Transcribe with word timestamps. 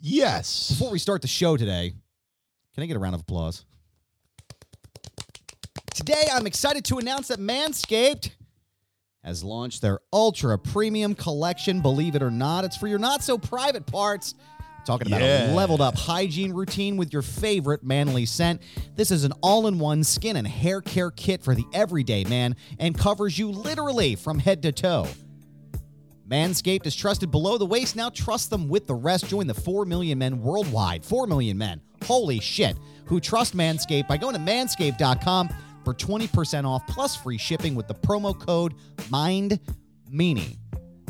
Yes. 0.00 0.70
before 0.70 0.90
we 0.90 0.98
start 0.98 1.22
the 1.22 1.28
show 1.28 1.56
today, 1.56 1.92
can 2.74 2.82
I 2.82 2.86
get 2.86 2.96
a 2.96 2.98
round 2.98 3.14
of 3.14 3.20
applause? 3.20 3.64
Today, 5.94 6.28
I'm 6.32 6.46
excited 6.46 6.84
to 6.86 6.98
announce 6.98 7.28
that 7.28 7.38
Manscaped 7.38 8.30
has 9.22 9.44
launched 9.44 9.82
their 9.82 10.00
ultra 10.12 10.58
premium 10.58 11.14
collection. 11.14 11.82
Believe 11.82 12.14
it 12.14 12.22
or 12.22 12.30
not, 12.30 12.64
it's 12.64 12.76
for 12.76 12.88
your 12.88 12.98
not 12.98 13.22
so 13.22 13.36
private 13.36 13.86
parts. 13.86 14.34
Talking 14.86 15.08
about 15.08 15.20
a 15.20 15.54
leveled 15.54 15.82
up 15.82 15.94
hygiene 15.94 16.54
routine 16.54 16.96
with 16.96 17.12
your 17.12 17.20
favorite 17.20 17.84
manly 17.84 18.24
scent. 18.24 18.62
This 18.96 19.10
is 19.10 19.24
an 19.24 19.32
all 19.42 19.66
in 19.66 19.78
one 19.78 20.02
skin 20.04 20.36
and 20.36 20.46
hair 20.46 20.80
care 20.80 21.10
kit 21.10 21.42
for 21.42 21.54
the 21.54 21.64
everyday 21.74 22.24
man 22.24 22.56
and 22.78 22.96
covers 22.96 23.38
you 23.38 23.50
literally 23.50 24.14
from 24.16 24.38
head 24.38 24.62
to 24.62 24.72
toe. 24.72 25.06
Manscaped 26.30 26.86
is 26.86 26.94
trusted 26.94 27.32
below 27.32 27.58
the 27.58 27.66
waist. 27.66 27.96
Now 27.96 28.08
trust 28.08 28.50
them 28.50 28.68
with 28.68 28.86
the 28.86 28.94
rest. 28.94 29.26
Join 29.26 29.48
the 29.48 29.54
4 29.54 29.84
million 29.84 30.18
men 30.18 30.40
worldwide. 30.40 31.04
4 31.04 31.26
million 31.26 31.58
men. 31.58 31.80
Holy 32.04 32.38
shit. 32.38 32.76
Who 33.06 33.18
trust 33.18 33.56
Manscaped 33.56 34.06
by 34.06 34.16
going 34.16 34.34
to 34.34 34.40
manscaped.com 34.40 35.48
for 35.84 35.92
20% 35.92 36.64
off 36.64 36.86
plus 36.86 37.16
free 37.16 37.38
shipping 37.38 37.74
with 37.74 37.88
the 37.88 37.94
promo 37.94 38.38
code 38.38 38.74
MINDMeanie. 39.10 40.56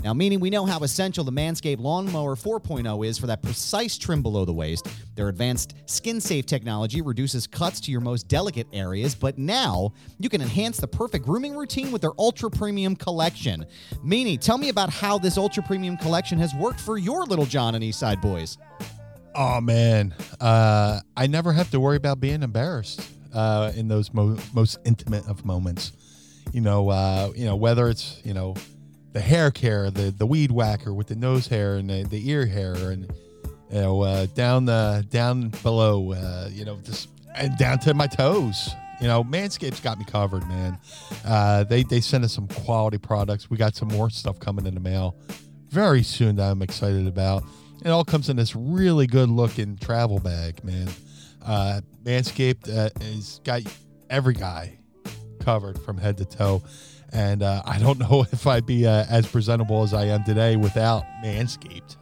Now, 0.03 0.15
Meanie 0.15 0.41
we 0.41 0.49
know 0.49 0.65
how 0.65 0.79
essential 0.81 1.25
the 1.25 1.33
Manscaped 1.33 1.79
Lawnmower 1.79 2.35
4.0 2.35 3.07
is 3.07 3.19
for 3.19 3.27
that 3.27 3.43
precise 3.43 3.99
trim 3.99 4.23
below 4.23 4.47
the 4.47 4.53
waist. 4.53 4.89
Their 5.15 5.29
advanced 5.29 5.75
skin 5.85 6.23
safe 6.23 6.47
technology 6.47 7.03
reduces 7.03 7.47
cuts 7.47 7.81
to 7.81 7.91
your 7.91 8.01
most 8.01 8.27
delicate 8.27 8.67
areas, 8.73 9.15
but 9.15 9.37
now 9.37 9.93
you 10.19 10.31
can 10.31 10.41
enhance 10.41 10.79
the 10.79 10.89
perfect 10.89 11.27
grooming 11.27 11.55
routine 11.55 11.93
with 11.93 12.01
their 12.01 12.19
ultra 12.19 12.51
premium 12.51 12.97
collection. 12.97 13.67
Meanie, 14.03 14.41
tell 14.41 14.57
me 14.57 14.71
about 14.71 14.89
how 14.89 15.19
this 15.19 15.37
ultra 15.37 15.63
premium 15.63 15.99
collection 15.99 16.39
has 16.39 16.55
worked 16.55 16.81
for 16.81 16.97
your 16.97 17.25
little 17.27 17.47
John 17.47 17.75
and 17.75 17.85
Eastside 17.85 18.23
boys. 18.23 18.57
Oh 19.35 19.61
man, 19.61 20.15
uh, 20.41 21.01
I 21.17 21.27
never 21.27 21.53
have 21.53 21.71
to 21.73 21.81
worry 21.81 21.97
about 21.97 22.21
being 22.21 22.43
embarrassed 22.43 23.07
uh, 23.35 23.71
in 23.77 23.87
those 23.89 24.13
mo- 24.15 24.39
most 24.55 24.79
intimate 24.85 25.27
of 25.29 25.45
moments. 25.45 25.93
You 26.53 26.63
know, 26.63 26.89
uh, 26.89 27.33
you 27.37 27.45
know 27.45 27.55
whether 27.55 27.89
it's 27.89 28.21
you 28.25 28.35
know 28.35 28.55
the 29.13 29.21
hair 29.21 29.51
care, 29.51 29.91
the 29.91 30.11
the 30.11 30.27
weed 30.27 30.51
whacker 30.51 30.95
with 30.95 31.09
the 31.09 31.17
nose 31.17 31.47
hair 31.47 31.77
and 31.77 31.91
the, 31.91 32.05
the 32.05 32.29
ear 32.31 32.47
hair, 32.47 32.75
and 32.75 33.11
you 33.71 33.81
know 33.81 34.03
uh, 34.03 34.27
down 34.35 34.65
the 34.67 35.05
down 35.11 35.49
below, 35.63 36.13
uh, 36.13 36.49
you 36.53 36.65
know, 36.65 36.77
just 36.83 37.09
and 37.35 37.57
down 37.59 37.79
to 37.81 37.95
my 37.95 38.07
toes. 38.07 38.71
You 39.01 39.07
know, 39.07 39.25
Manscaped's 39.25 39.81
got 39.81 39.99
me 39.99 40.05
covered, 40.05 40.47
man. 40.47 40.79
Uh, 41.25 41.65
they 41.65 41.83
they 41.83 42.01
send 42.01 42.25
us 42.25 42.33
some 42.33 42.49
quality 42.49 42.99
products. 42.99 43.49
We 43.49 43.57
got 43.57 43.75
some 43.75 43.89
more 43.89 44.11
stuff 44.11 44.39
coming 44.39 44.67
in 44.67 44.75
the 44.75 44.81
mail 44.81 45.17
very 45.71 46.03
soon 46.03 46.37
that 46.37 46.51
I'm 46.51 46.63
excited 46.63 47.07
about. 47.07 47.45
It 47.83 47.89
all 47.89 48.05
comes 48.05 48.29
in 48.29 48.37
this 48.37 48.55
really 48.55 49.07
good 49.07 49.31
looking 49.31 49.79
travel 49.79 50.19
bag, 50.19 50.63
man. 50.63 50.89
Uh, 51.43 51.81
Manscaped 52.05 52.69
uh, 52.69 52.91
has 53.03 53.41
got 53.43 53.63
every 54.11 54.35
guy 54.35 54.79
covered 55.41 55.81
from 55.81 55.97
head 55.97 56.19
to 56.19 56.25
toe. 56.27 56.63
And 57.13 57.43
uh, 57.43 57.63
I 57.65 57.79
don't 57.79 57.99
know 58.11 58.25
if 58.33 58.47
I'd 58.47 58.67
be 58.67 58.87
uh, 58.87 59.05
as 59.09 59.27
presentable 59.27 59.83
as 59.83 59.93
I 59.95 60.07
am 60.07 60.25
today 60.25 60.57
without 60.57 61.05
Manscaped. 61.25 61.97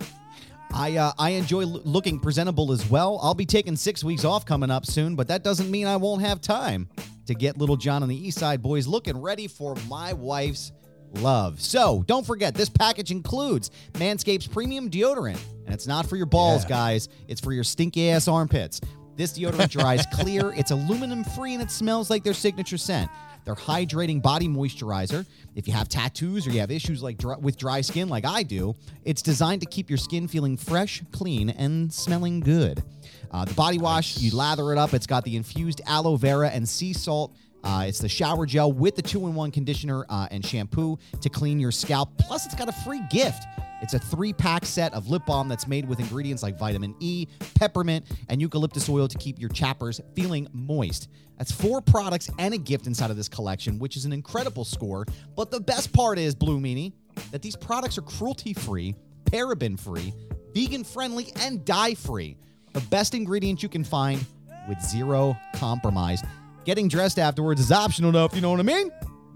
I 0.73 0.97
uh, 0.97 1.13
I 1.19 1.31
enjoy 1.31 1.63
l- 1.63 1.81
looking 1.85 2.21
presentable 2.21 2.73
as 2.73 2.89
well. 2.91 3.19
I'll 3.23 3.35
be 3.35 3.47
taking 3.47 3.75
six 3.77 4.05
weeks 4.05 4.25
off 4.25 4.45
coming 4.45 4.71
up 4.71 4.85
soon, 4.85 5.17
but 5.17 5.29
that 5.29 5.43
doesn't 5.43 5.71
mean 5.71 5.87
I 5.87 5.97
won't 5.97 6.21
have 6.23 6.41
time 6.43 6.89
to 7.27 7.35
get 7.35 7.57
little 7.57 7.77
John 7.77 8.03
and 8.03 8.11
the 8.13 8.17
East 8.29 8.39
Side 8.39 8.61
Boys 8.63 8.87
looking 8.87 9.19
ready 9.21 9.49
for 9.49 9.75
my 9.89 10.13
wife's 10.13 10.73
love. 11.15 11.59
So 11.63 12.05
don't 12.07 12.27
forget, 12.27 12.55
this 12.55 12.69
package 12.69 13.11
includes 13.11 13.71
Manscaped's 13.95 14.47
premium 14.47 14.91
deodorant, 14.91 15.41
and 15.65 15.75
it's 15.75 15.87
not 15.87 16.07
for 16.07 16.17
your 16.17 16.27
balls, 16.27 16.65
Yeah. 16.65 16.69
guys. 16.69 17.09
It's 17.29 17.41
for 17.41 17.53
your 17.55 17.65
stinky 17.65 18.11
ass 18.11 18.29
armpits. 18.29 18.79
This 19.17 19.39
deodorant 19.39 19.71
dries 19.71 20.05
clear. 20.13 20.53
It's 20.55 20.71
aluminum 20.71 21.25
free 21.25 21.55
and 21.55 21.63
it 21.63 21.71
smells 21.71 22.11
like 22.11 22.25
their 22.25 22.35
signature 22.35 22.77
scent. 22.79 23.11
Their 23.45 23.55
hydrating 23.55 24.21
body 24.23 24.49
moisturizer. 24.49 25.27
If 25.55 25.67
you 25.67 25.73
have 25.75 25.89
tattoos 25.89 26.47
or 26.47 26.51
you 26.51 26.61
have 26.61 26.71
issues 26.71 27.03
like 27.03 27.19
dry, 27.19 27.37
with 27.37 27.57
dry 27.57 27.81
skin, 27.81 28.09
like 28.09 28.25
I 28.25 28.43
do, 28.43 28.77
it's 29.05 29.23
designed 29.23 29.61
to 29.63 29.67
keep 29.67 29.89
your 29.89 29.99
skin 29.99 30.29
feeling 30.29 30.57
fresh, 30.57 31.03
clean, 31.13 31.51
and 31.51 31.93
smelling 31.93 32.41
good. 32.41 32.83
Uh, 33.31 33.45
the 33.45 33.55
body 33.55 33.79
wash, 33.79 34.19
you 34.19 34.35
lather 34.35 34.73
it 34.73 34.79
up. 34.79 34.95
It's 34.95 35.07
got 35.07 35.25
the 35.25 35.37
infused 35.37 35.81
aloe 35.87 36.17
vera 36.17 36.49
and 36.49 36.69
sea 36.69 36.93
salt. 36.93 37.35
Uh, 37.65 37.85
it's 37.87 37.99
the 37.99 38.09
shower 38.09 38.47
gel 38.47 38.71
with 38.71 38.95
the 38.95 39.03
two-in-one 39.03 39.51
conditioner 39.51 40.07
uh, 40.09 40.29
and 40.31 40.45
shampoo 40.45 40.99
to 41.21 41.29
clean 41.29 41.59
your 41.59 41.73
scalp. 41.73 42.17
Plus, 42.19 42.47
it's 42.47 42.55
got 42.55 42.69
a 42.69 42.73
free 42.73 43.03
gift. 43.11 43.45
It's 43.81 43.95
a 43.95 43.99
three-pack 43.99 44.65
set 44.65 44.93
of 44.93 45.09
lip 45.09 45.23
balm 45.27 45.49
that's 45.49 45.67
made 45.67 45.89
with 45.89 46.01
ingredients 46.01 46.43
like 46.43 46.59
vitamin 46.59 46.95
E, 47.01 47.27
peppermint, 47.55 48.07
and 48.29 48.41
eucalyptus 48.41 48.89
oil 48.89 49.09
to 49.09 49.19
keep 49.19 49.39
your 49.39 49.51
chappers 49.51 50.01
feeling 50.15 50.49
moist. 50.53 51.09
That's 51.37 51.53
four 51.53 51.81
products 51.81 52.31
and 52.39 52.55
a 52.55 52.59
gift 52.59 52.87
inside 52.87 53.11
of 53.11 53.17
this 53.17 53.29
collection, 53.29 53.79
which 53.79 53.97
is 53.97 54.05
an 54.05 54.13
incredible 54.13 54.65
score. 54.65 55.07
But 55.37 55.51
the 55.51 55.61
best 55.61 55.93
part 55.93 56.19
is, 56.19 56.35
Blue 56.35 56.59
Meanie, 56.59 56.93
that 57.31 57.43
these 57.43 57.55
products 57.57 57.97
are 57.99 58.03
cruelty-free, 58.03 58.95
paraben-free, 59.27 60.13
vegan-friendly, 60.55 61.33
and 61.43 61.65
dye-free. 61.65 62.37
The 62.73 62.81
best 62.83 63.15
ingredients 63.15 63.63
you 63.63 63.69
can 63.69 63.85
find 63.85 64.25
with 64.69 64.81
zero 64.81 65.37
compromise. 65.55 66.23
Getting 66.65 66.89
dressed 66.89 67.19
afterwards 67.19 67.61
is 67.61 67.73
optional 67.73 68.11
enough, 68.11 68.35
you 68.35 68.41
know 68.41 68.51
what 68.51 68.61
I 68.61 68.65
mean? 68.65 68.91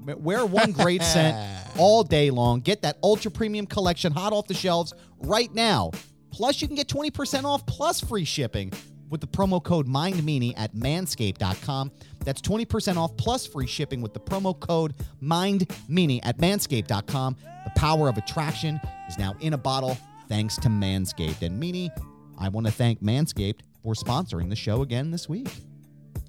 Wear 0.04 0.44
one 0.44 0.72
great 0.72 1.02
scent 1.02 1.36
all 1.78 2.02
day 2.02 2.30
long. 2.30 2.60
Get 2.60 2.82
that 2.82 2.98
ultra 3.02 3.30
premium 3.30 3.66
collection 3.66 4.12
hot 4.12 4.32
off 4.32 4.46
the 4.46 4.54
shelves 4.54 4.94
right 5.20 5.52
now. 5.54 5.90
Plus, 6.30 6.62
you 6.62 6.68
can 6.68 6.76
get 6.76 6.88
20% 6.88 7.44
off 7.44 7.66
plus 7.66 8.00
free 8.00 8.24
shipping 8.24 8.72
with 9.10 9.20
the 9.20 9.26
promo 9.26 9.62
code 9.62 9.86
MindMeanie 9.86 10.54
at 10.56 10.74
manscaped.com. 10.74 11.92
That's 12.24 12.40
20% 12.40 12.96
off 12.96 13.16
plus 13.16 13.46
free 13.46 13.66
shipping 13.66 14.00
with 14.00 14.14
the 14.14 14.20
promo 14.20 14.58
code 14.58 14.94
MindMeanie 15.22 16.20
at 16.22 16.38
manscaped.com. 16.38 17.36
The 17.64 17.70
power 17.76 18.08
of 18.08 18.16
attraction 18.16 18.80
is 19.08 19.18
now 19.18 19.34
in 19.40 19.52
a 19.52 19.58
bottle 19.58 19.98
thanks 20.28 20.56
to 20.56 20.68
Manscaped. 20.68 21.42
And 21.42 21.62
Meanie, 21.62 21.90
I 22.38 22.48
want 22.48 22.66
to 22.66 22.72
thank 22.72 23.02
Manscaped 23.02 23.60
for 23.82 23.92
sponsoring 23.92 24.48
the 24.48 24.56
show 24.56 24.80
again 24.80 25.10
this 25.10 25.28
week. 25.28 25.48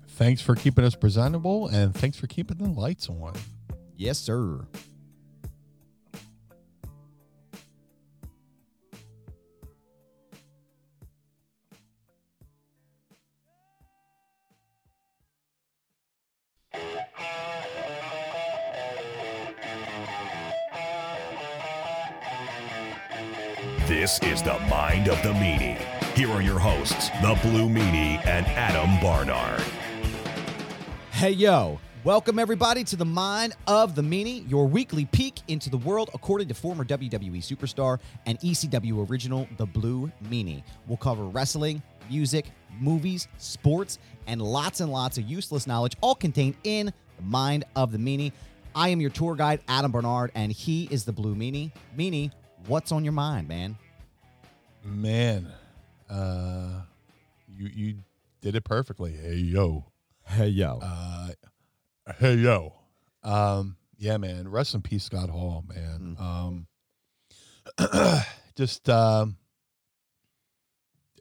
Thanks 0.10 0.42
for 0.42 0.56
keeping 0.56 0.84
us 0.84 0.96
presentable 0.96 1.70
and 1.70 1.96
thanks 1.96 2.18
for 2.18 2.28
keeping 2.28 2.58
the 2.58 2.70
lights 2.70 3.08
on. 3.10 3.34
Yes, 3.96 4.20
sir. 4.20 4.68
This 24.13 24.33
is 24.33 24.44
the 24.44 24.60
Mind 24.69 25.07
of 25.07 25.18
the 25.24 25.33
Meanie. 25.33 25.75
Here 26.15 26.30
are 26.30 26.42
your 26.44 26.60
hosts, 26.60 27.10
the 27.24 27.36
Blue 27.42 27.68
Meanie 27.68 28.24
and 28.27 28.45
Adam 28.45 29.01
Barnard. 29.01 29.63
Hey, 31.10 31.31
yo. 31.31 31.80
Welcome, 32.04 32.38
everybody, 32.38 32.83
to 32.83 32.95
the 32.95 33.06
Mind 33.06 33.56
of 33.65 33.95
the 33.95 34.04
Meanie, 34.04 34.48
your 34.48 34.68
weekly 34.68 35.06
peek 35.06 35.39
into 35.48 35.71
the 35.71 35.80
world 35.80 36.12
according 36.13 36.48
to 36.50 36.54
former 36.54 36.86
WWE 36.86 37.38
superstar 37.38 38.00
and 38.27 38.39
ECW 38.42 39.10
original, 39.10 39.48
The 39.57 39.65
Blue 39.65 40.12
Meanie. 40.25 40.62
We'll 40.86 40.98
cover 40.98 41.24
wrestling, 41.24 41.81
music, 42.07 42.51
movies, 42.80 43.27
sports, 43.39 43.98
and 44.27 44.39
lots 44.44 44.80
and 44.80 44.92
lots 44.92 45.18
of 45.18 45.24
useless 45.24 45.65
knowledge, 45.65 45.98
all 46.01 46.13
contained 46.13 46.57
in 46.63 46.94
the 47.18 47.24
Mind 47.24 47.63
of 47.75 47.92
the 47.92 47.98
Meanie. 47.98 48.31
I 48.75 48.89
am 48.89 49.01
your 49.01 49.10
tour 49.10 49.33
guide, 49.33 49.62
Adam 49.68 49.92
Barnard, 49.92 50.30
and 50.36 50.51
he 50.51 50.88
is 50.92 51.04
the 51.04 51.13
Blue 51.13 51.33
Meanie. 51.33 51.71
Meanie, 51.98 52.31
what's 52.68 52.92
on 52.92 53.04
your 53.04 53.13
mind, 53.13 53.48
man? 53.48 53.75
Man, 54.83 55.51
uh, 56.09 56.81
you 57.47 57.68
you 57.74 57.95
did 58.41 58.56
it 58.56 58.63
perfectly. 58.65 59.13
Hey 59.13 59.35
yo, 59.35 59.85
Hey 60.25 60.47
yo. 60.47 60.80
uh, 60.81 61.30
hey 62.18 62.35
yo. 62.35 62.74
Um, 63.24 63.77
yeah, 63.97 64.18
man. 64.18 64.50
Rest 64.50 64.74
in 64.75 64.81
peace, 64.81 65.06
Scott 65.06 65.30
Hall, 65.30 65.63
man. 65.68 66.18
Um, 66.19 66.68
just 68.56 68.89
um, 68.89 69.38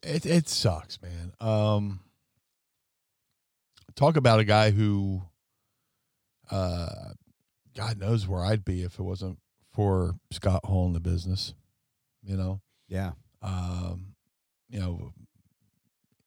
it 0.02 0.26
it 0.26 0.48
sucks, 0.48 0.98
man. 1.00 1.32
Um, 1.40 2.00
talk 3.94 4.16
about 4.16 4.40
a 4.40 4.44
guy 4.44 4.72
who, 4.72 5.22
uh, 6.50 7.10
God 7.76 7.98
knows 7.98 8.26
where 8.26 8.44
I'd 8.44 8.64
be 8.64 8.82
if 8.82 8.98
it 8.98 9.02
wasn't 9.02 9.38
for 9.72 10.16
Scott 10.32 10.64
Hall 10.64 10.86
in 10.88 10.92
the 10.94 11.00
business. 11.00 11.54
You 12.24 12.36
know, 12.36 12.60
yeah. 12.88 13.12
Um, 13.42 14.14
you 14.68 14.80
know, 14.80 15.12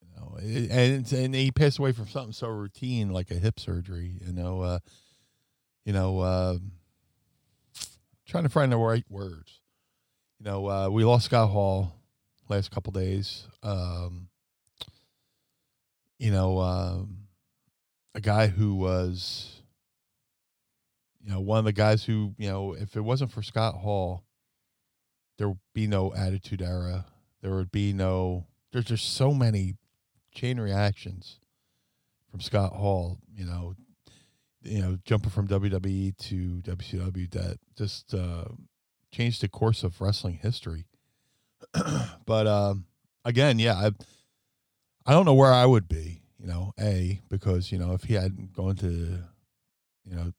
you 0.01 0.07
know, 0.15 0.37
and 0.71 1.11
and 1.11 1.35
he 1.35 1.51
passed 1.51 1.79
away 1.79 1.91
from 1.91 2.07
something 2.07 2.33
so 2.33 2.47
routine 2.47 3.11
like 3.11 3.31
a 3.31 3.35
hip 3.35 3.59
surgery. 3.59 4.19
You 4.25 4.33
know, 4.33 4.61
uh, 4.61 4.79
you 5.85 5.93
know, 5.93 6.19
uh, 6.19 6.57
trying 8.25 8.43
to 8.43 8.49
find 8.49 8.71
the 8.71 8.77
right 8.77 9.05
words. 9.09 9.61
You 10.39 10.45
know, 10.45 10.69
uh, 10.69 10.89
we 10.89 11.03
lost 11.05 11.25
Scott 11.25 11.49
Hall 11.49 11.93
last 12.49 12.71
couple 12.71 12.91
days. 12.91 13.47
Um, 13.63 14.27
you 16.19 16.31
know, 16.31 16.59
um, 16.59 17.27
a 18.13 18.21
guy 18.21 18.47
who 18.47 18.75
was, 18.75 19.61
you 21.23 21.31
know, 21.31 21.39
one 21.39 21.59
of 21.59 21.65
the 21.65 21.73
guys 21.73 22.03
who, 22.03 22.33
you 22.37 22.49
know, 22.49 22.73
if 22.73 22.95
it 22.95 23.01
wasn't 23.01 23.31
for 23.31 23.41
Scott 23.41 23.75
Hall, 23.75 24.24
there 25.37 25.49
would 25.49 25.59
be 25.73 25.87
no 25.87 26.13
Attitude 26.13 26.61
Era. 26.61 27.05
There 27.41 27.55
would 27.55 27.71
be 27.71 27.93
no. 27.93 28.47
There's 28.71 28.85
just 28.85 29.13
so 29.13 29.33
many 29.33 29.75
chain 30.33 30.59
reactions 30.59 31.39
from 32.31 32.41
Scott 32.41 32.73
Hall. 32.73 33.19
You 33.33 33.45
know, 33.45 33.75
you 34.63 34.81
know, 34.81 34.97
jumping 35.05 35.29
from 35.29 35.47
WWE 35.47 36.17
to 36.17 36.61
WCW 36.63 37.31
that 37.31 37.59
just 37.77 38.13
uh, 38.13 38.45
changed 39.11 39.41
the 39.41 39.47
course 39.47 39.83
of 39.83 39.99
wrestling 40.01 40.39
history. 40.41 40.85
but 42.25 42.47
um, 42.47 42.85
again, 43.23 43.59
yeah, 43.59 43.75
I 43.75 43.91
I 45.05 45.13
don't 45.13 45.25
know 45.25 45.33
where 45.33 45.53
I 45.53 45.65
would 45.65 45.87
be. 45.87 46.21
You 46.39 46.47
know, 46.47 46.73
a 46.79 47.21
because 47.29 47.71
you 47.71 47.77
know 47.77 47.93
if 47.93 48.03
he 48.03 48.13
hadn't 48.15 48.53
gone 48.53 48.75
to 48.77 48.87
you 48.87 50.15
know 50.15 50.33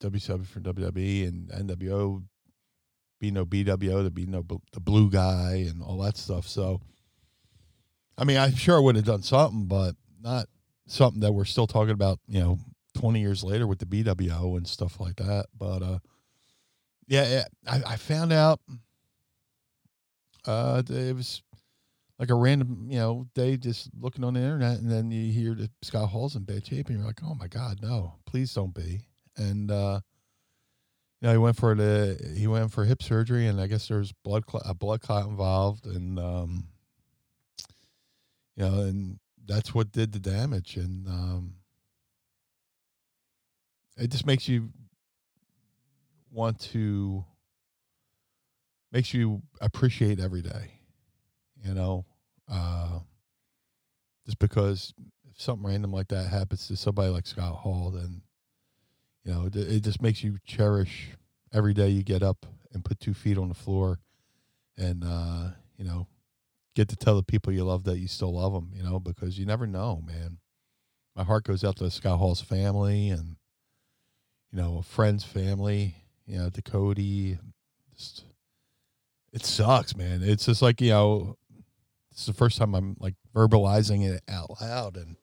WCW 0.00 0.46
from 0.46 0.62
WWE 0.62 1.28
and 1.28 1.48
NWO 1.50 2.22
be 3.20 3.30
no 3.30 3.46
BWO, 3.46 4.00
there'd 4.00 4.14
be 4.14 4.26
no 4.26 4.44
the 4.72 4.80
blue 4.80 5.10
guy 5.10 5.66
and 5.68 5.82
all 5.82 5.98
that 5.98 6.16
stuff. 6.16 6.48
So, 6.48 6.80
I 8.18 8.24
mean, 8.24 8.38
I'm 8.38 8.56
sure 8.56 8.76
I 8.76 8.80
would 8.80 8.96
have 8.96 9.04
done 9.04 9.22
something, 9.22 9.66
but 9.66 9.94
not 10.20 10.46
something 10.86 11.20
that 11.20 11.32
we're 11.32 11.44
still 11.44 11.66
talking 11.66 11.92
about, 11.92 12.18
you 12.26 12.40
know, 12.40 12.58
20 12.94 13.20
years 13.20 13.44
later 13.44 13.66
with 13.66 13.78
the 13.78 13.86
BWO 13.86 14.56
and 14.56 14.66
stuff 14.66 14.98
like 14.98 15.16
that. 15.16 15.46
But, 15.56 15.82
uh, 15.82 15.98
yeah, 17.06 17.28
yeah 17.28 17.44
I, 17.68 17.92
I 17.92 17.96
found 17.96 18.32
out, 18.32 18.60
uh, 20.46 20.82
it 20.88 21.14
was 21.14 21.42
like 22.18 22.30
a 22.30 22.34
random, 22.34 22.86
you 22.88 22.98
know, 22.98 23.26
day 23.34 23.56
just 23.56 23.90
looking 23.98 24.24
on 24.24 24.34
the 24.34 24.40
internet 24.40 24.78
and 24.78 24.90
then 24.90 25.10
you 25.10 25.30
hear 25.32 25.54
that 25.54 25.70
Scott 25.82 26.08
Hall's 26.08 26.36
in 26.36 26.44
bad 26.44 26.66
shape 26.66 26.88
and 26.88 26.96
you're 26.96 27.06
like, 27.06 27.20
oh 27.22 27.34
my 27.34 27.46
God, 27.46 27.80
no, 27.82 28.14
please 28.26 28.52
don't 28.54 28.74
be. 28.74 29.02
And, 29.36 29.70
uh, 29.70 30.00
you 31.20 31.28
know, 31.28 31.32
he 31.32 31.38
went 31.38 31.56
for 31.56 31.74
the 31.74 32.34
he 32.36 32.46
went 32.46 32.72
for 32.72 32.84
hip 32.84 33.02
surgery, 33.02 33.46
and 33.46 33.60
I 33.60 33.66
guess 33.66 33.88
there's 33.88 34.12
blood 34.12 34.46
clot, 34.46 34.62
a 34.64 34.74
blood 34.74 35.02
clot 35.02 35.26
involved, 35.26 35.86
and 35.86 36.18
um, 36.18 36.68
you 38.56 38.64
know, 38.64 38.80
and 38.80 39.18
that's 39.44 39.74
what 39.74 39.92
did 39.92 40.12
the 40.12 40.18
damage, 40.18 40.76
and 40.76 41.06
um, 41.08 41.54
it 43.98 44.10
just 44.10 44.24
makes 44.24 44.48
you 44.48 44.70
want 46.30 46.58
to 46.60 47.24
makes 48.92 49.12
you 49.12 49.42
appreciate 49.60 50.20
every 50.20 50.42
day, 50.42 50.72
you 51.62 51.74
know, 51.74 52.06
uh, 52.50 52.98
just 54.24 54.38
because 54.38 54.94
if 55.30 55.40
something 55.40 55.66
random 55.66 55.92
like 55.92 56.08
that 56.08 56.28
happens 56.28 56.66
to 56.68 56.76
somebody 56.76 57.10
like 57.10 57.26
Scott 57.26 57.56
Hall, 57.56 57.90
then 57.90 58.22
you 59.24 59.32
know, 59.32 59.46
it, 59.46 59.56
it 59.56 59.80
just 59.80 60.00
makes 60.00 60.22
you 60.24 60.38
cherish 60.44 61.10
every 61.52 61.74
day 61.74 61.88
you 61.88 62.02
get 62.02 62.22
up 62.22 62.46
and 62.72 62.84
put 62.84 63.00
two 63.00 63.14
feet 63.14 63.38
on 63.38 63.48
the 63.48 63.54
floor 63.54 64.00
and, 64.76 65.04
uh, 65.04 65.50
you 65.76 65.84
know, 65.84 66.06
get 66.74 66.88
to 66.88 66.96
tell 66.96 67.16
the 67.16 67.22
people 67.22 67.52
you 67.52 67.64
love 67.64 67.84
that 67.84 67.98
you 67.98 68.08
still 68.08 68.34
love 68.34 68.52
them, 68.52 68.70
you 68.74 68.82
know, 68.82 68.98
because 68.98 69.38
you 69.38 69.44
never 69.44 69.66
know, 69.66 70.02
man. 70.06 70.38
My 71.16 71.24
heart 71.24 71.44
goes 71.44 71.64
out 71.64 71.76
to 71.76 71.90
Scott 71.90 72.18
Hall's 72.18 72.40
family 72.40 73.10
and, 73.10 73.36
you 74.52 74.60
know, 74.60 74.78
a 74.78 74.82
friend's 74.82 75.24
family, 75.24 75.96
you 76.26 76.38
know, 76.38 76.48
to 76.50 76.62
Cody. 76.62 77.38
Just, 77.96 78.24
it 79.32 79.44
sucks, 79.44 79.96
man. 79.96 80.22
It's 80.22 80.46
just 80.46 80.62
like, 80.62 80.80
you 80.80 80.90
know, 80.90 81.36
is 82.16 82.26
the 82.26 82.32
first 82.32 82.58
time 82.58 82.74
I'm 82.74 82.96
like 83.00 83.14
verbalizing 83.34 84.08
it 84.08 84.22
out 84.28 84.60
loud 84.60 84.96
and 84.96 85.16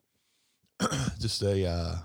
just 1.19 1.41
a, 1.41 1.65
uh, 1.65 1.95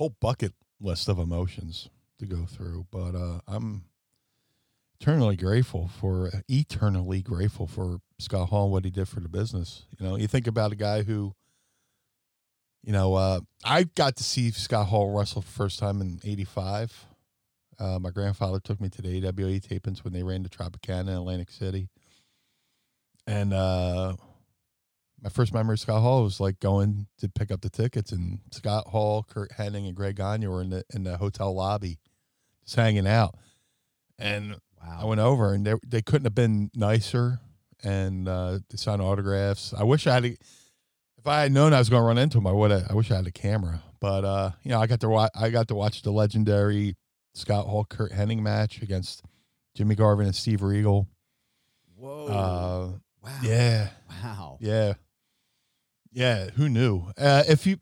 whole 0.00 0.16
bucket 0.18 0.54
list 0.80 1.10
of 1.10 1.18
emotions 1.18 1.90
to 2.18 2.24
go 2.24 2.46
through. 2.46 2.86
But 2.90 3.14
uh, 3.14 3.40
I'm 3.46 3.84
eternally 4.98 5.36
grateful 5.36 5.90
for 6.00 6.30
eternally 6.48 7.20
grateful 7.20 7.66
for 7.66 7.98
Scott 8.18 8.48
Hall 8.48 8.70
what 8.70 8.86
he 8.86 8.90
did 8.90 9.08
for 9.08 9.20
the 9.20 9.28
business. 9.28 9.84
You 9.98 10.06
know, 10.06 10.16
you 10.16 10.26
think 10.26 10.46
about 10.46 10.72
a 10.72 10.74
guy 10.74 11.02
who, 11.02 11.34
you 12.82 12.94
know, 12.94 13.12
uh, 13.12 13.40
I 13.62 13.82
got 13.82 14.16
to 14.16 14.24
see 14.24 14.50
Scott 14.52 14.86
Hall 14.86 15.14
wrestle 15.14 15.42
for 15.42 15.48
the 15.48 15.54
first 15.54 15.78
time 15.78 16.00
in 16.00 16.18
'85. 16.24 17.06
Uh, 17.78 17.98
my 17.98 18.08
grandfather 18.08 18.58
took 18.58 18.80
me 18.80 18.88
to 18.88 19.02
the 19.02 19.18
AWA 19.18 19.60
tapings 19.60 20.02
when 20.02 20.14
they 20.14 20.22
ran 20.22 20.42
the 20.42 20.48
Tropicana 20.48 21.08
in 21.08 21.08
Atlantic 21.08 21.50
City, 21.50 21.90
and 23.26 23.52
uh, 23.52 24.16
my 25.22 25.28
first 25.28 25.52
memory 25.52 25.74
of 25.74 25.80
Scott 25.80 26.00
Hall 26.00 26.22
was 26.22 26.40
like 26.40 26.60
going 26.60 27.06
to 27.18 27.28
pick 27.28 27.50
up 27.50 27.60
the 27.60 27.70
tickets, 27.70 28.12
and 28.12 28.40
Scott 28.52 28.88
Hall, 28.88 29.22
Curt 29.22 29.50
Hennig, 29.52 29.86
and 29.86 29.94
Greg 29.94 30.16
Gagne 30.16 30.46
were 30.46 30.62
in 30.62 30.70
the 30.70 30.84
in 30.94 31.04
the 31.04 31.16
hotel 31.16 31.54
lobby, 31.54 31.98
just 32.64 32.76
hanging 32.76 33.06
out. 33.06 33.36
And 34.18 34.56
I 34.82 35.04
went 35.04 35.20
over, 35.20 35.52
and 35.52 35.66
they 35.66 35.74
they 35.86 36.02
couldn't 36.02 36.24
have 36.24 36.34
been 36.34 36.70
nicer, 36.74 37.40
and 37.82 38.28
uh, 38.28 38.60
they 38.70 38.76
signed 38.76 39.02
autographs. 39.02 39.74
I 39.76 39.84
wish 39.84 40.06
I 40.06 40.14
had. 40.14 40.24
A, 40.24 40.36
if 41.18 41.26
I 41.26 41.42
had 41.42 41.52
known 41.52 41.74
I 41.74 41.78
was 41.78 41.90
going 41.90 42.00
to 42.00 42.06
run 42.06 42.16
into 42.16 42.38
him, 42.38 42.46
I 42.46 42.52
would. 42.52 42.72
I 42.72 42.94
wish 42.94 43.10
I 43.10 43.16
had 43.16 43.26
a 43.26 43.32
camera. 43.32 43.82
But 44.00 44.24
uh, 44.24 44.50
you 44.62 44.70
know, 44.70 44.80
I 44.80 44.86
got 44.86 45.00
to 45.00 45.08
watch. 45.08 45.30
I 45.34 45.50
got 45.50 45.68
to 45.68 45.74
watch 45.74 46.00
the 46.00 46.10
legendary 46.10 46.96
Scott 47.34 47.66
Hall 47.66 47.84
Curt 47.84 48.12
Hennig 48.12 48.40
match 48.40 48.80
against 48.80 49.22
Jimmy 49.74 49.94
Garvin 49.94 50.26
and 50.26 50.34
Steve 50.34 50.62
Regal. 50.62 51.06
Whoa. 51.94 52.26
Uh, 52.26 52.98
wow. 53.22 53.38
yeah. 53.42 53.88
Wow. 54.08 54.56
Yeah. 54.60 54.94
Yeah, 56.12 56.50
who 56.50 56.68
knew? 56.68 57.04
Uh, 57.16 57.44
if 57.48 57.66
you 57.66 57.78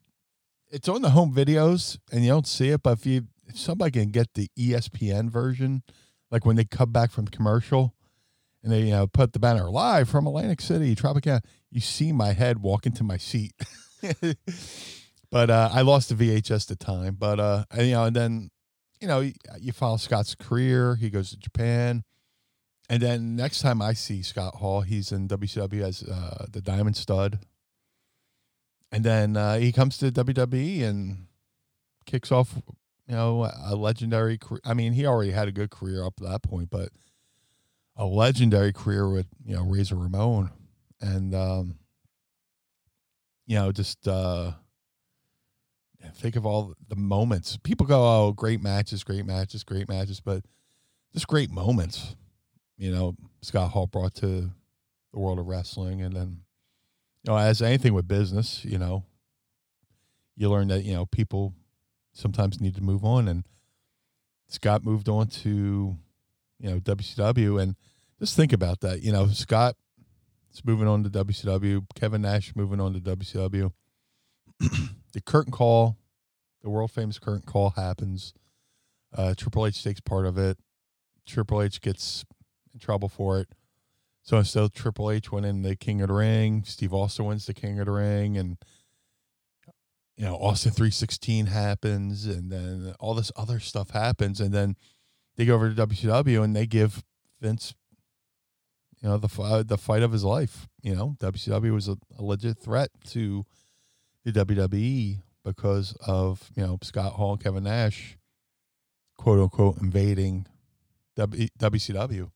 it's 0.70 0.88
on 0.88 1.02
the 1.02 1.10
home 1.10 1.34
videos 1.34 1.98
and 2.12 2.22
you 2.22 2.30
don't 2.30 2.46
see 2.46 2.68
it, 2.68 2.82
but 2.82 2.98
if 2.98 3.06
you 3.06 3.26
if 3.46 3.58
somebody 3.58 3.92
can 3.92 4.10
get 4.10 4.34
the 4.34 4.50
ESPN 4.58 5.30
version, 5.30 5.82
like 6.30 6.44
when 6.44 6.56
they 6.56 6.64
come 6.64 6.92
back 6.92 7.10
from 7.10 7.26
commercial 7.26 7.94
and 8.62 8.72
they 8.72 8.82
you 8.82 8.90
know 8.90 9.06
put 9.06 9.32
the 9.32 9.38
banner 9.38 9.70
live 9.70 10.08
from 10.08 10.26
Atlantic 10.26 10.60
City, 10.60 10.94
Tropicana, 10.94 11.40
you 11.70 11.80
see 11.80 12.12
my 12.12 12.32
head 12.32 12.60
walk 12.60 12.86
into 12.86 13.02
my 13.02 13.16
seat. 13.16 13.52
but 15.30 15.50
uh, 15.50 15.70
I 15.72 15.82
lost 15.82 16.10
the 16.10 16.14
VHS 16.14 16.70
at 16.70 16.78
the 16.78 16.84
time. 16.84 17.16
But 17.18 17.40
uh, 17.40 17.64
and, 17.70 17.86
you 17.86 17.94
know, 17.94 18.04
and 18.04 18.16
then 18.16 18.50
you 19.00 19.08
know 19.08 19.20
you, 19.20 19.32
you 19.58 19.72
follow 19.72 19.96
Scott's 19.96 20.34
career. 20.34 20.96
He 20.96 21.10
goes 21.10 21.30
to 21.30 21.38
Japan. 21.38 22.04
And 22.90 23.02
then 23.02 23.36
next 23.36 23.60
time 23.60 23.82
I 23.82 23.92
see 23.92 24.22
Scott 24.22 24.54
Hall, 24.56 24.80
he's 24.80 25.12
in 25.12 25.28
WCW 25.28 25.82
as 25.82 26.02
uh, 26.02 26.46
the 26.50 26.62
Diamond 26.62 26.96
Stud. 26.96 27.38
And 28.90 29.04
then 29.04 29.36
uh, 29.36 29.58
he 29.58 29.72
comes 29.72 29.98
to 29.98 30.10
WWE 30.10 30.82
and 30.82 31.26
kicks 32.06 32.32
off, 32.32 32.54
you 33.06 33.14
know, 33.14 33.50
a 33.64 33.76
legendary 33.76 34.38
career. 34.38 34.60
I 34.64 34.74
mean, 34.74 34.92
he 34.94 35.06
already 35.06 35.32
had 35.32 35.48
a 35.48 35.52
good 35.52 35.70
career 35.70 36.04
up 36.04 36.16
to 36.16 36.24
that 36.24 36.42
point, 36.42 36.70
but 36.70 36.88
a 37.96 38.06
legendary 38.06 38.72
career 38.72 39.08
with, 39.10 39.26
you 39.44 39.56
know, 39.56 39.62
Razor 39.62 39.96
Ramon. 39.96 40.50
And, 41.00 41.34
um, 41.34 41.76
you 43.46 43.56
know, 43.56 43.72
just 43.72 44.08
uh, 44.08 44.52
think 46.14 46.36
of 46.36 46.46
all 46.46 46.74
the 46.88 46.96
moments. 46.96 47.58
People 47.62 47.86
go, 47.86 48.00
oh, 48.00 48.32
great 48.32 48.62
matches, 48.62 49.04
great 49.04 49.26
matches, 49.26 49.64
great 49.64 49.88
matches, 49.88 50.20
but 50.20 50.44
just 51.12 51.28
great 51.28 51.50
moments 51.50 52.16
you 52.78 52.92
know, 52.92 53.16
Scott 53.42 53.72
Hall 53.72 53.86
brought 53.86 54.14
to 54.16 54.50
the 55.12 55.18
world 55.18 55.38
of 55.38 55.46
wrestling. 55.46 56.00
And 56.00 56.14
then, 56.14 56.40
know, 57.28 57.36
as 57.38 57.62
anything 57.62 57.94
with 57.94 58.08
business, 58.08 58.64
you 58.64 58.78
know, 58.78 59.04
you 60.36 60.48
learn 60.48 60.68
that, 60.68 60.84
you 60.84 60.94
know, 60.94 61.06
people 61.06 61.54
sometimes 62.12 62.60
need 62.60 62.74
to 62.76 62.82
move 62.82 63.04
on. 63.04 63.28
And 63.28 63.44
Scott 64.48 64.84
moved 64.84 65.08
on 65.08 65.28
to, 65.28 65.96
you 66.58 66.70
know, 66.70 66.78
WCW. 66.80 67.60
And 67.60 67.76
just 68.18 68.36
think 68.36 68.52
about 68.52 68.80
that. 68.80 69.02
You 69.02 69.12
know, 69.12 69.28
Scott 69.28 69.76
is 70.52 70.64
moving 70.64 70.88
on 70.88 71.04
to 71.04 71.10
WCW. 71.10 71.86
Kevin 71.94 72.22
Nash 72.22 72.54
moving 72.56 72.80
on 72.80 72.94
to 72.94 73.00
WCW. 73.00 73.72
the 75.12 75.20
curtain 75.20 75.52
call, 75.52 75.96
the 76.62 76.70
world 76.70 76.90
famous 76.90 77.18
curtain 77.18 77.44
call 77.46 77.70
happens. 77.70 78.34
Uh, 79.16 79.34
Triple 79.36 79.66
H 79.66 79.82
takes 79.82 80.00
part 80.00 80.26
of 80.26 80.38
it. 80.38 80.58
Triple 81.26 81.62
H 81.62 81.80
gets 81.80 82.24
in 82.72 82.80
trouble 82.80 83.08
for 83.08 83.38
it. 83.40 83.48
So 84.28 84.36
of 84.62 84.74
Triple 84.74 85.10
H 85.10 85.32
winning 85.32 85.62
the 85.62 85.74
King 85.74 86.02
of 86.02 86.08
the 86.08 86.14
Ring, 86.14 86.62
Steve 86.66 86.92
Austin 86.92 87.24
wins 87.24 87.46
the 87.46 87.54
King 87.54 87.80
of 87.80 87.86
the 87.86 87.92
Ring, 87.92 88.36
and 88.36 88.58
you 90.18 90.26
know 90.26 90.36
Austin 90.36 90.70
three 90.70 90.90
sixteen 90.90 91.46
happens, 91.46 92.26
and 92.26 92.52
then 92.52 92.94
all 93.00 93.14
this 93.14 93.32
other 93.36 93.58
stuff 93.58 93.88
happens, 93.88 94.38
and 94.38 94.52
then 94.52 94.76
they 95.38 95.46
go 95.46 95.54
over 95.54 95.72
to 95.72 95.86
WCW 95.86 96.44
and 96.44 96.54
they 96.54 96.66
give 96.66 97.02
Vince, 97.40 97.74
you 99.00 99.08
know, 99.08 99.16
the 99.16 99.42
uh, 99.42 99.62
the 99.62 99.78
fight 99.78 100.02
of 100.02 100.12
his 100.12 100.24
life. 100.24 100.68
You 100.82 100.94
know, 100.94 101.16
WCW 101.20 101.72
was 101.72 101.88
a, 101.88 101.96
a 102.18 102.22
legit 102.22 102.58
threat 102.58 102.90
to 103.12 103.46
the 104.26 104.32
WWE 104.32 105.22
because 105.42 105.96
of 106.06 106.50
you 106.54 106.66
know 106.66 106.78
Scott 106.82 107.14
Hall, 107.14 107.38
Kevin 107.38 107.64
Nash, 107.64 108.18
quote 109.16 109.40
unquote, 109.40 109.78
invading 109.80 110.44
w, 111.16 111.48
WCW, 111.58 112.30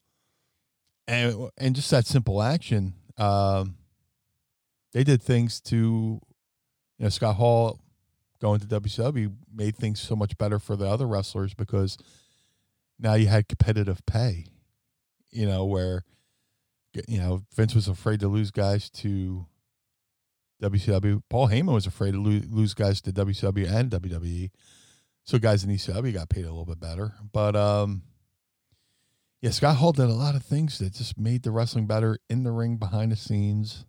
and 1.07 1.51
and 1.59 1.75
just 1.75 1.91
that 1.91 2.07
simple 2.07 2.43
action. 2.43 2.95
Um, 3.19 3.77
they 4.93 5.05
did 5.05 5.23
things 5.23 5.61
to, 5.63 5.77
you 5.77 6.21
know, 6.99 7.09
Scott 7.09 7.37
Hall 7.37 7.81
going 8.41 8.61
to 8.61 8.67
WCW 8.67 9.35
made 9.55 9.77
things 9.77 10.01
so 10.01 10.17
much 10.17 10.37
better 10.37 10.59
for 10.59 10.77
the 10.77 10.87
other 10.87 11.07
wrestlers 11.07 11.55
because 11.55 11.97
now 12.99 13.15
you 13.15 13.27
had 13.27 13.49
competitive 13.49 14.05
pay, 14.05 14.47
you 15.31 15.47
know, 15.47 15.65
where 15.65 16.05
you 17.09 17.19
know 17.19 17.43
Vince 17.55 17.75
was 17.75 17.89
afraid 17.89 18.21
to 18.21 18.29
lose 18.29 18.51
guys 18.51 18.91
to 18.91 19.47
WCW. 20.63 21.23
Paul 21.29 21.49
Heyman 21.49 21.73
was 21.73 21.87
afraid 21.87 22.13
to 22.13 22.21
lose, 22.21 22.75
guys 22.75 23.01
to 23.03 23.13
WCW 23.13 23.71
and 23.71 23.91
WWE. 23.91 24.51
So 25.25 25.39
guys 25.39 25.65
in 25.65 25.71
ECW 25.71 26.13
got 26.13 26.29
paid 26.29 26.45
a 26.45 26.51
little 26.51 26.65
bit 26.65 26.81
better, 26.81 27.15
but 27.33 27.55
um, 27.57 28.03
yeah, 29.43 29.51
Scott 29.51 29.77
Hall 29.77 29.93
did 29.93 30.07
a 30.07 30.15
lot 30.15 30.35
of 30.35 30.43
things 30.43 30.79
that 30.79 30.95
just 30.95 31.19
made 31.19 31.43
the 31.43 31.51
wrestling 31.51 31.87
better 31.87 32.19
in 32.31 32.45
the 32.45 32.53
ring, 32.53 32.79
behind 32.79 33.13
the 33.13 33.17
scenes, 33.17 33.85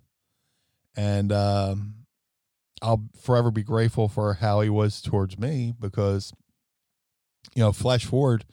and 0.97 1.31
um, 1.31 1.95
I'll 2.81 3.05
forever 3.21 3.51
be 3.51 3.63
grateful 3.63 4.09
for 4.09 4.33
how 4.33 4.59
he 4.59 4.69
was 4.69 5.01
towards 5.01 5.39
me 5.39 5.73
because, 5.79 6.33
you 7.55 7.63
know, 7.63 7.71
flash 7.71 8.03
forward 8.03 8.43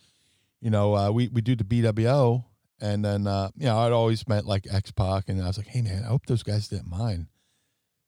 you 0.61 0.71
know, 0.71 0.95
uh, 0.95 1.11
we 1.11 1.29
we 1.29 1.41
do 1.41 1.57
the 1.57 1.65
BWO, 1.65 2.45
and 2.81 3.05
then 3.05 3.27
uh, 3.27 3.49
you 3.57 3.67
know, 3.67 3.79
I'd 3.79 3.93
always 3.93 4.29
met 4.29 4.45
like 4.45 4.67
X 4.71 4.91
Pac, 4.91 5.29
and 5.29 5.43
I 5.43 5.47
was 5.47 5.57
like, 5.57 5.69
hey 5.69 5.83
man, 5.83 6.05
I 6.05 6.09
hope 6.09 6.27
those 6.27 6.43
guys 6.43 6.69
didn't 6.69 6.91
mind. 6.91 7.27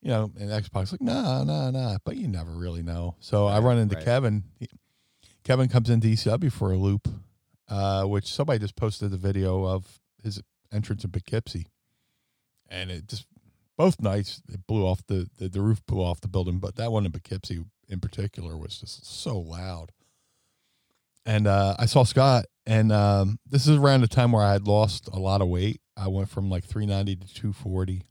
You 0.03 0.11
know, 0.11 0.33
and 0.39 0.53
X 0.53 0.69
Pac's 0.69 0.93
like, 0.93 1.01
nah, 1.01 1.45
nah, 1.45 1.71
nah, 1.71 1.97
but 2.05 2.17
you 2.17 2.29
never 2.29 2.51
really 2.51 2.83
know. 2.83 3.17
So 3.21 3.47
right, 3.47 3.57
I 3.57 3.61
run 3.61 3.79
into 3.79 3.97
right. 3.97 4.05
Kevin. 4.05 4.45
He, 4.59 4.69
Kevin 5.45 5.69
comes 5.69 5.91
into 5.91 6.07
ECW 6.07 6.53
for 6.53 6.73
a 6.73 6.77
loop, 6.77 7.09
uh, 7.73 8.05
which 8.05 8.33
somebody 8.33 8.59
just 8.59 8.77
posted 8.77 9.11
the 9.11 9.17
video 9.17 9.65
of 9.65 9.99
his 10.23 10.41
entrance 10.73 11.05
in 11.05 11.11
Poughkeepsie, 11.11 11.67
and 12.69 12.91
it 12.91 13.07
just 13.07 13.27
both 13.77 14.01
nights 14.01 14.43
it 14.49 14.67
blew 14.67 14.87
off 14.87 15.01
the, 15.07 15.29
the 15.39 15.49
the 15.49 15.61
roof 15.61 15.85
blew 15.87 16.03
off 16.03 16.21
the 16.21 16.29
building, 16.29 16.59
but 16.59 16.77
that 16.77 16.93
one 16.93 17.07
in 17.07 17.13
Poughkeepsie 17.13 17.65
in 17.89 18.01
particular 18.01 18.57
was 18.57 18.79
just 18.79 19.05
so 19.05 19.39
loud 19.39 19.93
and 21.25 21.47
uh, 21.47 21.77
I 21.79 21.87
saw 21.87 22.05
Scott, 22.05 22.47
and 22.67 22.93
um, 22.93 23.39
this 23.47 23.67
is 23.67 23.77
around 23.77 24.01
the 24.01 24.09
time 24.09 24.33
where 24.33 24.45
I 24.45 24.53
had 24.53 24.67
lost 24.67 25.09
a 25.13 25.19
lot 25.19 25.41
of 25.41 25.49
weight. 25.49 25.81
I 25.97 26.09
went 26.09 26.29
from 26.29 26.51
like 26.51 26.65
390 26.65 27.17
to 27.17 27.35
240, 27.35 28.03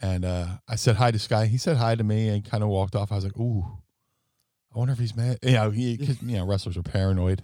and 0.00 0.24
uh, 0.24 0.46
I 0.68 0.76
said 0.76 0.96
hi 0.96 1.10
to 1.10 1.18
Scott. 1.18 1.48
He 1.48 1.58
said 1.58 1.76
hi 1.76 1.94
to 1.94 2.04
me 2.04 2.28
and 2.28 2.44
kind 2.44 2.62
of 2.62 2.68
walked 2.68 2.96
off. 2.96 3.12
I 3.12 3.16
was 3.16 3.24
like, 3.24 3.36
"Ooh, 3.36 3.78
I 4.74 4.78
wonder 4.78 4.92
if 4.92 4.98
he's 4.98 5.16
mad." 5.16 5.38
You 5.42 5.52
know, 5.52 5.70
he, 5.70 6.16
you 6.22 6.36
know, 6.36 6.46
wrestlers 6.46 6.76
are 6.76 6.82
paranoid. 6.82 7.42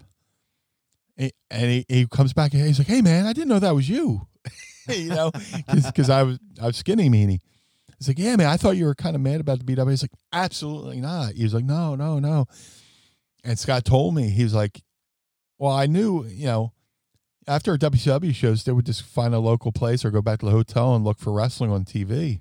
And 1.50 1.70
he, 1.70 1.84
he 1.88 2.06
comes 2.06 2.32
back 2.32 2.52
and 2.54 2.64
he's 2.66 2.78
like, 2.78 2.88
"Hey, 2.88 3.02
man, 3.02 3.26
I 3.26 3.32
didn't 3.32 3.48
know 3.48 3.58
that 3.58 3.74
was 3.74 3.88
you." 3.88 4.26
you 4.88 5.10
know, 5.10 5.30
because 5.86 6.10
I 6.10 6.22
was 6.22 6.38
I 6.60 6.66
was 6.66 6.76
skinny 6.76 7.08
meanie. 7.08 7.40
He's 7.98 8.08
like, 8.08 8.18
"Yeah, 8.18 8.36
man, 8.36 8.48
I 8.48 8.56
thought 8.56 8.76
you 8.76 8.86
were 8.86 8.94
kind 8.94 9.14
of 9.14 9.22
mad 9.22 9.40
about 9.40 9.58
the 9.58 9.64
BW." 9.64 9.90
He's 9.90 10.02
like, 10.02 10.12
"Absolutely 10.32 11.00
not." 11.00 11.34
He 11.34 11.44
was 11.44 11.54
like, 11.54 11.64
"No, 11.64 11.94
no, 11.94 12.18
no." 12.18 12.46
And 13.44 13.58
Scott 13.58 13.84
told 13.84 14.14
me, 14.14 14.28
he 14.28 14.44
was 14.44 14.54
like, 14.54 14.82
well, 15.58 15.72
I 15.72 15.86
knew, 15.86 16.24
you 16.26 16.46
know, 16.46 16.72
after 17.46 17.76
WCW 17.76 18.34
shows, 18.34 18.64
they 18.64 18.72
would 18.72 18.86
just 18.86 19.02
find 19.02 19.34
a 19.34 19.38
local 19.38 19.72
place 19.72 20.04
or 20.04 20.10
go 20.10 20.22
back 20.22 20.40
to 20.40 20.46
the 20.46 20.52
hotel 20.52 20.94
and 20.94 21.04
look 21.04 21.18
for 21.18 21.32
wrestling 21.32 21.70
on 21.70 21.84
TV. 21.84 22.40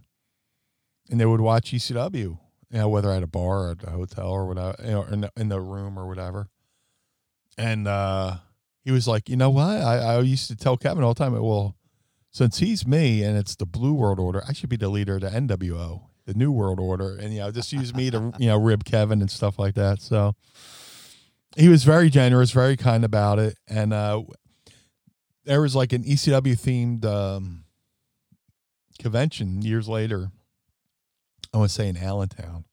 And 1.10 1.20
they 1.20 1.26
would 1.26 1.42
watch 1.42 1.72
ECW, 1.72 2.14
you 2.14 2.40
know, 2.72 2.90
whether 2.90 3.12
at 3.12 3.24
a 3.24 3.28
bar 3.28 3.68
or 3.68 3.72
at 3.72 3.84
a 3.84 3.92
hotel 3.92 4.30
or 4.30 4.48
whatever, 4.48 4.76
you 4.84 4.92
know, 4.92 5.04
in 5.04 5.22
the, 5.22 5.32
in 5.38 5.50
the 5.50 5.60
room 5.60 5.98
or 5.98 6.08
whatever. 6.08 6.50
And 7.58 7.88
uh, 7.88 8.38
he 8.84 8.92
was 8.92 9.08
like, 9.08 9.30
you 9.30 9.36
know 9.36 9.50
what? 9.50 9.82
I, 9.82 9.98
I 9.98 10.20
used 10.22 10.48
to 10.48 10.56
tell 10.56 10.78
Kevin 10.78 11.04
all 11.04 11.14
the 11.14 11.24
time, 11.24 11.34
well, 11.34 11.76
since 12.32 12.60
he's 12.60 12.88
me 12.88 13.24
and 13.24 13.38
it's 13.38 13.56
the 13.56 13.66
Blue 13.66 13.94
World 13.94 14.20
Order, 14.20 14.44
I 14.48 14.54
should 14.54 14.70
be 14.70 14.78
the 14.78 14.90
leader 14.90 15.16
of 15.16 15.22
the 15.22 15.30
NWO, 15.30 16.04
the 16.26 16.34
New 16.34 16.52
World 16.52 16.80
Order. 16.80 17.18
And, 17.18 17.34
you 17.34 17.40
know, 17.40 17.52
just 17.52 17.74
use 17.74 17.94
me 17.94 18.10
to, 18.12 18.32
you 18.38 18.48
know, 18.48 18.58
rib 18.58 18.86
Kevin 18.86 19.22
and 19.22 19.30
stuff 19.30 19.60
like 19.60 19.76
that. 19.76 20.02
So, 20.02 20.36
he 21.56 21.68
was 21.70 21.84
very 21.84 22.10
generous, 22.10 22.52
very 22.52 22.78
kind 22.78 23.04
about 23.04 23.40
it, 23.40 23.58
and 23.68 23.94
uh, 23.94 24.22
there 25.46 25.62
was 25.62 25.76
like 25.76 25.94
an 25.94 26.04
ECW 26.04 26.54
themed 26.54 27.06
um, 27.06 27.66
convention 29.00 29.62
years 29.62 29.90
later. 29.90 30.32
I 31.54 31.58
want 31.58 31.70
to 31.70 31.76
say 31.76 31.90
in 31.90 31.98
Allentown, 31.98 32.64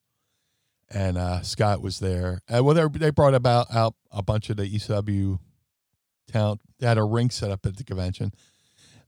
and 0.90 1.18
uh, 1.18 1.42
Scott 1.42 1.82
was 1.82 1.98
there. 1.98 2.40
Uh, 2.48 2.62
well, 2.62 2.88
they 2.88 3.10
brought 3.10 3.34
about 3.34 3.74
out 3.74 3.94
a 4.12 4.22
bunch 4.22 4.48
of 4.50 4.56
the 4.56 4.64
ECW 4.64 5.40
They 6.32 6.86
had 6.86 6.98
a 6.98 7.04
ring 7.04 7.30
set 7.30 7.50
up 7.50 7.66
at 7.66 7.76
the 7.76 7.84
convention. 7.84 8.32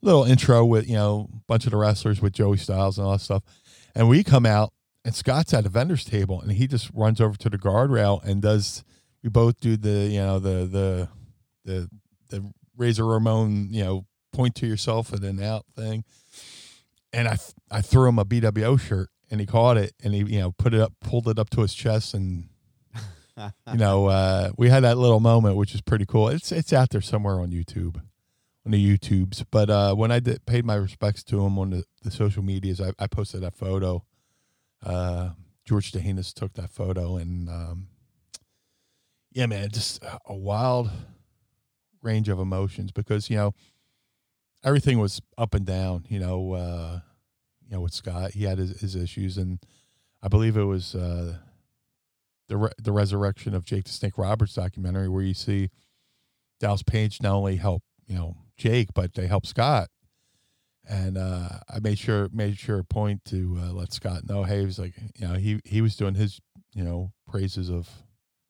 Little 0.02 0.24
intro 0.24 0.64
with 0.64 0.88
you 0.88 0.94
know 0.94 1.28
a 1.32 1.40
bunch 1.46 1.66
of 1.66 1.72
the 1.72 1.76
wrestlers 1.76 2.22
with 2.22 2.32
Joey 2.32 2.56
Styles 2.56 2.96
and 2.96 3.06
all 3.06 3.12
that 3.12 3.20
stuff, 3.20 3.42
and 3.94 4.08
we 4.08 4.24
come 4.24 4.46
out 4.46 4.72
and 5.04 5.14
Scott's 5.14 5.54
at 5.54 5.66
a 5.66 5.68
vendor's 5.68 6.04
table 6.04 6.40
and 6.40 6.52
he 6.52 6.66
just 6.66 6.90
runs 6.94 7.20
over 7.20 7.36
to 7.36 7.50
the 7.50 7.58
guardrail 7.58 8.22
and 8.24 8.42
does 8.42 8.84
we 9.22 9.30
both 9.30 9.60
do 9.60 9.76
the 9.76 10.08
you 10.08 10.20
know 10.20 10.38
the 10.38 10.66
the 10.66 11.08
the 11.64 11.90
the 12.28 12.52
Razor 12.76 13.04
Ramon 13.04 13.68
you 13.70 13.84
know 13.84 14.06
point 14.32 14.54
to 14.56 14.66
yourself 14.66 15.12
and 15.12 15.22
then 15.22 15.42
out 15.42 15.64
thing, 15.76 16.04
and 17.12 17.28
I 17.28 17.36
I 17.70 17.82
threw 17.82 18.08
him 18.08 18.18
a 18.18 18.24
BWO 18.24 18.80
shirt 18.80 19.10
and 19.30 19.40
he 19.40 19.46
caught 19.46 19.76
it 19.76 19.92
and 20.02 20.14
he 20.14 20.20
you 20.20 20.40
know 20.40 20.52
put 20.52 20.74
it 20.74 20.80
up 20.80 20.94
pulled 21.00 21.28
it 21.28 21.38
up 21.38 21.50
to 21.50 21.62
his 21.62 21.74
chest 21.74 22.14
and 22.14 22.48
you 23.73 23.78
know 23.78 24.06
uh, 24.06 24.50
we 24.56 24.68
had 24.68 24.85
that 24.85 24.99
little 24.99 25.20
moment 25.20 25.56
which 25.56 25.75
is 25.75 25.80
pretty 25.80 26.06
cool. 26.06 26.28
It's 26.28 26.52
it's 26.52 26.73
out 26.73 26.90
there 26.90 27.00
somewhere 27.00 27.40
on 27.40 27.50
YouTube 27.50 28.00
on 28.64 28.73
the 28.73 28.99
YouTubes. 28.99 29.44
But 29.50 29.70
uh, 29.70 29.94
when 29.94 30.11
I 30.11 30.20
did, 30.20 30.44
paid 30.47 30.64
my 30.64 30.75
respects 30.75 31.23
to 31.25 31.44
him 31.44 31.59
on 31.59 31.70
the, 31.70 31.85
the 32.02 32.11
social 32.11 32.42
medias, 32.42 32.80
I, 32.80 32.92
I 32.99 33.06
posted 33.06 33.42
that 33.42 33.54
photo. 33.54 34.04
Uh, 34.85 35.30
George 35.64 35.92
Tahinos 35.92 36.32
took 36.32 36.54
that 36.54 36.70
photo, 36.70 37.16
and 37.16 37.49
um, 37.49 37.88
yeah, 39.32 39.47
man, 39.47 39.68
just 39.70 40.02
a 40.26 40.35
wild 40.35 40.90
range 42.02 42.28
of 42.28 42.38
emotions 42.38 42.92
because 42.92 43.28
you 43.28 43.37
know 43.37 43.54
everything 44.64 44.99
was 44.99 45.20
up 45.37 45.54
and 45.54 45.66
down. 45.66 46.06
You 46.09 46.18
know, 46.18 46.52
uh, 46.54 47.00
you 47.68 47.75
know 47.76 47.82
with 47.82 47.92
Scott, 47.92 48.32
he 48.32 48.44
had 48.44 48.59
his, 48.59 48.80
his 48.80 48.97
issues, 48.97 49.37
and 49.37 49.61
I 50.23 50.28
believe 50.28 50.56
it 50.56 50.64
was 50.64 50.94
uh, 50.94 51.37
the 52.50 52.57
re- 52.57 52.73
the 52.78 52.92
resurrection 52.92 53.54
of 53.54 53.64
Jake 53.64 53.85
the 53.85 53.90
Snake 53.90 54.19
Roberts 54.19 54.54
documentary 54.54 55.09
where 55.09 55.23
you 55.23 55.35
see 55.35 55.71
Dallas 56.59 56.83
Page 56.83 57.23
not 57.23 57.33
only 57.33 57.57
help 57.57 57.83
you 58.07 58.16
know 58.16 58.37
Jake, 58.59 58.88
but 58.92 59.14
they 59.14 59.26
help 59.26 59.47
Scott. 59.47 59.88
And 60.87 61.16
uh, 61.16 61.49
I 61.73 61.78
made 61.80 61.99
sure 61.99 62.28
made 62.33 62.59
sure 62.59 62.80
a 62.80 62.85
point 62.85 63.25
to 63.26 63.59
uh, 63.62 63.73
let 63.73 63.92
Scott 63.92 64.28
know, 64.28 64.42
hey, 64.42 64.61
he 64.61 64.66
was 64.66 64.78
like, 64.78 64.95
you 65.14 65.28
know, 65.28 65.35
he 65.35 65.61
he 65.64 65.80
was 65.80 65.97
doing 65.97 66.16
his 66.16 66.40
you 66.75 66.83
know 66.83 67.12
praises 67.26 67.71
of 67.71 67.88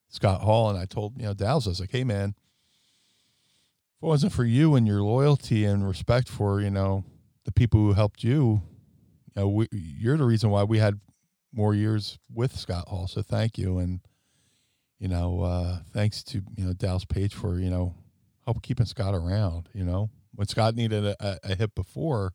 Scott 0.08 0.40
Hall, 0.40 0.70
and 0.70 0.78
I 0.78 0.86
told 0.86 1.18
you 1.18 1.26
know 1.26 1.34
Dallas, 1.34 1.66
I 1.66 1.70
was 1.70 1.80
like, 1.80 1.92
hey 1.92 2.02
man, 2.04 2.30
if 2.30 4.02
it 4.02 4.06
wasn't 4.06 4.32
for 4.32 4.44
you 4.44 4.74
and 4.74 4.86
your 4.86 5.02
loyalty 5.02 5.66
and 5.66 5.86
respect 5.86 6.28
for 6.30 6.62
you 6.62 6.70
know 6.70 7.04
the 7.44 7.52
people 7.52 7.80
who 7.80 7.92
helped 7.92 8.24
you, 8.24 8.62
you 9.26 9.42
know, 9.42 9.48
we, 9.48 9.68
you're 9.70 10.16
the 10.16 10.24
reason 10.24 10.48
why 10.48 10.64
we 10.64 10.78
had 10.78 11.00
more 11.52 11.74
years 11.74 12.18
with 12.32 12.56
Scott 12.56 12.88
Hall. 12.88 13.06
So 13.06 13.22
thank 13.22 13.58
you, 13.58 13.78
and 13.78 14.00
you 14.98 15.08
know, 15.08 15.42
uh, 15.42 15.78
thanks 15.92 16.22
to 16.24 16.42
you 16.56 16.64
know 16.64 16.72
Dallas 16.72 17.04
Page 17.04 17.34
for 17.34 17.58
you 17.58 17.70
know 17.70 17.94
help 18.44 18.62
keeping 18.62 18.86
Scott 18.86 19.14
around. 19.14 19.68
You 19.72 19.84
know, 19.84 20.10
when 20.34 20.46
Scott 20.48 20.74
needed 20.74 21.04
a, 21.04 21.38
a 21.44 21.54
hip 21.54 21.74
before, 21.74 22.32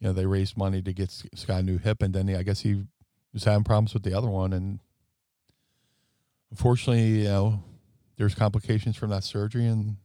you 0.00 0.06
know, 0.06 0.12
they 0.12 0.26
raised 0.26 0.56
money 0.56 0.82
to 0.82 0.92
get 0.92 1.10
Scott 1.10 1.60
a 1.60 1.62
new 1.62 1.78
hip, 1.78 2.02
and 2.02 2.14
then 2.14 2.28
he, 2.28 2.34
I 2.34 2.42
guess 2.42 2.60
he 2.60 2.84
was 3.32 3.44
having 3.44 3.64
problems 3.64 3.94
with 3.94 4.02
the 4.02 4.14
other 4.14 4.28
one, 4.28 4.52
and 4.52 4.80
unfortunately, 6.50 7.22
you 7.22 7.24
know, 7.24 7.62
there's 8.16 8.34
complications 8.34 8.96
from 8.96 9.10
that 9.10 9.24
surgery, 9.24 9.66
and 9.66 9.96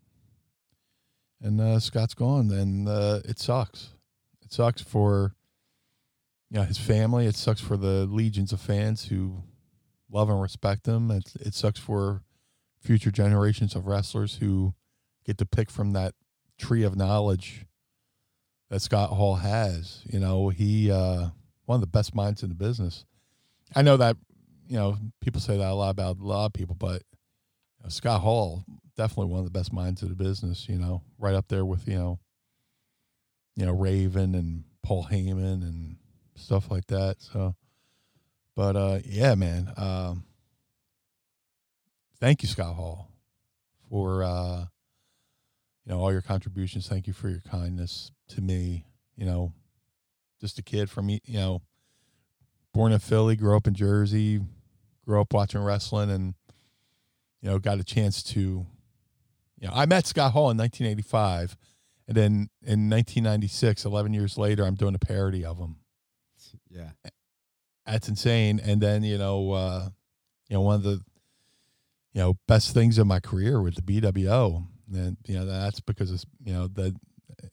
and 1.42 1.62
uh, 1.62 1.80
Scott's 1.80 2.14
gone, 2.14 2.52
and 2.52 2.88
uh, 2.88 3.20
it 3.26 3.40
sucks. 3.40 3.90
It 4.44 4.52
sucks 4.52 4.82
for 4.82 5.36
know 6.52 6.64
his 6.64 6.78
family. 6.78 7.26
It 7.26 7.36
sucks 7.36 7.62
for 7.62 7.78
the 7.78 8.06
legions 8.06 8.54
of 8.54 8.62
fans 8.62 9.06
who 9.06 9.44
love 10.10 10.30
and 10.30 10.42
respect 10.42 10.86
him. 10.86 11.12
It 11.12 11.34
it 11.40 11.54
sucks 11.54 11.80
for 11.80 12.24
future 12.80 13.12
generations 13.12 13.76
of 13.76 13.88
wrestlers 13.88 14.38
who 14.38 14.74
get 15.26 15.38
to 15.40 15.46
pick 15.46 15.70
from 15.70 15.92
that 15.92 16.14
tree 16.58 16.84
of 16.84 16.96
knowledge 16.96 17.66
that 18.70 18.82
Scott 18.82 19.10
Hall 19.10 19.36
has. 19.36 20.02
You 20.06 20.20
know, 20.20 20.50
he 20.50 20.92
uh, 20.92 21.28
one 21.66 21.76
of 21.76 21.82
the 21.82 21.88
best 21.88 22.16
minds 22.16 22.44
in 22.44 22.50
the 22.50 22.56
business. 22.56 23.06
I 23.76 23.82
know 23.82 23.98
that 23.98 24.18
you 24.68 24.78
know 24.78 24.98
people 25.22 25.42
say 25.42 25.58
that 25.58 25.72
a 25.72 25.74
lot 25.74 25.90
about 25.90 26.20
a 26.20 26.24
lot 26.24 26.46
of 26.48 26.54
people, 26.54 26.76
but 26.76 27.04
you 27.78 27.84
know, 27.84 27.90
Scott 27.90 28.22
Hall 28.22 28.64
definitely 28.96 29.32
one 29.32 29.40
of 29.40 29.46
the 29.46 29.52
best 29.52 29.72
minds 29.72 30.02
in 30.02 30.10
the 30.10 30.16
business. 30.16 30.68
You 30.68 30.78
know, 30.78 31.04
right 31.18 31.36
up 31.36 31.48
there 31.48 31.66
with 31.66 31.88
you 31.88 31.98
know, 31.98 32.20
you 33.56 33.66
know 33.66 33.74
Raven 33.74 34.36
and 34.36 34.64
Paul 34.84 35.08
Heyman 35.12 35.62
and 35.62 35.97
stuff 36.38 36.72
like 36.72 36.88
that. 36.88 37.18
So, 37.20 37.56
but 38.56 38.76
uh, 38.76 39.00
yeah, 39.06 39.36
man. 39.36 39.72
Um, 39.78 40.24
thank 42.20 42.42
you, 42.44 42.50
Scott 42.50 42.76
Hall, 42.76 43.12
for 43.90 44.24
uh, 44.24 44.66
you 45.86 45.94
know 45.94 46.00
all 46.00 46.12
your 46.12 46.22
contributions. 46.22 46.88
Thank 46.88 47.08
you 47.08 47.14
for 47.14 47.30
your 47.30 47.42
kindness 47.42 48.12
to 48.30 48.42
me. 48.42 48.86
You 49.16 49.26
know, 49.26 49.54
just 50.40 50.60
a 50.60 50.64
kid 50.64 50.90
from 50.90 51.10
you 51.10 51.20
know, 51.28 51.62
born 52.74 52.92
in 52.92 53.00
Philly, 53.00 53.36
grew 53.36 53.56
up 53.56 53.68
in 53.68 53.74
Jersey, 53.74 54.40
grew 55.06 55.22
up 55.22 55.34
watching 55.34 55.62
wrestling, 55.62 56.10
and 56.10 56.34
you 57.42 57.50
know 57.50 57.60
got 57.60 57.80
a 57.80 57.84
chance 57.84 58.24
to. 58.24 58.66
You 59.60 59.68
know, 59.68 59.74
I 59.74 59.88
met 59.88 60.06
Scott 60.06 60.34
Hall 60.34 60.52
in 60.52 60.58
1985, 60.58 61.58
and 62.08 62.16
then 62.16 62.34
in 62.62 62.92
1996, 62.92 63.86
11 63.86 64.14
years 64.14 64.38
later, 64.38 64.64
I'm 64.64 64.76
doing 64.76 64.94
a 64.94 65.00
parody 65.00 65.44
of 65.44 65.58
him. 65.58 65.78
Yeah. 66.70 66.90
That's 67.86 68.10
insane. 68.10 68.60
And 68.64 68.82
then 68.82 69.04
you 69.04 69.18
know, 69.18 69.52
uh, 69.52 69.90
you 70.50 70.56
know, 70.56 70.62
one 70.62 70.76
of 70.76 70.84
the 70.84 71.02
you 72.14 72.22
know 72.22 72.38
best 72.48 72.74
things 72.74 72.98
of 72.98 73.08
my 73.08 73.20
career 73.20 73.62
with 73.62 73.76
the 73.76 73.82
BWO, 73.82 74.66
and 74.94 75.18
you 75.26 75.36
know 75.36 75.46
that's 75.46 75.80
because 75.80 76.12
it's 76.12 76.26
you 76.44 76.54
know 76.54 76.68
the 76.68 76.96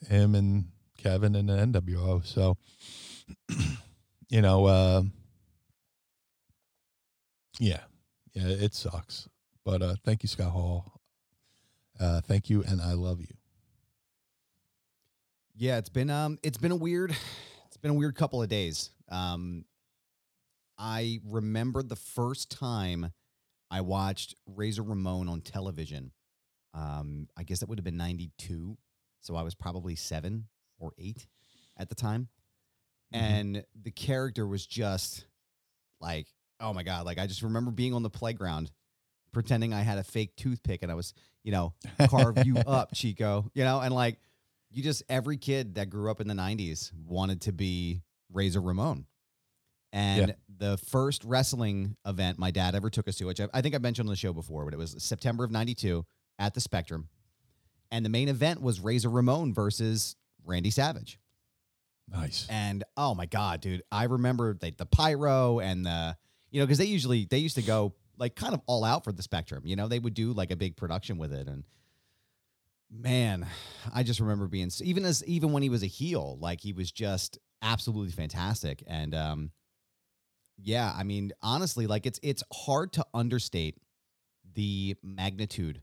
him 0.09 0.35
and 0.35 0.67
Kevin 0.99 1.35
and 1.37 1.49
the 1.49 1.55
NWO. 1.55 2.25
So 2.27 2.57
you 4.29 4.43
know, 4.43 4.67
uh, 4.67 5.03
yeah, 7.61 7.81
yeah, 8.33 8.49
it 8.49 8.75
sucks. 8.75 9.29
But 9.65 9.83
uh, 9.83 9.95
thank 10.05 10.23
you, 10.23 10.29
Scott 10.29 10.51
Hall. 10.51 11.01
Uh, 11.99 12.21
thank 12.23 12.51
you, 12.51 12.63
and 12.65 12.81
I 12.83 12.93
love 12.95 13.21
you. 13.21 13.29
Yeah, 15.57 15.79
it's 15.79 15.89
been 15.89 16.11
um 16.11 16.39
it's 16.43 16.59
been 16.59 16.73
a 16.73 16.77
weird 16.77 17.17
been 17.85 17.91
a 17.91 17.95
weird 17.95 18.17
couple 18.17 18.43
of 18.43 18.49
days. 18.49 18.91
Um 19.11 19.67
I 20.79 21.21
remember 21.27 21.83
the 21.83 21.97
first 21.97 22.51
time 22.51 23.13
I 23.71 23.83
watched 23.83 24.35
Razor 24.47 24.83
Ramon 24.83 25.29
on 25.29 25.43
television. 25.43 26.11
Um 26.73 27.29
I 27.37 27.43
guess 27.43 27.61
that 27.61 27.69
would 27.69 27.79
have 27.79 27.85
been 27.85 27.99
92. 27.99 28.79
So 29.21 29.37
I 29.37 29.43
was 29.43 29.55
probably 29.55 29.97
7 29.97 30.47
or 30.79 30.93
8 30.99 31.27
at 31.77 31.91
the 31.91 31.95
time. 31.95 32.29
And 33.13 33.63
the 33.81 33.91
character 33.91 34.47
was 34.47 34.67
just 34.67 35.27
like 36.01 36.27
oh 36.61 36.73
my 36.73 36.85
god, 36.85 37.05
like 37.05 37.19
I 37.19 37.27
just 37.27 37.43
remember 37.43 37.71
being 37.71 37.93
on 37.93 38.03
the 38.03 38.09
playground 38.09 38.71
pretending 39.33 39.75
I 39.75 39.83
had 39.83 39.99
a 39.99 40.05
fake 40.05 40.37
toothpick 40.37 40.83
and 40.83 40.91
I 40.91 40.95
was, 40.95 41.13
you 41.43 41.53
know, 41.53 41.75
carve 42.09 42.47
you 42.47 42.57
up, 42.67 42.95
Chico, 42.95 43.51
you 43.53 43.63
know, 43.63 43.81
and 43.81 43.95
like 43.95 44.17
you 44.75 44.83
just 44.83 45.03
every 45.09 45.37
kid 45.37 45.77
that 45.77 45.89
grew 45.91 46.11
up 46.11 46.21
in 46.21 46.29
the 46.29 46.35
90s 46.35 46.93
wanted 47.07 47.41
to 47.43 47.53
be 47.53 48.03
Razor 48.33 48.61
Ramon. 48.61 49.07
And 49.93 50.29
Yeah. 50.29 50.35
the 50.73 50.77
first 50.77 51.23
wrestling 51.25 51.97
event 52.05 52.39
my 52.39 52.51
dad 52.51 52.75
ever 52.75 52.91
took 52.91 53.07
us 53.07 53.15
to, 53.17 53.27
which 53.27 53.41
I, 53.41 53.49
I 53.55 53.61
think 53.63 53.75
I 53.75 53.79
mentioned 53.79 54.09
on 54.09 54.13
the 54.13 54.17
show 54.17 54.33
before, 54.33 54.65
but 54.65 54.75
it 54.75 54.77
was 54.77 54.97
September 54.99 55.45
of 55.45 55.51
92 55.53 56.05
at 56.39 56.53
the 56.55 56.61
Spectrum. 56.61 57.09
And 57.93 58.05
the 58.05 58.09
main 58.11 58.29
event 58.29 58.61
was 58.61 58.81
Razor 58.81 59.09
Ramon 59.09 59.55
versus 59.55 60.17
Randy 60.45 60.71
Savage. 60.71 61.21
Nice. 62.11 62.47
And 62.51 62.83
oh 62.97 63.15
my 63.15 63.27
god, 63.27 63.61
dude, 63.61 63.83
I 63.93 64.05
remember 64.05 64.55
the, 64.55 64.73
the 64.77 64.85
pyro 64.87 65.61
and 65.61 65.87
the 65.87 66.17
you 66.51 66.61
know 66.61 66.67
because 66.67 66.79
they 66.79 66.85
usually 66.87 67.27
they 67.31 67.39
used 67.39 67.55
to 67.55 67.63
go 67.63 67.95
like 68.19 68.35
kind 68.37 68.53
of 68.55 68.61
all 68.67 68.85
out 68.85 69.05
for 69.05 69.13
the 69.13 69.23
Spectrum. 69.23 69.63
You 69.65 69.77
know, 69.77 69.89
they 69.89 69.99
would 70.01 70.15
do 70.15 70.33
like 70.33 70.51
a 70.51 70.57
big 70.57 70.77
production 70.77 71.17
with 71.19 71.33
it, 71.33 71.47
and 71.49 71.65
man, 72.95 73.47
I 73.93 74.03
just 74.03 74.21
remember 74.21 74.47
being 74.47 74.71
even 74.83 75.05
as 75.05 75.25
even 75.25 75.53
when 75.53 75.63
he 75.63 75.69
was 75.69 75.83
a 75.83 75.87
heel, 75.87 76.39
like 76.41 76.61
he 76.61 76.73
was 76.73 76.93
just 76.93 77.39
absolutely 77.63 78.13
fantastic. 78.13 78.83
And 78.87 79.15
um, 79.15 79.51
yeah, 80.59 80.93
I 80.95 81.03
mean, 81.03 81.33
honestly, 81.43 81.87
like 81.87 82.07
it's 82.07 82.21
it's 82.23 82.43
hard 82.53 82.93
to 82.95 83.05
understate 83.13 83.77
the 84.55 84.95
magnitude 85.03 85.83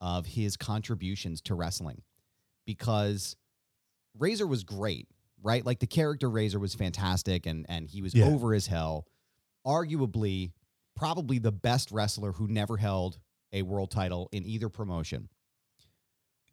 of 0.00 0.24
his 0.26 0.56
contributions 0.56 1.42
to 1.42 1.54
wrestling 1.54 2.02
because 2.66 3.36
Razor 4.18 4.46
was 4.46 4.64
great, 4.64 5.08
right? 5.42 5.64
Like 5.64 5.80
the 5.80 5.86
character 5.86 6.30
Razor 6.30 6.58
was 6.58 6.74
fantastic 6.74 7.46
and 7.46 7.66
and 7.68 7.88
he 7.88 8.00
was 8.00 8.14
Yeah. 8.14 8.26
over 8.26 8.54
as 8.54 8.66
hell. 8.66 9.06
Arguably, 9.66 10.52
probably 10.96 11.38
the 11.38 11.52
best 11.52 11.90
wrestler 11.90 12.32
who 12.32 12.48
never 12.48 12.78
held 12.78 13.18
a 13.52 13.60
world 13.62 13.90
title 13.90 14.28
in 14.32 14.46
either 14.46 14.68
promotion. 14.70 15.28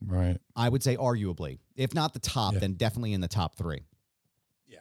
Right. 0.06 0.38
I 0.56 0.70
would 0.70 0.84
say 0.84 0.96
arguably, 0.96 1.60
if 1.76 1.94
not 1.94 2.14
the 2.14 2.20
top, 2.20 2.54
Yeah. 2.54 2.60
then 2.60 2.74
definitely 2.74 3.14
in 3.14 3.22
the 3.22 3.28
top 3.28 3.56
three. 3.56 3.86
Yeah. 4.68 4.80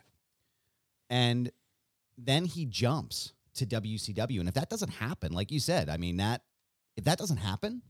And 1.08 1.50
then 2.18 2.44
he 2.44 2.66
jumps 2.66 3.32
to 3.54 3.66
WCW, 3.66 4.40
and 4.40 4.48
if 4.48 4.54
that 4.54 4.68
doesn't 4.68 4.90
happen, 4.90 5.32
like 5.32 5.50
you 5.50 5.60
said, 5.60 5.88
I 5.88 5.96
mean 5.96 6.18
that 6.18 6.42
if 6.96 7.04
that 7.04 7.18
doesn't 7.18 7.38
happen, 7.38 7.82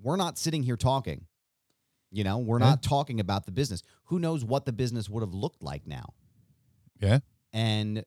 we're 0.00 0.16
not 0.16 0.38
sitting 0.38 0.62
here 0.62 0.76
talking. 0.76 1.26
You 2.10 2.24
know, 2.24 2.38
we're 2.38 2.58
Yeah. 2.60 2.66
not 2.70 2.82
talking 2.82 3.20
about 3.20 3.44
the 3.46 3.52
business. 3.52 3.82
Who 4.04 4.18
knows 4.18 4.44
what 4.44 4.64
the 4.64 4.72
business 4.72 5.08
would 5.08 5.22
have 5.22 5.34
looked 5.34 5.62
like 5.62 5.86
now? 5.86 6.14
Yeah. 7.00 7.20
and 7.52 8.04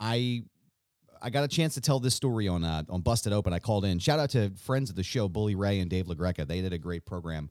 I 0.00 0.44
I 1.20 1.30
got 1.30 1.44
a 1.44 1.48
chance 1.48 1.74
to 1.74 1.80
tell 1.80 2.00
this 2.00 2.14
story 2.14 2.48
on 2.48 2.64
uh, 2.64 2.82
on 2.88 3.00
Busted 3.02 3.32
Open. 3.32 3.52
I 3.52 3.58
called 3.58 3.84
in. 3.84 3.98
Shout 3.98 4.18
out 4.18 4.30
to 4.30 4.50
friends 4.50 4.90
of 4.90 4.96
the 4.96 5.02
show, 5.02 5.28
Bully 5.28 5.54
Ray 5.54 5.80
and 5.80 5.90
Dave 5.90 6.06
LaGreca. 6.06 6.46
They 6.46 6.60
did 6.60 6.72
a 6.72 6.78
great 6.78 7.04
program 7.06 7.50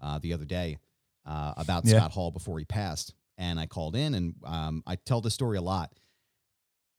uh, 0.00 0.18
the 0.18 0.32
other 0.32 0.44
day 0.44 0.78
uh, 1.26 1.54
about 1.56 1.84
Yeah. 1.84 1.98
Scott 1.98 2.12
Hall 2.12 2.30
before 2.30 2.58
he 2.58 2.64
passed, 2.64 3.14
and 3.38 3.58
I 3.60 3.66
called 3.66 3.96
in 3.96 4.14
and 4.14 4.34
um, 4.44 4.82
I 4.86 4.96
tell 4.96 5.20
this 5.20 5.34
story 5.34 5.58
a 5.58 5.62
lot. 5.62 5.92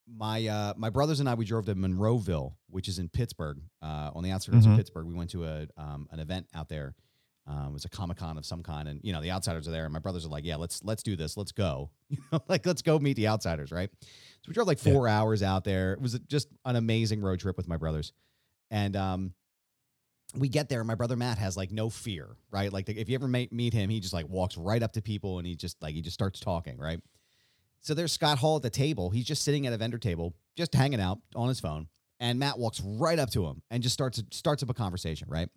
My 0.08 0.46
uh, 0.48 0.74
my 0.78 0.90
brothers 0.90 1.20
and 1.22 1.30
I 1.30 1.34
we 1.36 1.46
drove 1.46 1.66
to 1.68 1.76
Monroeville, 1.76 2.56
which 2.70 2.88
is 2.90 3.00
in 3.00 3.08
Pittsburgh, 3.10 3.62
uh, 3.82 4.12
on 4.14 4.24
the 4.24 4.32
outskirts 4.32 4.66
Mhm. 4.66 4.72
of 4.72 4.78
Pittsburgh. 4.78 5.08
We 5.08 5.14
went 5.16 5.30
to 5.32 5.46
a 5.46 5.68
um, 5.78 6.08
an 6.12 6.20
event 6.20 6.48
out 6.54 6.68
there. 6.70 6.94
Uh, 7.46 7.66
it 7.68 7.74
was 7.74 7.84
a 7.84 7.90
comic 7.90 8.18
con 8.18 8.38
of 8.38 8.46
some 8.46 8.64
kind, 8.64 8.88
and 8.88 9.02
you 9.04 9.12
know 9.12 9.22
the 9.22 9.32
outsiders 9.32 9.68
are 9.68 9.72
there. 9.72 9.84
And 9.84 9.92
my 9.94 10.00
brothers 10.00 10.26
are 10.26 10.30
like, 10.30 10.46
"Yeah, 10.46 10.56
let's 10.56 10.82
let's 10.84 11.04
do 11.04 11.16
this. 11.16 11.36
Let's 11.38 11.52
go. 11.52 11.90
You 12.10 12.18
know, 12.32 12.40
like 12.48 12.66
let's 12.66 12.82
go 12.82 13.00
meet 13.00 13.16
the 13.18 13.28
outsiders, 13.28 13.72
right?" 13.72 13.90
So 14.02 14.48
we 14.48 14.54
drove 14.54 14.68
like 14.68 14.84
Yeah. 14.86 14.94
four 14.94 15.08
hours 15.08 15.42
out 15.44 15.64
there. 15.64 15.94
It 15.94 16.02
was 16.02 16.18
just 16.28 16.48
an 16.64 16.76
amazing 16.76 17.22
road 17.22 17.40
trip 17.40 17.58
with 17.58 17.68
my 17.68 17.76
brothers, 17.78 18.14
and 18.72 18.96
um, 18.96 19.34
we 20.36 20.48
get 20.48 20.70
there. 20.70 20.80
and 20.80 20.88
My 20.88 20.96
brother 20.96 21.16
Matt 21.16 21.38
has 21.38 21.58
like 21.58 21.72
no 21.72 21.90
fear, 21.90 22.38
right? 22.52 22.72
Like 22.72 22.88
if 22.90 23.10
you 23.10 23.16
ever 23.16 23.28
meet 23.28 23.52
meet 23.52 23.74
him, 23.74 23.90
he 23.90 24.00
just 24.00 24.14
like 24.14 24.28
walks 24.30 24.58
right 24.58 24.82
up 24.82 24.94
to 24.94 25.02
people 25.02 25.38
and 25.40 25.46
he 25.48 25.56
just 25.56 25.82
like 25.82 25.94
he 25.96 26.02
just 26.02 26.14
starts 26.14 26.40
talking, 26.40 26.78
right? 26.78 27.00
So 27.82 27.94
there's 27.94 28.12
Scott 28.14 28.38
Hall 28.38 28.56
at 28.56 28.62
the 28.62 28.70
table. 28.70 29.10
He's 29.10 29.26
just 29.26 29.42
sitting 29.44 29.68
at 29.68 29.74
a 29.74 29.78
vendor 29.78 29.98
table, 29.98 30.34
just 30.56 30.74
hanging 30.74 31.02
out 31.02 31.20
on 31.36 31.50
his 31.50 31.60
phone. 31.60 31.88
And 32.20 32.40
Matt 32.40 32.58
walks 32.58 32.80
right 32.80 33.20
up 33.20 33.30
to 33.32 33.46
him 33.46 33.62
and 33.70 33.84
just 33.84 33.94
starts 33.94 34.24
starts 34.32 34.64
up 34.64 34.70
a 34.70 34.74
conversation, 34.74 35.28
right? 35.30 35.50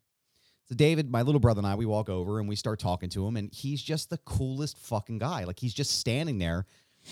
So 0.69 0.75
David, 0.75 1.11
my 1.11 1.23
little 1.23 1.41
brother 1.41 1.61
and 1.61 1.67
I, 1.67 1.75
we 1.77 1.87
walk 1.87 2.09
over 2.09 2.41
and 2.41 2.49
we 2.49 2.57
start 2.57 2.81
talking 2.81 3.09
to 3.11 3.27
him, 3.27 3.37
and 3.37 3.53
he's 3.53 3.81
just 3.83 4.11
the 4.11 4.19
coolest 4.19 4.79
fucking 4.79 5.19
guy. 5.19 5.45
Like 5.45 5.59
he's 5.61 5.75
just 5.75 5.99
standing 6.01 6.39
there 6.39 6.67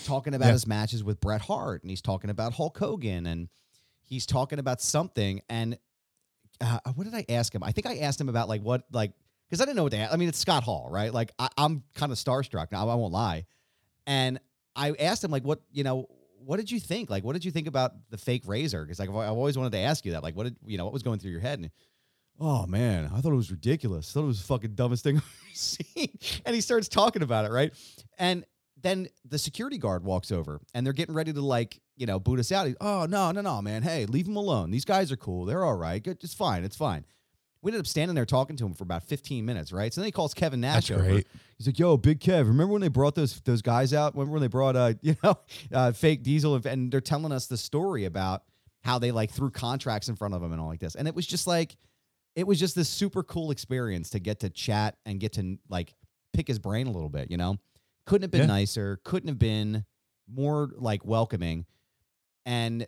talking 0.04 0.34
about 0.34 0.46
Yeah. 0.46 0.52
his 0.52 0.66
matches 0.66 1.04
with 1.04 1.20
Bret 1.20 1.40
Hart, 1.42 1.82
and 1.82 1.90
he's 1.90 2.02
talking 2.02 2.30
about 2.30 2.54
Hulk 2.54 2.76
Hogan, 2.78 3.26
and 3.26 3.48
he's 4.02 4.26
talking 4.26 4.58
about 4.58 4.80
something. 4.80 5.40
And 5.48 5.78
uh, 6.60 6.78
what 6.96 7.04
did 7.04 7.14
I 7.14 7.24
ask 7.28 7.54
him? 7.54 7.62
I 7.62 7.70
think 7.72 7.86
I 7.86 7.98
asked 7.98 8.20
him 8.20 8.28
about 8.28 8.48
like 8.48 8.62
what 8.62 8.84
like 8.92 9.12
because 9.48 9.60
I 9.60 9.64
didn't 9.66 9.76
know 9.76 9.84
what 9.84 9.92
to 9.92 9.98
ask. 9.98 10.12
I 10.12 10.16
mean, 10.16 10.28
it's 10.28 10.38
Scott 10.38 10.64
Hall, 10.64 10.88
right? 10.90 11.12
Like 11.14 11.30
I, 11.38 11.48
I'm 11.56 11.84
kind 11.94 12.10
of 12.10 12.18
starstruck 12.18 12.72
now. 12.72 12.88
I 12.88 12.94
won't 12.96 13.12
lie. 13.12 13.46
And 14.06 14.40
I 14.74 14.92
asked 14.98 15.22
him 15.22 15.30
like, 15.30 15.44
what 15.44 15.60
you 15.70 15.84
know, 15.84 16.08
what 16.44 16.56
did 16.56 16.70
you 16.72 16.80
think? 16.80 17.08
Like, 17.08 17.22
what 17.22 17.34
did 17.34 17.44
you 17.44 17.50
think 17.52 17.68
about 17.68 17.92
the 18.10 18.18
fake 18.18 18.42
razor? 18.46 18.84
Because 18.84 18.98
like 18.98 19.08
I've 19.10 19.14
I've 19.16 19.30
always 19.30 19.56
wanted 19.56 19.72
to 19.72 19.78
ask 19.78 20.04
you 20.04 20.12
that. 20.12 20.24
Like, 20.24 20.34
what 20.34 20.44
did 20.44 20.56
you 20.66 20.76
know? 20.76 20.84
What 20.84 20.92
was 20.92 21.04
going 21.04 21.20
through 21.20 21.30
your 21.30 21.40
head? 21.40 21.60
And 21.60 21.70
oh 22.40 22.66
man, 22.66 23.10
I 23.14 23.20
thought 23.20 23.32
it 23.32 23.36
was 23.36 23.50
ridiculous. 23.50 24.10
I 24.10 24.12
thought 24.14 24.24
it 24.24 24.28
was 24.28 24.40
the 24.40 24.46
fucking 24.46 24.74
dumbest 24.74 25.04
thing 25.04 25.16
I've 25.18 25.22
ever 25.22 25.54
seen. 25.54 26.18
And 26.44 26.54
he 26.54 26.60
starts 26.60 26.88
talking 26.88 27.22
about 27.22 27.44
it, 27.44 27.50
right? 27.52 27.72
And 28.18 28.44
then 28.80 29.08
the 29.24 29.38
security 29.38 29.78
guard 29.78 30.04
walks 30.04 30.30
over 30.30 30.60
and 30.74 30.84
they're 30.84 30.92
getting 30.92 31.14
ready 31.14 31.32
to 31.32 31.40
like, 31.40 31.80
you 31.96 32.06
know, 32.06 32.18
boot 32.18 32.38
us 32.40 32.52
out. 32.52 32.66
He- 32.66 32.74
oh 32.80 33.06
no, 33.08 33.30
no, 33.30 33.40
no, 33.40 33.62
man. 33.62 33.82
Hey, 33.82 34.04
leave 34.06 34.26
them 34.26 34.36
alone. 34.36 34.70
These 34.70 34.84
guys 34.84 35.10
are 35.12 35.16
cool. 35.16 35.44
They're 35.44 35.64
all 35.64 35.76
right. 35.76 36.02
Good. 36.02 36.18
It's 36.22 36.34
fine. 36.34 36.64
It's 36.64 36.76
fine. 36.76 37.04
We 37.62 37.70
ended 37.70 37.80
up 37.80 37.86
standing 37.86 38.14
there 38.14 38.26
talking 38.26 38.56
to 38.56 38.66
him 38.66 38.74
for 38.74 38.82
about 38.84 39.04
15 39.04 39.42
minutes, 39.42 39.72
right? 39.72 39.90
So 39.94 40.02
then 40.02 40.06
he 40.06 40.12
calls 40.12 40.34
Kevin 40.34 40.60
Nash 40.60 40.88
That's 40.88 40.90
over. 40.90 41.02
great. 41.02 41.26
He's 41.56 41.66
like, 41.66 41.78
"Yo, 41.78 41.96
Big 41.96 42.20
Kev, 42.20 42.46
remember 42.46 42.72
when 42.74 42.82
they 42.82 42.88
brought 42.88 43.14
those 43.14 43.40
those 43.40 43.62
guys 43.62 43.94
out? 43.94 44.12
Remember 44.14 44.32
when 44.32 44.42
they 44.42 44.48
brought 44.48 44.76
uh, 44.76 44.92
you 45.00 45.16
know, 45.24 45.38
uh, 45.72 45.92
fake 45.92 46.22
Diesel 46.22 46.56
and- 46.56 46.66
and 46.66 46.92
they're 46.92 47.00
telling 47.00 47.32
us 47.32 47.46
the 47.46 47.56
story 47.56 48.04
about 48.04 48.42
how 48.82 48.98
they 48.98 49.12
like 49.12 49.30
threw 49.30 49.50
contracts 49.50 50.10
in 50.10 50.16
front 50.16 50.34
of 50.34 50.42
him 50.42 50.52
and 50.52 50.60
all 50.60 50.66
like 50.68 50.80
this. 50.80 50.94
And 50.94 51.08
it 51.08 51.14
was 51.14 51.26
just 51.26 51.46
like 51.46 51.76
it 52.36 52.46
was 52.46 52.58
just 52.58 52.74
this 52.74 52.88
super 52.88 53.22
cool 53.22 53.50
experience 53.50 54.10
to 54.10 54.18
get 54.18 54.40
to 54.40 54.50
chat 54.50 54.96
and 55.06 55.20
get 55.20 55.32
to 55.34 55.56
like 55.68 55.94
pick 56.32 56.48
his 56.48 56.58
brain 56.58 56.86
a 56.86 56.90
little 56.90 57.08
bit, 57.08 57.30
you 57.30 57.36
know? 57.36 57.56
Couldn't 58.06 58.22
have 58.22 58.30
been 58.30 58.42
Yeah. 58.42 58.46
nicer, 58.46 59.00
couldn't 59.04 59.28
have 59.28 59.38
been 59.38 59.84
more 60.28 60.70
like 60.76 61.04
welcoming. 61.04 61.66
And 62.44 62.86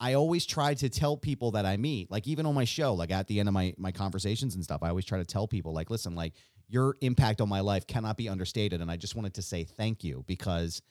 I 0.00 0.14
always 0.14 0.46
try 0.46 0.74
to 0.74 0.88
tell 0.88 1.16
people 1.16 1.52
that 1.52 1.64
I 1.66 1.76
meet, 1.76 2.10
like 2.10 2.26
even 2.26 2.46
on 2.46 2.54
my 2.54 2.64
show, 2.64 2.94
like 2.94 3.10
at 3.10 3.26
the 3.28 3.38
end 3.40 3.48
of 3.48 3.52
my 3.52 3.74
my 3.78 3.92
conversations 3.92 4.54
and 4.54 4.64
stuff, 4.64 4.82
I 4.82 4.88
always 4.88 5.04
try 5.04 5.18
to 5.18 5.24
tell 5.24 5.46
people, 5.46 5.72
like, 5.72 5.90
listen, 5.90 6.14
like 6.14 6.34
your 6.68 6.96
impact 7.02 7.40
on 7.40 7.48
my 7.48 7.60
life 7.60 7.86
cannot 7.86 8.16
be 8.16 8.28
understated. 8.28 8.80
And 8.80 8.90
I 8.90 8.96
just 8.96 9.14
wanted 9.14 9.34
to 9.34 9.42
say 9.42 9.64
thank 9.64 10.02
you 10.02 10.24
because 10.26 10.82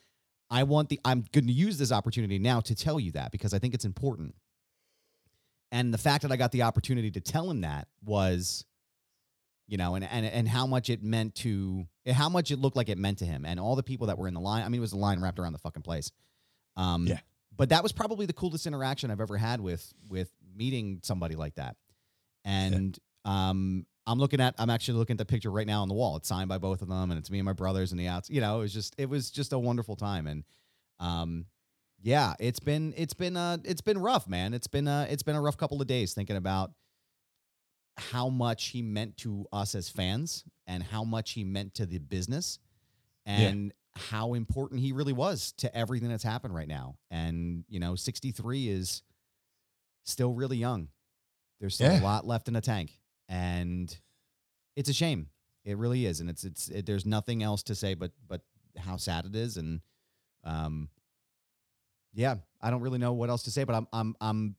I 0.49 0.63
want 0.63 0.89
the 0.89 0.99
I'm 1.03 1.25
going 1.31 1.47
to 1.47 1.53
use 1.53 1.77
this 1.77 1.91
opportunity 1.91 2.37
now 2.39 2.59
to 2.61 2.75
tell 2.75 2.99
you 2.99 3.11
that 3.13 3.31
because 3.31 3.53
I 3.53 3.59
think 3.59 3.73
it's 3.73 3.85
important. 3.85 4.35
And 5.71 5.93
the 5.93 5.97
fact 5.97 6.23
that 6.23 6.31
I 6.31 6.35
got 6.35 6.51
the 6.51 6.63
opportunity 6.63 7.11
to 7.11 7.21
tell 7.21 7.49
him 7.49 7.61
that 7.61 7.87
was, 8.03 8.65
you 9.67 9.77
know, 9.77 9.95
and 9.95 10.03
and 10.03 10.25
and 10.25 10.47
how 10.47 10.67
much 10.67 10.89
it 10.89 11.01
meant 11.01 11.35
to 11.35 11.85
how 12.11 12.29
much 12.29 12.51
it 12.51 12.59
looked 12.59 12.75
like 12.75 12.89
it 12.89 12.97
meant 12.97 13.19
to 13.19 13.25
him 13.25 13.45
and 13.45 13.59
all 13.59 13.75
the 13.75 13.83
people 13.83 14.07
that 14.07 14.17
were 14.17 14.27
in 14.27 14.33
the 14.33 14.41
line. 14.41 14.63
I 14.63 14.69
mean, 14.69 14.79
it 14.79 14.81
was 14.81 14.93
a 14.93 14.97
line 14.97 15.21
wrapped 15.21 15.39
around 15.39 15.53
the 15.53 15.59
fucking 15.59 15.83
place. 15.83 16.11
Um, 16.75 17.07
Yeah. 17.07 17.19
But 17.55 17.69
that 17.69 17.83
was 17.83 17.91
probably 17.91 18.25
the 18.25 18.33
coolest 18.33 18.65
interaction 18.65 19.11
I've 19.11 19.21
ever 19.21 19.37
had 19.37 19.61
with 19.61 19.93
with 20.09 20.31
meeting 20.55 20.99
somebody 21.03 21.35
like 21.35 21.55
that. 21.55 21.75
And 22.43 22.97
um, 23.25 23.85
I'm 24.07 24.19
looking 24.19 24.41
at 24.41 24.55
I'm 24.57 24.69
actually 24.69 24.97
looking 24.97 25.15
at 25.15 25.17
the 25.19 25.25
picture 25.25 25.51
right 25.51 25.67
now 25.67 25.81
on 25.83 25.87
the 25.87 25.93
wall. 25.93 26.15
It's 26.17 26.27
signed 26.27 26.49
by 26.49 26.57
both 26.57 26.81
of 26.81 26.87
them, 26.87 27.11
and 27.11 27.19
it's 27.19 27.29
me 27.29 27.39
and 27.39 27.45
my 27.45 27.53
brothers 27.53 27.91
and 27.91 27.99
the 27.99 28.07
outs. 28.07 28.29
You 28.29 28.41
know, 28.41 28.57
it 28.57 28.61
was 28.61 28.73
just 28.73 28.95
it 28.97 29.09
was 29.09 29.29
just 29.29 29.53
a 29.53 29.59
wonderful 29.59 29.95
time. 29.95 30.27
And 30.27 30.43
um, 30.99 31.45
yeah, 32.01 32.33
it's 32.39 32.59
been 32.59 32.93
it's 32.97 33.13
been 33.13 33.37
uh 33.37 33.57
it's 33.63 33.81
been 33.81 33.97
rough, 33.97 34.27
man. 34.27 34.53
It's 34.53 34.67
been 34.67 34.87
uh 34.87 35.07
it's 35.09 35.23
been 35.23 35.35
a 35.35 35.41
rough 35.41 35.57
couple 35.57 35.81
of 35.81 35.87
days 35.87 36.13
thinking 36.13 36.35
about 36.35 36.71
how 37.97 38.29
much 38.29 38.67
he 38.69 38.81
meant 38.81 39.17
to 39.17 39.45
us 39.51 39.75
as 39.75 39.89
fans 39.89 40.43
and 40.67 40.81
how 40.81 41.03
much 41.03 41.31
he 41.31 41.43
meant 41.43 41.75
to 41.75 41.85
the 41.85 41.99
business 41.99 42.59
and 43.25 43.73
how 43.95 44.33
important 44.33 44.79
he 44.79 44.91
really 44.91 45.13
was 45.13 45.51
to 45.57 45.75
everything 45.75 46.09
that's 46.09 46.23
happened 46.23 46.55
right 46.55 46.67
now. 46.67 46.95
And, 47.11 47.65
you 47.67 47.79
know, 47.79 47.95
63 47.95 48.69
is 48.69 49.03
still 50.05 50.33
really 50.33 50.57
young. 50.57 50.87
There's 51.59 51.75
still 51.75 51.91
a 52.01 52.03
lot 52.03 52.25
left 52.25 52.47
in 52.47 52.53
the 52.53 52.61
tank. 52.61 52.97
And 53.29 53.95
it's 54.75 54.89
a 54.89 54.93
shame. 54.93 55.27
It 55.63 55.77
really 55.77 56.05
is. 56.05 56.21
And 56.21 56.29
it's 56.29 56.43
it's 56.43 56.69
it, 56.69 56.85
there's 56.85 57.05
nothing 57.05 57.43
else 57.43 57.63
to 57.63 57.75
say 57.75 57.93
but 57.93 58.11
but 58.27 58.41
how 58.77 58.97
sad 58.97 59.25
it 59.25 59.35
is 59.35 59.57
and 59.57 59.81
um 60.43 60.89
yeah, 62.13 62.35
I 62.61 62.69
don't 62.71 62.81
really 62.81 62.99
know 62.99 63.13
what 63.13 63.29
else 63.29 63.43
to 63.43 63.51
say, 63.51 63.63
but 63.63 63.75
I'm 63.75 63.87
I'm 63.93 64.15
I'm 64.21 64.55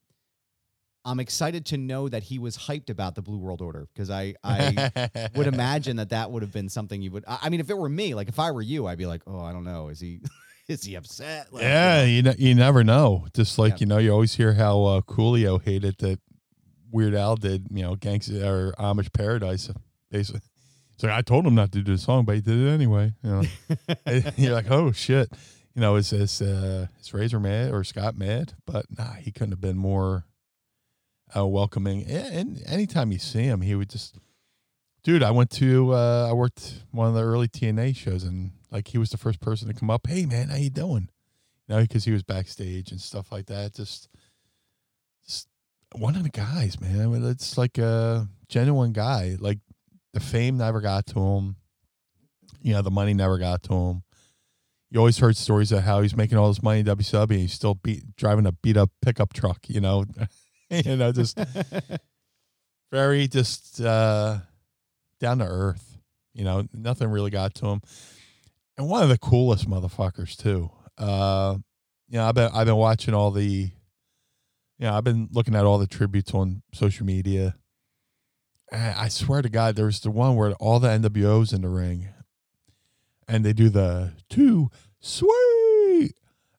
I'm 1.05 1.19
excited 1.21 1.67
to 1.67 1.77
know 1.77 2.09
that 2.09 2.23
he 2.23 2.39
was 2.39 2.57
hyped 2.57 2.89
about 2.89 3.15
the 3.17 3.23
Blue 3.23 3.39
World 3.39 3.61
Order 3.61 3.89
because 3.93 4.09
I 4.11 4.35
I 4.45 4.91
would 5.35 5.47
imagine 5.53 5.97
that 5.97 6.11
that 6.11 6.31
would 6.31 6.43
have 6.43 6.53
been 6.53 6.69
something 6.69 7.03
you 7.03 7.11
would. 7.11 7.25
I 7.27 7.49
mean, 7.49 7.61
if 7.61 7.71
it 7.71 7.77
were 7.77 7.89
me, 7.89 8.15
like 8.15 8.29
if 8.29 8.39
I 8.39 8.51
were 8.53 8.63
you, 8.63 8.87
I'd 8.87 8.99
be 8.99 9.07
like, 9.07 9.23
oh, 9.27 9.41
I 9.41 9.53
don't 9.53 9.65
know, 9.65 9.89
is 9.89 9.99
he 10.01 10.21
is 10.69 10.85
he 10.85 10.95
upset? 10.95 11.53
Like, 11.53 11.63
you 11.63 11.69
yeah, 11.69 12.05
you 12.05 12.23
know, 12.23 12.35
you 12.39 12.55
never 12.55 12.85
know. 12.85 13.27
Just 13.35 13.59
like 13.59 13.73
Yeah. 13.73 13.77
you 13.81 13.87
know, 13.87 13.99
you 13.99 14.13
always 14.13 14.35
hear 14.35 14.55
how 14.55 14.85
uh, 14.85 15.01
Coolio 15.01 15.61
hated 15.63 15.97
that 15.99 16.21
Weird 16.93 17.15
Al 17.15 17.37
did. 17.37 17.67
You 17.71 17.83
know, 17.83 17.97
Gangsta 17.97 18.45
or 18.45 18.73
Amish 18.79 19.13
Paradise. 19.13 19.71
Basically, 20.11 20.41
it's 20.95 21.03
like 21.03 21.13
I 21.13 21.23
told 21.23 21.47
him 21.47 21.55
not 21.57 21.73
to 21.73 21.83
do 21.83 21.93
the 21.93 21.99
song, 21.99 22.25
but 22.25 22.37
he 22.37 22.41
did 22.43 22.59
it 22.59 22.69
anyway. 22.71 23.13
You 23.25 23.31
know, 23.31 23.43
you're 24.37 24.55
like, 24.55 24.71
oh 24.71 24.93
shit. 24.93 25.33
You 25.75 25.81
know, 25.81 25.97
is 25.97 26.11
this 26.11 26.43
uh, 26.43 26.87
is 27.01 27.15
Razor 27.15 27.41
mad 27.41 27.73
or 27.73 27.83
Scott 27.83 28.17
mad? 28.17 28.55
But 28.67 28.87
nah, 28.97 29.15
he 29.15 29.33
couldn't 29.33 29.53
have 29.53 29.61
been 29.61 29.79
more 29.79 30.27
uh, 31.35 31.47
welcoming. 31.47 32.05
And 32.05 32.63
anytime 32.67 33.11
you 33.11 33.19
see 33.19 33.45
him, 33.45 33.63
he 33.63 33.75
would 33.75 33.89
just. 33.89 34.19
Dude, 35.03 35.23
I 35.23 35.33
went 35.33 35.51
to 35.53 35.93
uh, 35.95 36.29
I 36.31 36.33
worked 36.33 36.85
one 36.93 37.09
of 37.09 37.15
the 37.15 37.23
early 37.23 37.49
TNA 37.49 37.97
shows, 37.97 38.23
and 38.23 38.53
like 38.71 38.89
he 38.89 38.99
was 38.99 39.11
the 39.11 39.17
first 39.17 39.41
person 39.41 39.67
to 39.69 39.75
come 39.75 39.91
up. 39.91 40.07
Hey 40.07 40.27
man, 40.27 40.49
how 40.49 40.57
you 40.57 40.71
doing? 40.71 41.09
You 41.67 41.75
know, 41.75 41.83
because 41.83 42.05
he 42.05 42.13
was 42.13 42.23
backstage 42.23 42.91
and 42.91 43.01
stuff 43.01 43.33
like 43.33 43.47
that. 43.47 43.75
Just, 43.75 44.09
just 45.25 45.49
one 45.95 46.17
of 46.17 46.23
the 46.23 46.29
guys, 46.29 46.81
man. 46.81 47.01
I 47.01 47.07
mean, 47.07 47.25
it's 47.25 47.57
like 47.57 47.79
a 47.79 48.29
genuine 48.49 48.93
guy. 48.93 49.37
Like 49.41 49.59
the 50.13 50.21
fame 50.21 50.59
never 50.59 50.81
got 50.81 51.07
to 51.07 51.21
him. 51.21 51.57
You 52.61 52.75
know, 52.75 52.83
the 52.83 52.91
money 52.91 53.15
never 53.15 53.39
got 53.39 53.63
to 53.65 53.75
him. 53.75 54.03
You 54.93 54.99
always 54.99 55.17
heard 55.17 55.39
stories 55.39 55.73
of 55.73 55.85
how 55.85 56.03
he's 56.03 56.15
making 56.15 56.37
all 56.37 56.49
this 56.49 56.63
money 56.63 56.81
in 56.81 56.87
WCW 56.87 57.31
and 57.31 57.41
he's 57.41 57.55
still 57.55 57.77
beat, 57.77 58.15
driving 58.15 58.45
a 58.45 58.53
beat 58.53 58.77
up 58.77 58.91
pickup 59.01 59.33
truck. 59.33 59.61
You 59.67 59.81
know, 59.81 60.05
you 60.71 60.97
know, 60.97 61.13
just 61.13 61.39
very 62.93 63.27
just 63.27 63.81
uh, 63.81 64.41
down 65.19 65.39
to 65.39 65.47
earth. 65.47 65.97
You 66.35 66.45
know, 66.45 66.67
nothing 66.75 67.09
really 67.09 67.31
got 67.31 67.55
to 67.55 67.69
him. 67.69 67.81
And 68.77 68.87
one 68.87 69.03
of 69.03 69.09
the 69.09 69.17
coolest 69.17 69.67
motherfuckers 69.67 70.37
too. 70.37 70.71
Uh, 70.99 71.57
you 72.11 72.19
know, 72.19 72.27
I've 72.27 72.35
been 72.35 72.51
I've 72.53 72.67
been 72.67 72.77
watching 72.77 73.15
all 73.15 73.31
the, 73.31 73.47
you 73.47 73.73
know, 74.79 74.93
I've 74.93 75.05
been 75.05 75.27
looking 75.33 75.55
at 75.55 75.65
all 75.65 75.79
the 75.79 75.87
tributes 75.87 76.35
on 76.35 76.63
social 76.75 77.07
media. 77.07 77.57
I 78.71 79.09
swear 79.09 79.41
to 79.41 79.49
God, 79.49 79.75
there 79.75 79.87
was 79.87 80.01
the 80.01 80.11
one 80.11 80.37
where 80.37 80.53
all 80.53 80.81
the 80.81 80.89
NWOs 80.89 81.55
in 81.55 81.63
the 81.63 81.69
ring, 81.69 82.09
and 83.29 83.45
they 83.45 83.53
do 83.53 83.69
the 83.69 84.13
too 84.29 84.71
sweet, 85.01 86.15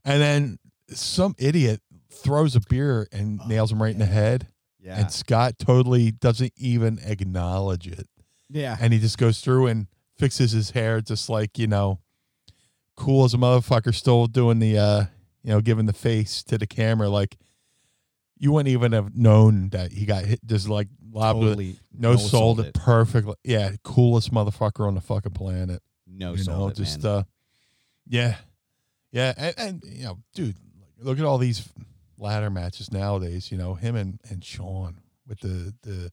and 0.06 0.22
then 0.22 0.60
some 0.90 1.36
idiot 1.38 1.82
throws 2.10 2.56
a 2.56 2.62
beer 2.62 3.08
and 3.12 3.40
nails 3.48 3.72
him 3.72 3.82
right 3.82 3.94
in 3.94 4.00
the 4.00 4.06
head, 4.06 4.48
yeah, 4.80 5.00
and 5.00 5.12
Scott 5.12 5.56
totally 5.60 6.12
doesn't 6.12 6.54
even 6.58 7.00
acknowledge 7.04 7.88
it. 7.88 8.08
Yeah, 8.50 8.78
and 8.80 8.94
he 8.94 9.00
just 9.00 9.18
goes 9.18 9.40
through 9.40 9.68
and 9.68 9.88
fixes 10.18 10.52
his 10.52 10.72
hair 10.72 11.02
just 11.02 11.30
like 11.30 11.58
you 11.58 11.68
know 11.68 12.00
cool 12.96 13.26
as 13.26 13.34
a 13.34 13.38
motherfucker 13.38 13.94
still 13.94 14.28
doing 14.28 14.60
the 14.60 14.78
uh 14.78 15.04
you 15.44 15.50
know 15.50 15.60
giving 15.62 15.86
the 15.86 15.94
face 15.94 16.44
to 16.44 16.58
the 16.58 16.68
camera. 16.68 17.10
Like 17.10 17.38
you 18.38 18.52
wouldn't 18.52 18.72
even 18.72 18.92
have 18.92 19.16
known 19.16 19.70
that 19.70 19.92
he 19.92 20.06
got 20.06 20.26
hit 20.26 20.40
just 20.46 20.68
like 20.70 20.88
lobbed 21.12 21.40
with 21.40 21.50
totally 21.50 21.76
no 21.92 22.16
sold 22.16 22.30
sold 22.30 22.60
it. 22.62 22.74
perfectly. 22.74 23.36
Yeah 23.44 23.72
coolest 23.84 24.32
motherfucker 24.34 24.88
on 24.88 24.96
the 24.96 25.02
fucking 25.02 25.34
planet 25.34 25.82
no 26.16 26.34
you 26.34 26.44
know 26.46 26.68
it, 26.68 26.76
just 26.76 27.04
man. 27.04 27.12
uh 27.12 27.24
yeah 28.08 28.36
yeah 29.12 29.34
and, 29.38 29.56
and 29.58 29.84
you 29.86 30.06
know 30.06 30.18
dude 30.34 30.56
look 31.00 31.20
at 31.20 31.26
all 31.26 31.38
these 31.38 31.68
ladder 32.18 32.50
matches 32.50 32.92
nowadays 32.92 33.52
you 33.52 33.58
know 33.58 33.74
him 33.74 33.96
and 33.96 34.20
and 34.30 34.44
shawn 34.44 35.00
with 35.28 35.40
the 35.40 35.74
the 35.82 36.12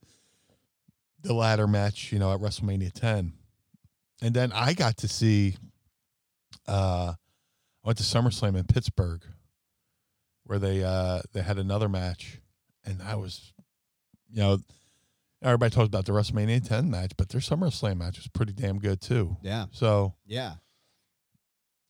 the 1.22 1.32
ladder 1.32 1.66
match 1.66 2.12
you 2.12 2.18
know 2.18 2.32
at 2.32 2.40
wrestlemania 2.40 2.92
10 2.92 3.32
and 4.22 4.34
then 4.34 4.52
i 4.52 4.72
got 4.72 4.96
to 4.96 5.08
see 5.08 5.56
uh 6.66 7.12
i 7.14 7.86
went 7.86 7.98
to 7.98 8.04
summerslam 8.04 8.56
in 8.56 8.64
pittsburgh 8.64 9.22
where 10.44 10.58
they 10.58 10.82
uh 10.82 11.20
they 11.32 11.42
had 11.42 11.58
another 11.58 11.88
match 11.88 12.40
and 12.84 13.02
i 13.02 13.14
was 13.14 13.52
you 14.32 14.40
know 14.40 14.58
everybody 15.42 15.70
talks 15.74 15.86
about 15.88 16.04
the 16.04 16.12
wrestlemania 16.12 16.62
10 16.66 16.90
match 16.90 17.12
but 17.16 17.28
their 17.30 17.40
summerslam 17.40 17.96
match 17.98 18.16
was 18.18 18.28
pretty 18.28 18.52
damn 18.52 18.78
good 18.78 19.00
too 19.00 19.36
yeah, 19.42 19.66
so 19.72 20.14
yeah, 20.26 20.54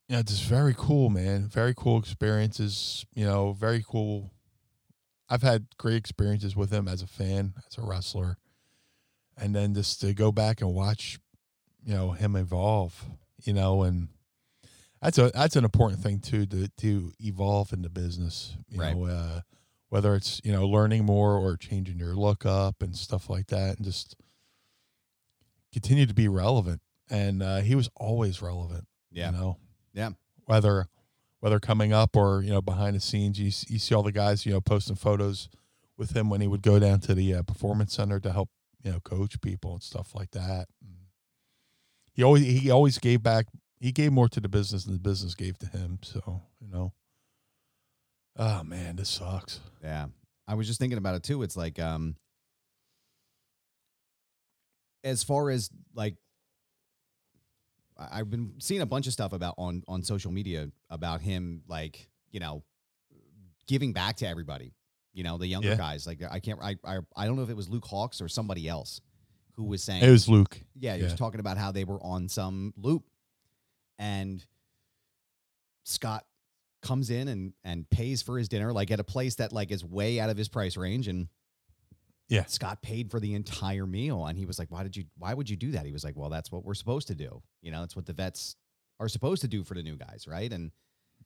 yeah, 0.08 0.22
just 0.22 0.42
very 0.44 0.74
cool, 0.76 1.08
man. 1.08 1.46
Very 1.46 1.72
cool 1.76 1.96
experiences. 1.96 3.06
You 3.14 3.24
know, 3.24 3.52
very 3.52 3.84
cool. 3.86 4.32
I've 5.28 5.42
had 5.44 5.66
great 5.78 5.94
experiences 5.94 6.56
with 6.56 6.72
him 6.72 6.88
as 6.88 7.00
a 7.00 7.06
fan, 7.06 7.54
as 7.68 7.78
a 7.78 7.82
wrestler, 7.82 8.36
and 9.36 9.54
then 9.54 9.72
just 9.72 10.00
to 10.00 10.12
go 10.12 10.32
back 10.32 10.62
and 10.62 10.74
watch, 10.74 11.20
you 11.84 11.94
know, 11.94 12.10
him 12.10 12.34
evolve. 12.34 13.04
You 13.44 13.52
know, 13.52 13.82
and 13.84 14.08
that's 15.00 15.16
a 15.18 15.30
that's 15.32 15.54
an 15.54 15.64
important 15.64 16.02
thing 16.02 16.18
too 16.18 16.44
to 16.46 16.66
to 16.66 17.12
evolve 17.20 17.72
in 17.72 17.82
the 17.82 17.88
business. 17.88 18.56
You 18.68 18.80
Right. 18.80 18.96
know, 18.96 19.04
uh, 19.04 19.40
whether 19.90 20.14
it's 20.14 20.40
you 20.42 20.52
know 20.52 20.66
learning 20.66 21.04
more 21.04 21.36
or 21.36 21.56
changing 21.56 21.98
your 21.98 22.14
look 22.14 22.46
up 22.46 22.82
and 22.82 22.96
stuff 22.96 23.28
like 23.28 23.48
that, 23.48 23.76
and 23.76 23.84
just 23.84 24.16
continue 25.72 26.06
to 26.06 26.14
be 26.14 26.28
relevant. 26.28 26.80
And 27.10 27.42
uh, 27.42 27.58
he 27.58 27.74
was 27.74 27.90
always 27.96 28.40
relevant. 28.40 28.86
yeah, 29.10 29.32
You 29.32 29.36
know, 29.36 29.56
yeah, 29.92 30.10
whether 30.46 30.86
whether 31.40 31.58
coming 31.58 31.92
up 31.92 32.16
or 32.16 32.42
you 32.42 32.50
know 32.50 32.62
behind 32.62 32.96
the 32.96 33.00
scenes 33.00 33.38
you, 33.38 33.46
you 33.46 33.78
see 33.78 33.94
all 33.94 34.02
the 34.02 34.12
guys 34.12 34.46
you 34.46 34.52
know 34.52 34.60
posting 34.60 34.96
photos 34.96 35.48
with 35.96 36.16
him 36.16 36.30
when 36.30 36.40
he 36.40 36.46
would 36.46 36.62
go 36.62 36.78
down 36.78 37.00
to 37.00 37.14
the 37.14 37.34
uh, 37.34 37.42
performance 37.42 37.94
center 37.94 38.20
to 38.20 38.32
help 38.32 38.48
you 38.82 38.92
know 38.92 39.00
coach 39.00 39.40
people 39.40 39.72
and 39.72 39.82
stuff 39.82 40.14
like 40.14 40.30
that 40.30 40.66
he 42.12 42.22
always 42.22 42.44
he 42.44 42.70
always 42.70 42.98
gave 42.98 43.22
back 43.22 43.46
he 43.80 43.90
gave 43.92 44.12
more 44.12 44.28
to 44.28 44.40
the 44.40 44.48
business 44.48 44.84
than 44.84 44.94
the 44.94 45.00
business 45.00 45.34
gave 45.34 45.58
to 45.58 45.66
him 45.66 45.98
so 46.02 46.42
you 46.60 46.68
know 46.68 46.92
oh 48.36 48.62
man 48.64 48.96
this 48.96 49.08
sucks 49.08 49.60
yeah. 49.82 50.06
I 50.48 50.54
was 50.54 50.66
just 50.66 50.78
thinking 50.80 50.98
about 50.98 51.14
it 51.14 51.22
too. 51.22 51.42
It's 51.42 51.56
like, 51.56 51.78
um, 51.78 52.16
as 55.04 55.22
far 55.22 55.50
as 55.50 55.70
like 55.94 56.16
I've 57.98 58.30
been 58.30 58.54
seeing 58.58 58.80
a 58.80 58.86
bunch 58.86 59.06
of 59.06 59.12
stuff 59.12 59.32
about 59.32 59.54
on 59.58 59.82
on 59.86 60.02
social 60.02 60.32
media 60.32 60.68
about 60.88 61.20
him 61.20 61.62
like, 61.68 62.08
you 62.30 62.40
know, 62.40 62.62
giving 63.66 63.92
back 63.92 64.16
to 64.18 64.26
everybody. 64.28 64.72
You 65.12 65.24
know, 65.24 65.38
the 65.38 65.46
younger 65.46 65.68
Yeah. 65.68 65.76
guys. 65.76 66.06
Like 66.06 66.20
I 66.28 66.40
can't 66.40 66.58
I, 66.62 66.76
I 66.84 66.98
I 67.16 67.26
don't 67.26 67.36
know 67.36 67.42
if 67.42 67.50
it 67.50 67.56
was 67.56 67.68
Luke 67.68 67.84
Hawx 67.86 68.20
or 68.22 68.28
somebody 68.28 68.68
else 68.68 69.00
who 69.54 69.64
was 69.64 69.82
saying 69.82 70.02
It 70.02 70.10
was 70.10 70.28
Luke. 70.28 70.60
yeah, 70.74 70.96
he 70.96 71.02
was 71.02 71.14
talking 71.14 71.40
about 71.40 71.58
how 71.58 71.72
they 71.72 71.84
were 71.84 72.02
on 72.02 72.28
some 72.28 72.72
loop, 72.76 73.04
and 73.98 74.44
Scott 75.84 76.24
comes 76.82 77.10
in 77.10 77.28
and 77.28 77.52
and 77.64 77.88
pays 77.90 78.22
for 78.22 78.38
his 78.38 78.48
dinner 78.48 78.72
like 78.72 78.90
at 78.90 79.00
a 79.00 79.04
place 79.04 79.36
that 79.36 79.52
like 79.52 79.70
is 79.70 79.84
way 79.84 80.18
out 80.20 80.30
of 80.30 80.36
his 80.36 80.48
price 80.48 80.76
range, 80.76 81.08
and 81.08 81.28
Yeah. 82.28 82.44
Scott 82.46 82.80
paid 82.82 83.10
for 83.10 83.18
the 83.20 83.34
entire 83.34 83.86
meal, 83.86 84.26
and 84.26 84.38
he 84.38 84.44
was 84.46 84.58
like, 84.58 84.70
"Why 84.70 84.82
did 84.82 84.96
you? 84.96 85.04
Why 85.18 85.34
would 85.34 85.50
you 85.50 85.56
do 85.56 85.72
that?" 85.72 85.84
He 85.86 85.92
was 85.92 86.04
like, 86.04 86.16
"Well, 86.16 86.30
that's 86.30 86.52
what 86.52 86.64
we're 86.64 86.74
supposed 86.74 87.08
to 87.08 87.14
do. 87.14 87.42
You 87.60 87.70
know, 87.72 87.80
that's 87.80 87.96
what 87.96 88.06
the 88.06 88.12
vets 88.12 88.56
are 89.00 89.08
supposed 89.08 89.42
to 89.42 89.48
do 89.48 89.64
for 89.64 89.74
the 89.74 89.82
new 89.82 89.96
guys, 89.96 90.26
right?" 90.28 90.52
And 90.52 90.70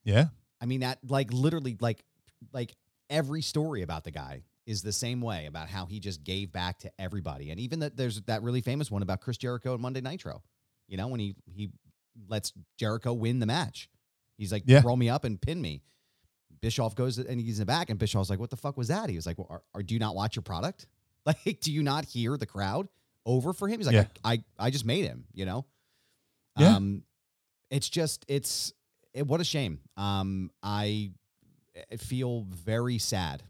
Yeah. 0.05 0.29
I 0.61 0.67
mean 0.67 0.81
that 0.81 0.99
like 1.09 1.33
literally 1.33 1.77
like 1.81 2.05
like 2.53 2.75
every 3.11 3.43
story 3.43 3.83
about 3.83 4.05
the 4.05 4.11
guy 4.11 4.45
is 4.67 4.83
the 4.83 4.93
same 4.93 5.21
way 5.21 5.45
about 5.45 5.69
how 5.69 5.85
he 5.85 6.01
just 6.01 6.25
gave 6.25 6.51
back 6.51 6.79
to 6.79 6.91
everybody. 6.99 7.51
And 7.51 7.61
even 7.61 7.81
that 7.81 7.97
there's 7.99 8.23
that 8.23 8.43
really 8.43 8.63
famous 8.63 8.91
one 8.91 9.03
about 9.03 9.21
Chris 9.21 9.37
Jericho 9.37 9.75
and 9.75 9.83
Monday 9.83 10.01
Nitro. 10.01 10.43
You 10.89 10.97
know, 10.97 11.09
when 11.09 11.21
he 11.21 11.37
he 11.47 11.71
lets 12.29 12.53
Jericho 12.79 13.13
win 13.13 13.41
the 13.41 13.47
match. 13.47 13.91
He's 14.39 14.53
like, 14.53 14.65
Yeah. 14.67 14.83
roll 14.85 14.97
me 14.97 15.09
up 15.09 15.25
and 15.25 15.41
pin 15.41 15.61
me. 15.61 15.83
Bischoff 16.61 16.95
goes 16.95 17.19
and 17.19 17.41
he's 17.41 17.59
in 17.59 17.63
the 17.63 17.67
back, 17.67 17.91
and 17.91 17.99
Bischoff's 17.99 18.31
like, 18.31 18.39
"What 18.39 18.49
the 18.51 18.57
fuck 18.57 18.77
was 18.79 18.89
that?" 18.89 19.11
He 19.11 19.17
was 19.17 19.27
like, 19.27 19.37
well, 19.39 19.49
are, 19.51 19.63
are, 19.75 19.83
"Do 19.83 19.93
you 19.95 20.01
not 20.01 20.15
watch 20.15 20.37
your 20.37 20.43
product? 20.43 20.87
Like, 21.27 21.61
do 21.61 21.73
you 21.73 21.83
not 21.83 22.05
hear 22.07 22.37
the 22.37 22.47
crowd 22.47 22.89
over 23.27 23.53
for 23.53 23.69
him?" 23.69 23.79
He's 23.81 23.87
like, 23.87 23.95
Yeah. 23.95 24.07
I, 24.25 24.33
I, 24.35 24.45
I 24.67 24.71
just 24.71 24.85
made 24.87 25.05
him." 25.05 25.25
You 25.35 25.45
know, 25.47 25.67
Yeah. 26.59 26.77
um, 26.77 27.03
it's 27.71 27.89
just 27.91 28.25
it's 28.29 28.73
it, 29.13 29.27
what 29.27 29.41
a 29.41 29.45
shame. 29.45 29.81
Um, 29.99 30.51
I, 30.63 31.13
I 31.93 31.97
feel 31.97 32.43
very 32.43 32.97
sad, 32.99 33.43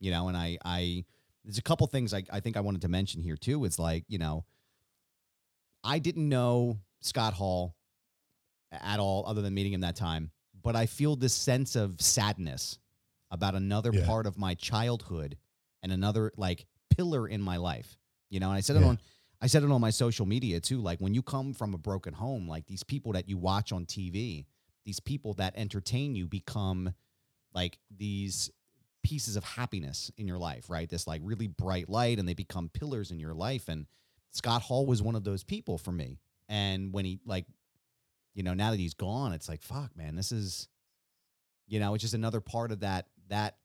you 0.00 0.10
know, 0.10 0.26
and 0.28 0.36
I, 0.36 0.58
I 0.64 1.04
there's 1.44 1.58
a 1.58 1.62
couple 1.62 1.86
things 1.86 2.12
I, 2.12 2.24
I 2.32 2.40
think 2.40 2.56
I 2.56 2.60
wanted 2.60 2.82
to 2.82 2.88
mention 2.88 3.22
here 3.22 3.36
too. 3.36 3.64
It's 3.64 3.78
like 3.78 4.04
you 4.08 4.18
know, 4.18 4.44
I 5.84 5.98
didn't 6.00 6.28
know 6.28 6.78
Scott 7.00 7.34
Hall 7.34 7.75
at 8.72 9.00
all, 9.00 9.24
other 9.26 9.42
than 9.42 9.54
meeting 9.54 9.72
him 9.72 9.80
that 9.82 9.96
time, 9.96 10.30
but 10.62 10.74
I 10.76 10.86
feel 10.86 11.16
this 11.16 11.34
sense 11.34 11.76
of 11.76 12.00
sadness 12.00 12.78
about 13.30 13.54
another 13.54 13.92
Yeah. 13.92 14.06
part 14.06 14.26
of 14.26 14.38
my 14.38 14.54
childhood 14.54 15.36
and 15.82 15.92
another 15.92 16.32
like 16.36 16.66
pillar 16.90 17.28
in 17.28 17.40
my 17.40 17.56
life. 17.56 17.98
You 18.30 18.40
know, 18.40 18.48
and 18.48 18.56
I 18.56 18.60
said 18.60 18.76
it 18.76 18.82
on 18.82 18.98
I 19.40 19.48
said 19.48 19.62
it 19.62 19.70
on 19.70 19.80
my 19.82 19.90
social 19.90 20.24
media 20.26 20.60
too. 20.60 20.80
Like 20.80 20.98
when 20.98 21.12
you 21.14 21.22
come 21.22 21.52
from 21.52 21.74
a 21.74 21.78
broken 21.78 22.14
home, 22.14 22.48
like 22.48 22.66
these 22.66 22.82
people 22.82 23.12
that 23.12 23.28
you 23.28 23.36
watch 23.36 23.70
on 23.70 23.84
TV, 23.84 24.46
these 24.84 24.98
people 24.98 25.34
that 25.34 25.54
entertain 25.56 26.16
you 26.16 26.26
become 26.26 26.94
like 27.52 27.78
these 27.94 28.50
pieces 29.02 29.36
of 29.36 29.44
happiness 29.44 30.10
in 30.16 30.26
your 30.26 30.38
life, 30.38 30.68
right? 30.70 30.88
This 30.88 31.06
like 31.06 31.20
really 31.22 31.46
bright 31.46 31.88
light 31.88 32.18
and 32.18 32.26
they 32.28 32.34
become 32.34 32.68
pillars 32.70 33.10
in 33.10 33.20
your 33.20 33.34
life. 33.34 33.68
And 33.68 33.86
Scott 34.30 34.62
Hall 34.62 34.86
was 34.86 35.02
one 35.02 35.14
of 35.14 35.22
those 35.22 35.44
people 35.44 35.76
for 35.78 35.92
me. 35.92 36.18
And 36.48 36.92
when 36.92 37.04
he 37.04 37.20
like, 37.24 37.44
you 38.36 38.42
know, 38.42 38.52
now 38.54 38.70
that 38.70 38.78
he's 38.78 38.92
gone, 38.94 39.32
it's 39.32 39.48
like, 39.48 39.62
fuck, 39.62 39.96
man, 39.96 40.14
this 40.14 40.30
is, 40.30 40.68
you 41.66 41.80
know, 41.80 41.94
it's 41.94 42.02
just 42.02 42.12
another 42.14 42.40
part 42.42 42.70
of 42.70 42.80
that, 42.80 43.06
that 43.28 43.56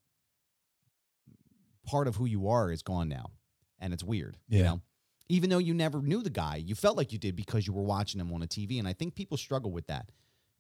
part 1.86 2.07
of 2.07 2.15
who 2.15 2.25
you 2.25 2.47
are 2.47 2.71
is 2.71 2.81
gone 2.81 3.10
now. 3.10 3.31
And 3.79 3.93
it's 3.93 4.03
weird, 4.03 4.38
you 4.47 4.60
Yeah. 4.60 4.63
know? 4.65 4.81
Even 5.27 5.49
though 5.49 5.57
you 5.57 5.73
never 5.73 6.01
knew 6.01 6.21
the 6.23 6.29
guy, 6.29 6.55
you 6.55 6.73
felt 6.75 6.95
like 6.97 7.12
you 7.12 7.19
did 7.19 7.36
because 7.36 7.67
you 7.67 7.73
were 7.73 7.84
watching 7.84 8.19
him 8.21 8.31
on 8.31 8.41
a 8.43 8.47
TV. 8.47 8.79
And 8.79 8.88
I 8.88 8.93
think 8.93 9.13
people 9.15 9.38
struggle 9.38 9.71
with 9.71 9.88
that. 9.88 10.10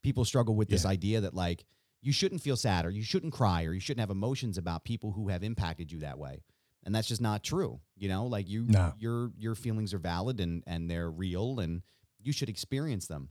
People 0.01 0.25
struggle 0.25 0.55
with 0.55 0.67
this 0.69 0.83
Yeah. 0.83 0.89
idea 0.91 1.21
that 1.21 1.33
like 1.33 1.65
you 2.01 2.11
shouldn't 2.11 2.41
feel 2.41 2.57
sad 2.57 2.85
or 2.85 2.89
you 2.89 3.03
shouldn't 3.03 3.31
cry 3.33 3.63
or 3.63 3.73
you 3.73 3.79
shouldn't 3.79 3.99
have 4.01 4.09
emotions 4.09 4.57
about 4.57 4.83
people 4.83 5.11
who 5.13 5.29
have 5.29 5.43
impacted 5.43 5.91
you 5.91 5.99
that 5.99 6.17
way. 6.17 6.41
And 6.83 6.93
that's 6.95 7.07
just 7.07 7.21
not 7.21 7.43
true. 7.43 7.79
You 7.95 8.09
know, 8.09 8.25
like 8.25 8.49
you 8.49 8.65
No. 8.65 8.93
your 8.97 9.31
your 9.37 9.55
feelings 9.55 9.93
are 9.93 9.99
valid 9.99 10.39
and 10.39 10.63
and 10.65 10.89
they're 10.89 11.11
real 11.11 11.59
and 11.59 11.83
you 12.19 12.31
should 12.33 12.49
experience 12.49 13.07
them. 13.07 13.29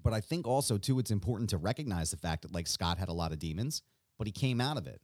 But 0.00 0.12
I 0.12 0.20
think 0.20 0.46
also 0.46 0.78
too 0.78 0.98
it's 0.98 1.10
important 1.10 1.50
to 1.50 1.58
recognize 1.58 2.10
the 2.10 2.16
fact 2.16 2.42
that 2.42 2.52
like 2.52 2.66
Scott 2.66 2.98
had 2.98 3.08
a 3.08 3.12
lot 3.12 3.32
of 3.32 3.38
demons, 3.38 3.82
but 4.18 4.26
he 4.26 4.32
came 4.32 4.60
out 4.60 4.76
of 4.76 4.86
it 4.86 5.00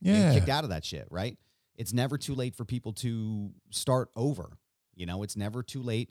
Yeah. 0.00 0.32
kicked 0.34 0.48
out 0.48 0.64
of 0.64 0.70
that 0.70 0.84
shit, 0.84 1.06
right? 1.10 1.36
It's 1.74 1.92
never 1.92 2.16
too 2.16 2.34
late 2.34 2.54
for 2.54 2.64
people 2.64 2.92
to 2.94 3.52
start 3.70 4.08
over. 4.16 4.58
You 4.94 5.04
know, 5.06 5.22
it's 5.22 5.36
never 5.36 5.62
too 5.62 5.82
late 5.82 6.10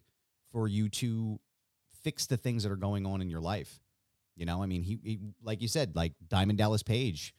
for 0.51 0.67
you 0.67 0.89
to 0.89 1.39
fix 2.03 2.27
the 2.27 2.37
things 2.37 2.63
that 2.63 2.71
are 2.71 2.75
going 2.77 3.05
on 3.05 3.21
in 3.21 3.29
your 3.29 3.41
life. 3.41 3.79
You 4.35 4.45
know, 4.45 4.61
I 4.61 4.65
mean, 4.67 4.83
he, 4.83 4.99
he 5.03 5.19
like 5.41 5.61
you 5.61 5.67
said, 5.67 5.95
like 5.95 6.13
Diamond 6.27 6.57
Dallas 6.59 6.83
Page 6.83 7.33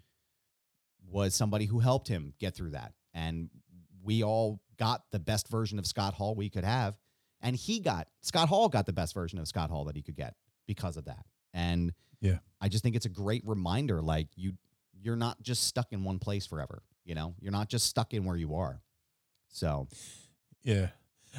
was 1.09 1.35
somebody 1.35 1.67
who 1.67 1.79
helped 1.79 2.09
him 2.09 2.33
get 2.41 2.55
through 2.55 2.71
that. 2.71 2.93
And 3.15 3.49
we 4.03 4.23
all 4.25 4.61
got 4.77 5.03
the 5.13 5.19
best 5.21 5.49
version 5.49 5.79
of 5.79 5.87
Scott 5.87 6.15
Hall 6.15 6.35
we 6.35 6.51
could 6.51 6.65
have. 6.65 6.97
And 7.41 7.55
he 7.55 7.81
got 7.81 8.09
Scott 8.23 8.49
Hall 8.49 8.69
got 8.69 8.87
the 8.87 8.93
best 8.93 9.15
version 9.15 9.39
of 9.39 9.47
Scott 9.47 9.71
Hall 9.71 9.85
that 9.85 9.95
he 9.97 10.03
could 10.03 10.17
get 10.17 10.35
because 10.67 10.97
of 10.97 11.05
that. 11.07 11.25
And 11.55 11.93
Yeah. 12.21 12.39
I 12.61 12.69
just 12.69 12.83
think 12.83 12.97
it's 12.97 13.07
a 13.07 13.11
great 13.11 13.43
reminder 13.47 14.01
like 14.03 14.29
you 14.37 14.55
you're 14.99 15.17
not 15.17 15.41
just 15.43 15.65
stuck 15.65 15.93
in 15.93 16.03
one 16.05 16.19
place 16.19 16.47
forever. 16.47 16.83
You 17.05 17.15
know, 17.15 17.35
you're 17.41 17.53
not 17.53 17.69
just 17.69 17.87
stuck 17.87 18.13
in 18.15 18.25
where 18.25 18.37
you 18.37 18.55
are. 18.57 18.81
So 19.49 19.89
Yeah. 20.63 20.89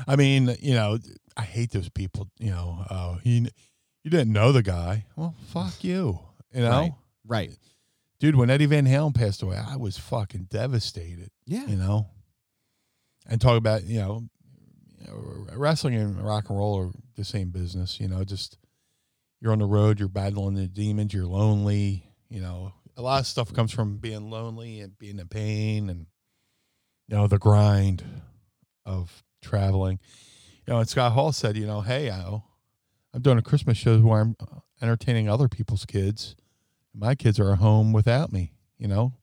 I 0.07 0.15
mean, 0.15 0.55
you 0.61 0.73
know, 0.75 0.99
I 1.35 1.41
hate 1.41 1.71
those 1.71 1.89
people, 1.89 2.29
you 2.39 2.51
know, 2.51 2.85
oh, 2.89 3.19
you, 3.23 3.47
you 4.03 4.11
didn't 4.11 4.31
know 4.31 4.51
the 4.51 4.61
guy. 4.63 5.05
Well, 5.15 5.33
fuck 5.47 5.83
you. 5.83 6.19
You 6.53 6.61
know? 6.61 6.69
Right. 6.69 6.93
right. 7.49 7.57
Dude, 8.19 8.35
when 8.35 8.49
Eddie 8.49 8.65
Van 8.67 8.85
Halen 8.85 9.13
passed 9.13 9.41
away, 9.43 9.57
I 9.57 9.75
was 9.75 9.97
fucking 9.97 10.47
devastated, 10.49 11.29
Yeah. 11.45 11.65
you 11.65 11.75
know? 11.75 12.07
And 13.27 13.41
talk 13.41 13.57
about, 13.57 13.83
you 13.83 13.99
know, 13.99 14.23
you 14.99 15.07
know, 15.07 15.47
wrestling 15.55 15.95
and 15.95 16.23
rock 16.23 16.49
and 16.49 16.57
roll 16.57 16.77
are 16.79 16.91
the 17.15 17.25
same 17.25 17.49
business, 17.49 17.99
you 17.99 18.07
know, 18.07 18.23
just 18.23 18.57
you're 19.39 19.51
on 19.51 19.59
the 19.59 19.65
road, 19.65 19.99
you're 19.99 20.07
battling 20.07 20.55
the 20.55 20.67
demons, 20.67 21.13
you're 21.13 21.25
lonely, 21.25 22.03
you 22.29 22.41
know. 22.41 22.73
A 22.95 23.01
lot 23.01 23.19
of 23.19 23.27
stuff 23.27 23.53
comes 23.53 23.71
from 23.71 23.97
being 23.97 24.29
lonely 24.31 24.79
and 24.79 24.97
being 24.97 25.19
in 25.19 25.27
pain 25.27 25.89
and 25.89 26.07
you 27.07 27.15
know, 27.15 27.27
the 27.27 27.37
grind 27.37 28.03
of 28.85 29.23
traveling. 29.41 29.99
You 30.65 30.73
know, 30.73 30.79
and 30.79 30.89
Scott 30.89 31.13
Hall 31.13 31.31
said, 31.31 31.55
you 31.55 31.65
know, 31.65 31.81
hey, 31.81 32.09
I, 32.09 32.41
I'm 33.13 33.21
doing 33.21 33.37
a 33.37 33.43
Christmas 33.43 33.77
show 33.77 33.99
where 33.99 34.21
I'm 34.21 34.35
uh, 34.39 34.59
entertaining 34.81 35.29
other 35.29 35.47
people's 35.47 35.85
kids. 35.85 36.35
My 36.93 37.15
kids 37.15 37.39
are 37.39 37.53
at 37.53 37.59
home 37.59 37.93
without 37.93 38.33
me. 38.33 38.51
You 38.77 38.87
know, 38.87 39.13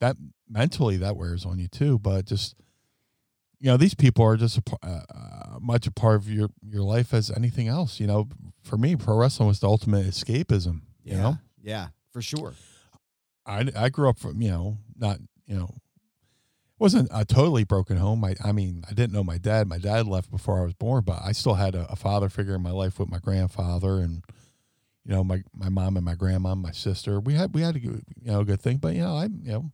that 0.00 0.16
mentally 0.48 0.96
that 0.98 1.16
wears 1.16 1.44
on 1.46 1.58
you 1.58 1.68
too. 1.68 1.98
But 1.98 2.26
just, 2.26 2.56
you 3.64 3.70
know, 3.70 3.78
these 3.78 3.94
people 3.94 4.22
are 4.26 4.36
just 4.36 4.58
a, 4.58 4.62
uh, 4.82 5.00
uh, 5.14 5.58
much 5.58 5.86
a 5.86 5.90
part 5.90 6.16
of 6.16 6.28
your 6.28 6.50
your 6.68 6.82
life 6.82 7.14
as 7.14 7.30
anything 7.30 7.66
else. 7.66 7.98
You 7.98 8.06
know, 8.06 8.28
for 8.62 8.76
me, 8.76 8.94
pro 8.94 9.16
wrestling 9.16 9.48
was 9.48 9.60
the 9.60 9.66
ultimate 9.68 10.04
escapism. 10.06 10.82
You 11.02 11.14
Yeah. 11.14 11.22
know, 11.22 11.38
Yeah, 11.62 11.88
for 12.12 12.20
sure. 12.20 12.52
I 13.46 13.70
I 13.74 13.88
grew 13.88 14.10
up 14.10 14.18
from 14.18 14.42
you 14.42 14.50
know 14.50 14.76
not 14.98 15.18
you 15.46 15.56
know 15.56 15.70
wasn't 16.78 17.08
a 17.10 17.24
totally 17.24 17.64
broken 17.64 17.96
home. 17.96 18.22
I 18.22 18.34
I 18.44 18.52
mean 18.52 18.84
I 18.86 18.92
didn't 18.92 19.14
know 19.14 19.24
my 19.24 19.38
dad. 19.38 19.66
My 19.66 19.78
dad 19.78 20.06
left 20.06 20.30
before 20.30 20.60
I 20.60 20.64
was 20.64 20.74
born, 20.74 21.02
but 21.02 21.20
I 21.24 21.32
still 21.32 21.54
had 21.54 21.74
a, 21.74 21.90
a 21.90 21.96
father 21.96 22.28
figure 22.28 22.54
in 22.54 22.62
my 22.62 22.70
life 22.70 22.98
with 22.98 23.08
my 23.08 23.18
grandfather 23.18 23.98
and 24.00 24.24
you 25.06 25.12
know 25.14 25.24
my 25.24 25.42
my 25.54 25.70
mom 25.70 25.96
and 25.96 26.04
my 26.04 26.16
grandma, 26.16 26.52
and 26.52 26.60
my 26.60 26.72
sister. 26.72 27.18
We 27.18 27.32
had 27.32 27.54
we 27.54 27.62
had 27.62 27.76
a 27.76 27.80
good, 27.80 28.04
you 28.20 28.30
know 28.30 28.40
a 28.40 28.44
good 28.44 28.60
thing, 28.60 28.76
but 28.76 28.94
you 28.94 29.00
know 29.00 29.16
I 29.16 29.24
you 29.24 29.52
know 29.52 29.70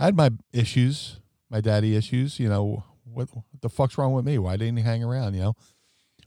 I 0.00 0.06
had 0.06 0.16
my 0.16 0.30
issues, 0.52 1.20
my 1.48 1.60
daddy 1.60 1.94
issues. 1.94 2.40
You 2.40 2.48
know 2.48 2.82
what, 3.12 3.28
what 3.34 3.44
the 3.60 3.68
fuck's 3.68 3.98
wrong 3.98 4.12
with 4.12 4.24
me? 4.24 4.38
Why 4.38 4.56
didn't 4.56 4.76
he 4.76 4.82
hang 4.82 5.02
around? 5.02 5.34
You 5.34 5.40
know, 5.40 5.54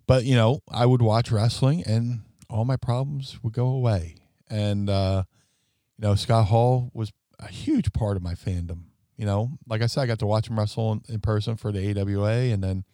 but 0.07 0.25
you 0.25 0.35
know 0.35 0.61
I 0.69 0.85
would 0.85 1.01
watch 1.01 1.31
wrestling 1.31 1.83
and 1.85 2.21
all 2.49 2.65
my 2.65 2.77
problems 2.77 3.39
would 3.43 3.53
go 3.53 3.67
away. 3.67 4.15
And 4.49 4.89
uh, 4.89 5.23
you 5.97 6.07
know 6.07 6.15
Scott 6.15 6.47
Hall 6.47 6.91
was 6.93 7.11
a 7.39 7.47
huge 7.47 7.93
part 7.93 8.17
of 8.17 8.23
my 8.23 8.33
fandom. 8.33 8.83
You 9.17 9.25
know, 9.25 9.51
like 9.67 9.81
I 9.81 9.85
said, 9.85 10.01
I 10.01 10.05
got 10.07 10.19
to 10.19 10.25
watch 10.25 10.49
him 10.49 10.57
wrestle 10.57 10.93
in, 10.93 11.01
in 11.07 11.19
person 11.19 11.55
for 11.55 11.71
the 11.71 11.99
AWA, 11.99 12.51
and 12.51 12.63
then 12.63 12.85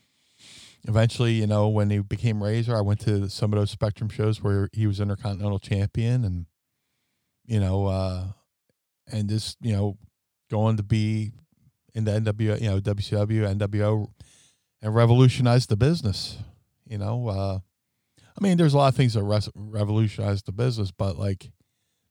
eventually, 0.87 1.33
you 1.33 1.47
know, 1.47 1.69
when 1.69 1.89
he 1.89 1.99
became 1.99 2.43
Razor, 2.43 2.75
I 2.75 2.81
went 2.81 2.99
to 3.01 3.29
some 3.29 3.53
of 3.53 3.59
those 3.59 3.71
Spectrum 3.71 4.09
shows 4.09 4.43
where 4.43 4.69
he 4.73 4.87
was 4.87 4.99
Intercontinental 4.99 5.59
Champion, 5.59 6.25
and 6.25 6.45
you 7.45 7.59
know, 7.59 7.85
uh, 7.85 8.25
and 9.11 9.29
just 9.29 9.57
you 9.61 9.73
know, 9.73 9.97
going 10.49 10.77
to 10.77 10.83
be 10.83 11.31
in 11.97 12.03
the 12.03 12.11
NWO, 12.11 12.61
you 12.61 12.69
know, 12.69 12.79
WCW, 12.79 13.57
NWO, 13.57 14.11
and 14.83 14.93
revolutionized 14.93 15.69
the 15.69 15.75
business. 15.75 16.37
You 16.85 16.99
know, 16.99 17.27
uh, 17.27 17.59
I 18.19 18.43
mean, 18.43 18.57
there's 18.57 18.75
a 18.75 18.77
lot 18.77 18.89
of 18.89 18.95
things 18.95 19.15
that 19.15 19.23
res- 19.23 19.49
revolutionized 19.55 20.45
the 20.45 20.51
business, 20.51 20.91
but 20.91 21.17
like 21.17 21.49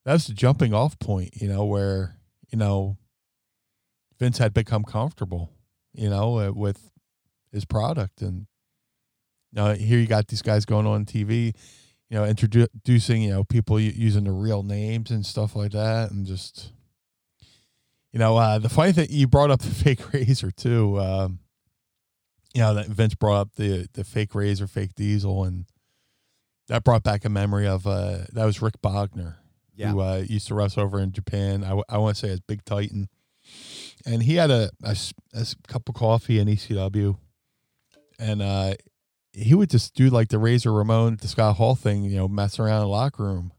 that's 0.04 0.26
the 0.26 0.34
jumping 0.34 0.74
off 0.74 0.98
point. 0.98 1.40
You 1.40 1.48
know, 1.48 1.64
where 1.64 2.16
you 2.50 2.58
know 2.58 2.98
Vince 4.18 4.38
had 4.38 4.52
become 4.52 4.82
comfortable. 4.82 5.52
You 5.94 6.10
know, 6.10 6.40
uh, 6.40 6.50
with 6.50 6.90
his 7.52 7.64
product. 7.64 8.22
And 8.22 8.48
you 9.52 9.62
know, 9.62 9.74
here 9.74 10.00
you 10.00 10.08
got 10.08 10.26
these 10.26 10.42
guys 10.42 10.64
going 10.64 10.86
on 10.86 11.04
TV, 11.04 11.54
you 12.10 12.18
know, 12.18 12.24
introducing 12.24 13.22
you 13.22 13.30
know 13.30 13.44
people 13.44 13.78
using 13.78 14.24
the 14.24 14.32
real 14.32 14.64
names 14.64 15.12
and 15.12 15.24
stuff 15.24 15.54
like 15.54 15.70
that, 15.70 16.10
and 16.10 16.26
just 16.26 16.72
you 18.16 18.20
know, 18.20 18.38
uh, 18.38 18.58
the 18.58 18.70
funny 18.70 18.92
thing 18.92 19.08
you 19.10 19.26
brought 19.28 19.50
up 19.50 19.60
the 19.60 19.68
fake 19.84 20.10
razor 20.14 20.50
too. 20.50 20.98
Um, 20.98 21.40
you 22.54 22.62
know 22.62 22.72
that 22.72 22.86
Vince 22.86 23.14
brought 23.14 23.40
up 23.42 23.48
the 23.56 23.86
the 23.92 24.04
fake 24.04 24.34
razor, 24.34 24.66
fake 24.66 24.94
diesel, 24.94 25.44
and 25.44 25.66
that 26.68 26.82
brought 26.82 27.02
back 27.02 27.26
a 27.26 27.28
memory 27.28 27.66
of 27.66 27.86
uh, 27.86 28.20
that 28.32 28.46
was 28.46 28.62
Rick 28.62 28.80
Bognar, 28.82 29.34
Yeah. 29.74 29.90
who 29.92 30.00
uh, 30.00 30.24
used 30.26 30.46
to 30.48 30.54
wrestle 30.54 30.82
over 30.82 30.98
in 30.98 31.12
Japan. 31.12 31.62
I, 31.62 31.68
w- 31.68 31.84
I 31.90 31.98
want 31.98 32.16
to 32.16 32.26
say 32.26 32.32
as 32.32 32.40
Big 32.40 32.64
Titan, 32.64 33.10
and 34.06 34.22
he 34.22 34.36
had 34.36 34.50
a 34.50 34.70
a 34.82 34.96
cup 35.68 35.86
of 35.90 35.94
coffee 35.94 36.38
in 36.38 36.48
ECW, 36.48 37.18
and 38.18 38.40
uh, 38.40 38.72
he 39.34 39.54
would 39.54 39.68
just 39.68 39.94
do 39.94 40.08
like 40.08 40.28
the 40.28 40.38
Razor 40.38 40.72
Ramon 40.72 41.18
the 41.20 41.28
Scott 41.28 41.56
Hall 41.56 41.74
thing, 41.74 42.04
you 42.04 42.16
know, 42.16 42.28
mess 42.28 42.58
around 42.58 42.76
in 42.76 42.84
the 42.84 42.88
locker 42.88 43.24
room, 43.24 43.52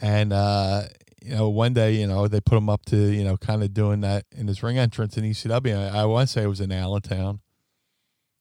and 0.00 0.32
uh, 0.32 0.84
you 1.24 1.34
know, 1.34 1.48
one 1.48 1.72
day, 1.72 1.94
you 1.94 2.06
know, 2.06 2.28
they 2.28 2.40
put 2.40 2.56
him 2.58 2.68
up 2.68 2.84
to 2.86 2.96
you 2.96 3.24
know, 3.24 3.36
kind 3.36 3.62
of 3.62 3.72
doing 3.72 4.00
that 4.00 4.24
in 4.32 4.46
his 4.48 4.62
ring 4.62 4.78
entrance 4.78 5.16
in 5.16 5.24
ECW. 5.24 5.92
I, 5.92 6.00
I 6.00 6.04
want 6.04 6.28
to 6.28 6.32
say 6.32 6.42
it 6.42 6.48
was 6.48 6.60
in 6.60 6.72
Allentown. 6.72 7.40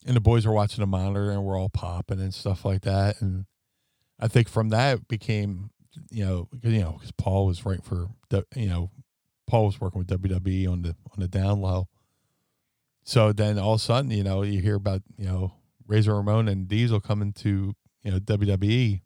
And 0.06 0.15
the 0.15 0.22
boys 0.22 0.48
were 0.48 0.54
watching 0.54 0.82
the 0.82 0.88
monitor 0.88 1.30
and 1.30 1.44
we're 1.44 1.60
all 1.60 1.70
popping 1.70 2.20
and 2.20 2.34
stuff 2.34 2.65
like 2.65 2.82
that. 2.82 3.22
And 3.22 3.46
I 4.20 4.28
think 4.28 4.50
from 4.50 4.70
that 4.70 5.08
became, 5.08 5.70
you 6.10 6.26
know, 6.26 6.50
'cause, 6.62 6.72
you 6.72 6.82
know, 6.82 6.94
because 6.94 7.12
Paul 7.12 7.46
was 7.46 7.65
right 7.65 7.84
for, 7.84 8.08
you 8.56 8.67
know, 8.67 8.89
Paul 9.46 9.65
was 9.67 9.80
working 9.80 10.00
with 10.00 10.08
WWE 10.08 10.67
on 10.72 10.82
the 10.82 10.89
on 11.12 11.20
the 11.20 11.28
down 11.28 11.62
low. 11.62 11.88
So 13.04 13.34
then 13.34 13.60
all 13.60 13.74
of 13.74 13.82
a 13.82 13.84
sudden, 13.84 14.12
you 14.12 14.24
know, 14.24 14.41
you 14.44 14.62
hear 14.62 14.76
about 14.76 15.02
you 15.17 15.26
know 15.26 15.54
Razor 15.88 16.15
Ramon 16.15 16.48
and 16.48 16.67
Diesel 16.67 17.02
coming 17.02 17.34
to 17.34 17.76
you 18.04 18.12
know 18.12 18.20
WWE, 18.20 19.02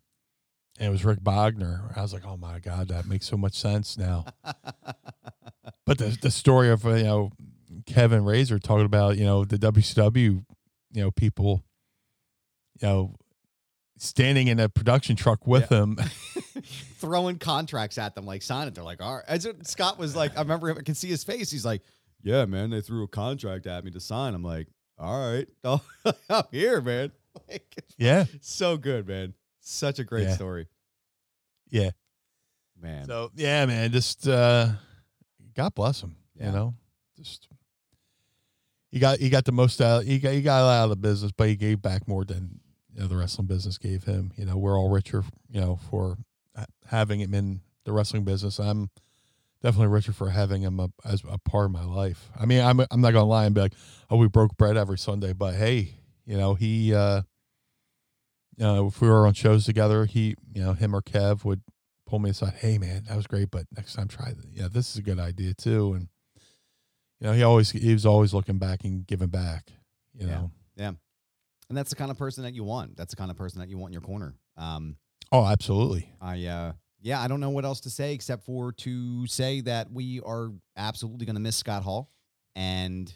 and 0.79 0.87
it 0.87 0.91
was 0.91 1.05
Rick 1.05 1.19
Bognar. 1.19 1.95
I 1.97 2.01
was 2.01 2.13
like, 2.13 2.25
oh 2.25 2.37
my 2.37 2.59
god, 2.59 2.89
that 2.89 3.05
makes 3.07 3.25
so 3.25 3.37
much 3.37 3.53
sense 3.53 3.97
now. 3.97 4.25
but 5.85 5.97
the 5.97 6.17
the 6.21 6.31
story 6.31 6.69
of 6.69 6.83
you 6.83 7.03
know 7.03 7.31
Kevin 7.85 8.23
Razor 8.23 8.59
talking 8.59 8.85
about 8.85 9.17
you 9.17 9.25
know 9.25 9.45
the 9.45 9.57
WCW, 9.57 10.15
you 10.91 11.01
know 11.01 11.11
people, 11.11 11.63
you 12.81 12.87
know, 12.87 13.15
standing 13.97 14.47
in 14.47 14.59
a 14.59 14.69
production 14.69 15.15
truck 15.15 15.47
with 15.47 15.69
him. 15.69 15.97
throwing 16.97 17.37
contracts 17.37 17.97
at 17.97 18.15
them, 18.15 18.25
like 18.25 18.41
sign 18.41 18.67
it. 18.67 18.75
They're 18.75 18.83
like, 18.83 19.01
all 19.01 19.15
right. 19.15 19.23
As 19.27 19.45
it- 19.45 19.67
Scott 19.67 19.97
was 19.97 20.15
like, 20.15 20.37
I 20.37 20.41
remember 20.41 20.69
him, 20.69 20.77
I 20.77 20.81
can 20.81 20.95
see 20.95 21.09
his 21.09 21.23
face. 21.23 21.51
He's 21.51 21.65
like, 21.65 21.81
yeah, 22.21 22.45
man, 22.45 22.69
they 22.69 22.81
threw 22.81 23.03
a 23.03 23.07
contract 23.07 23.67
at 23.67 23.83
me 23.83 23.91
to 23.91 23.99
sign. 23.99 24.33
I'm 24.33 24.43
like, 24.43 24.67
all 24.97 25.31
right, 25.31 25.47
I'm 26.29 26.43
here, 26.51 26.81
man. 26.81 27.11
Like, 27.49 27.83
yeah, 27.97 28.25
so 28.41 28.77
good, 28.77 29.07
man. 29.07 29.33
Such 29.67 29.97
a 29.99 30.03
great 30.03 30.27
Yeah. 30.27 30.35
story, 30.35 30.67
yeah. 31.69 31.89
man. 32.79 33.07
So 33.07 33.31
yeah, 33.35 33.65
man, 33.65 33.91
just 33.91 34.27
uh 34.27 34.69
God 35.55 35.73
bless 35.73 36.01
him. 36.03 36.15
Yeah. 36.39 36.47
You 36.47 36.51
know, 36.51 36.75
just 37.17 37.47
he 38.91 38.99
got 38.99 39.17
he 39.19 39.29
got 39.29 39.45
the 39.45 39.51
most 39.51 39.81
out. 39.81 40.03
He 40.03 40.19
got 40.19 40.33
he 40.33 40.41
got 40.43 40.61
out 40.69 40.83
of 40.83 40.89
the 40.91 40.95
business, 40.95 41.31
but 41.35 41.47
he 41.49 41.55
gave 41.55 41.81
back 41.81 42.07
more 42.07 42.23
than 42.23 42.59
you 42.93 43.01
know, 43.01 43.07
the 43.07 43.15
wrestling 43.17 43.47
business 43.47 43.77
gave 43.79 44.03
him. 44.03 44.31
You 44.37 44.45
know, 44.45 44.55
we're 44.57 44.77
all 44.79 44.89
richer, 44.89 45.23
you 45.49 45.59
know, 45.59 45.79
for 45.89 46.17
having 46.85 47.19
him 47.21 47.33
in 47.33 47.61
the 47.85 47.91
wrestling 47.91 48.23
business. 48.23 48.59
I'm 48.59 48.89
definitely 49.63 49.87
richer 49.87 50.13
for 50.13 50.29
having 50.29 50.61
him 50.61 50.79
a, 50.79 50.89
as 51.03 51.23
a 51.27 51.39
part 51.39 51.65
of 51.65 51.71
my 51.71 51.83
life. 51.83 52.29
I 52.39 52.45
mean, 52.45 52.61
I'm 52.61 52.79
I'm 52.91 53.01
not 53.01 53.13
gonna 53.13 53.25
lie 53.25 53.45
and 53.45 53.55
be 53.55 53.61
like, 53.61 53.73
oh, 54.11 54.17
we 54.17 54.27
broke 54.27 54.55
bread 54.57 54.77
every 54.77 54.99
Sunday, 54.99 55.33
but 55.33 55.55
hey, 55.55 55.95
you 56.25 56.37
know, 56.37 56.53
he. 56.53 56.93
uh 56.93 57.23
you 58.57 58.63
know, 58.65 58.87
if 58.87 59.01
we 59.01 59.07
were 59.09 59.27
on 59.27 59.33
shows 59.33 59.65
together, 59.65 60.05
he, 60.05 60.35
you 60.53 60.63
know, 60.63 60.73
him 60.73 60.95
or 60.95 61.01
Kev 61.01 61.43
would 61.43 61.61
pull 62.07 62.19
me 62.19 62.29
aside. 62.29 62.53
Hey, 62.55 62.77
man, 62.77 63.03
that 63.07 63.15
was 63.17 63.27
great, 63.27 63.51
but 63.51 63.65
next 63.75 63.93
time 63.95 64.07
try. 64.07 64.33
th- 64.33 64.45
Yeah, 64.51 64.67
this 64.71 64.89
is 64.91 64.97
a 64.97 65.01
good 65.01 65.19
idea 65.19 65.53
too. 65.53 65.93
And 65.93 66.07
you 67.19 67.27
know, 67.27 67.33
he 67.33 67.43
always 67.43 67.71
he 67.71 67.93
was 67.93 68.05
always 68.05 68.33
looking 68.33 68.57
back 68.57 68.83
and 68.83 69.05
giving 69.07 69.29
back. 69.29 69.71
You 70.13 70.27
Yeah. 70.27 70.33
know, 70.35 70.51
yeah. 70.75 70.91
and 71.69 71.77
that's 71.77 71.89
the 71.89 71.95
kind 71.95 72.11
of 72.11 72.17
person 72.17 72.43
that 72.43 72.53
you 72.53 72.63
want. 72.63 72.95
That's 72.95 73.11
the 73.13 73.17
kind 73.17 73.31
of 73.31 73.37
person 73.37 73.59
that 73.59 73.69
you 73.69 73.77
want 73.77 73.89
in 73.91 73.93
your 73.93 74.01
corner. 74.01 74.35
Um, 74.57 74.97
oh, 75.31 75.45
absolutely. 75.45 76.09
I 76.21 76.45
uh 76.45 76.73
yeah, 77.01 77.21
I 77.21 77.27
don't 77.27 77.39
know 77.39 77.49
what 77.51 77.65
else 77.65 77.81
to 77.81 77.89
say 77.89 78.13
except 78.13 78.45
for 78.45 78.71
to 78.71 79.27
say 79.27 79.61
that 79.61 79.91
we 79.91 80.21
are 80.21 80.51
absolutely 80.75 81.25
going 81.27 81.35
to 81.35 81.41
miss 81.41 81.55
Scott 81.55 81.83
Hall 81.83 82.09
and 82.55 83.13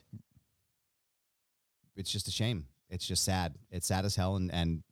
it's 1.96 2.12
just 2.12 2.28
a 2.28 2.32
shame. 2.32 2.66
It's 2.90 3.06
just 3.06 3.24
sad. 3.24 3.56
It's 3.72 3.88
sad 3.88 4.06
as 4.06 4.16
hell 4.16 4.36
and 4.36 4.52
and 4.54 4.84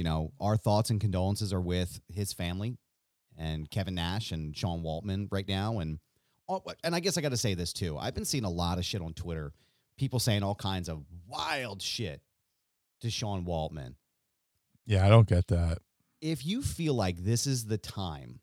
you 0.00 0.04
know, 0.04 0.32
our 0.40 0.56
thoughts 0.56 0.88
and 0.88 0.98
condolences 0.98 1.52
are 1.52 1.60
with 1.60 2.00
his 2.08 2.32
family 2.32 2.78
and 3.36 3.70
Kevin 3.70 3.94
Nash 3.96 4.32
and 4.32 4.56
Sean 4.56 4.82
Waltman 4.82 5.28
right 5.30 5.46
now 5.46 5.78
and 5.80 5.98
oh, 6.48 6.62
and 6.82 6.94
I 6.94 7.00
guess 7.00 7.18
I 7.18 7.20
got 7.20 7.32
to 7.32 7.36
say 7.36 7.52
this 7.52 7.74
too. 7.74 7.98
I've 7.98 8.14
been 8.14 8.24
seeing 8.24 8.44
a 8.44 8.50
lot 8.50 8.78
of 8.78 8.84
shit 8.86 9.02
on 9.02 9.12
Twitter. 9.12 9.52
People 9.98 10.18
saying 10.18 10.42
all 10.42 10.54
kinds 10.54 10.88
of 10.88 11.04
wild 11.28 11.82
shit 11.82 12.22
to 13.02 13.10
Sean 13.10 13.44
Waltman 13.44 13.96
Yeah, 14.86 15.04
I 15.04 15.10
don't 15.10 15.28
get 15.28 15.48
that. 15.48 15.80
if 16.22 16.46
you 16.46 16.62
feel 16.62 16.94
like 16.94 17.18
this 17.18 17.46
is 17.46 17.66
the 17.66 17.76
time 17.76 18.40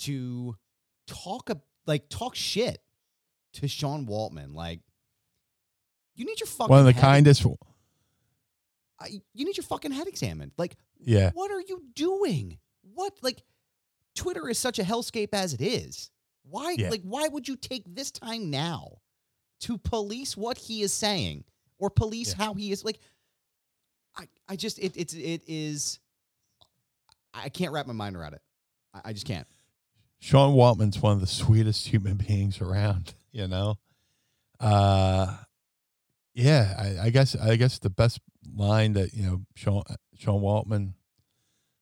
to 0.00 0.54
talk 1.06 1.48
a, 1.48 1.62
like 1.86 2.10
talk 2.10 2.34
shit 2.34 2.82
to 3.54 3.68
Sean 3.68 4.06
Waltman, 4.06 4.54
like 4.54 4.80
you 6.14 6.26
need 6.26 6.40
your 6.40 6.46
fucking 6.46 6.68
One 6.68 6.80
of 6.80 6.84
the 6.84 6.92
head- 6.92 7.00
kindest. 7.00 7.46
I- 9.02 9.20
you 9.34 9.44
need 9.44 9.56
your 9.56 9.64
fucking 9.64 9.92
head 9.92 10.06
examined. 10.06 10.52
Like, 10.56 10.76
Yeah, 11.00 11.30
what 11.34 11.50
are 11.50 11.60
you 11.60 11.82
doing? 11.94 12.58
What 12.94 13.14
like 13.22 13.42
Twitter 14.14 14.48
is 14.48 14.58
such 14.58 14.78
a 14.78 14.82
hellscape 14.82 15.30
as 15.32 15.54
it 15.54 15.60
is. 15.60 16.10
Why 16.44 16.76
Yeah. 16.78 16.90
like 16.90 17.02
why 17.02 17.28
would 17.28 17.48
you 17.48 17.56
take 17.56 17.82
this 17.86 18.10
time 18.10 18.50
now 18.50 18.98
to 19.60 19.78
police 19.78 20.36
what 20.36 20.58
he 20.58 20.82
is 20.82 20.92
saying 20.92 21.44
or 21.78 21.88
police 21.90 22.30
Yeah. 22.30 22.44
how 22.44 22.54
he 22.54 22.72
is 22.72 22.84
like 22.84 22.98
I 24.16 24.28
I 24.48 24.56
just 24.56 24.78
it 24.78 24.96
it's 24.96 25.14
it 25.14 25.42
is 25.46 25.98
I 27.34 27.48
can't 27.48 27.72
wrap 27.72 27.86
my 27.86 27.94
mind 27.94 28.16
around 28.16 28.34
it. 28.34 28.42
I, 28.92 29.00
I 29.06 29.12
just 29.12 29.26
can't. 29.26 29.46
Sean 30.20 30.54
Waltman's 30.54 31.00
one 31.00 31.14
of 31.14 31.20
the 31.20 31.26
sweetest 31.26 31.88
human 31.88 32.16
beings 32.16 32.60
around. 32.60 33.14
You 33.34 33.48
know, 33.48 33.78
uh, 34.60 35.38
yeah. 36.34 36.74
I, 37.00 37.06
I 37.06 37.10
guess 37.10 37.34
I 37.36 37.56
guess 37.56 37.78
the 37.78 37.90
best 37.90 38.20
line 38.54 38.92
that 38.94 39.14
you 39.14 39.24
know 39.24 39.42
Sean 39.54 39.82
Sean 40.16 40.40
Waltman 40.40 40.94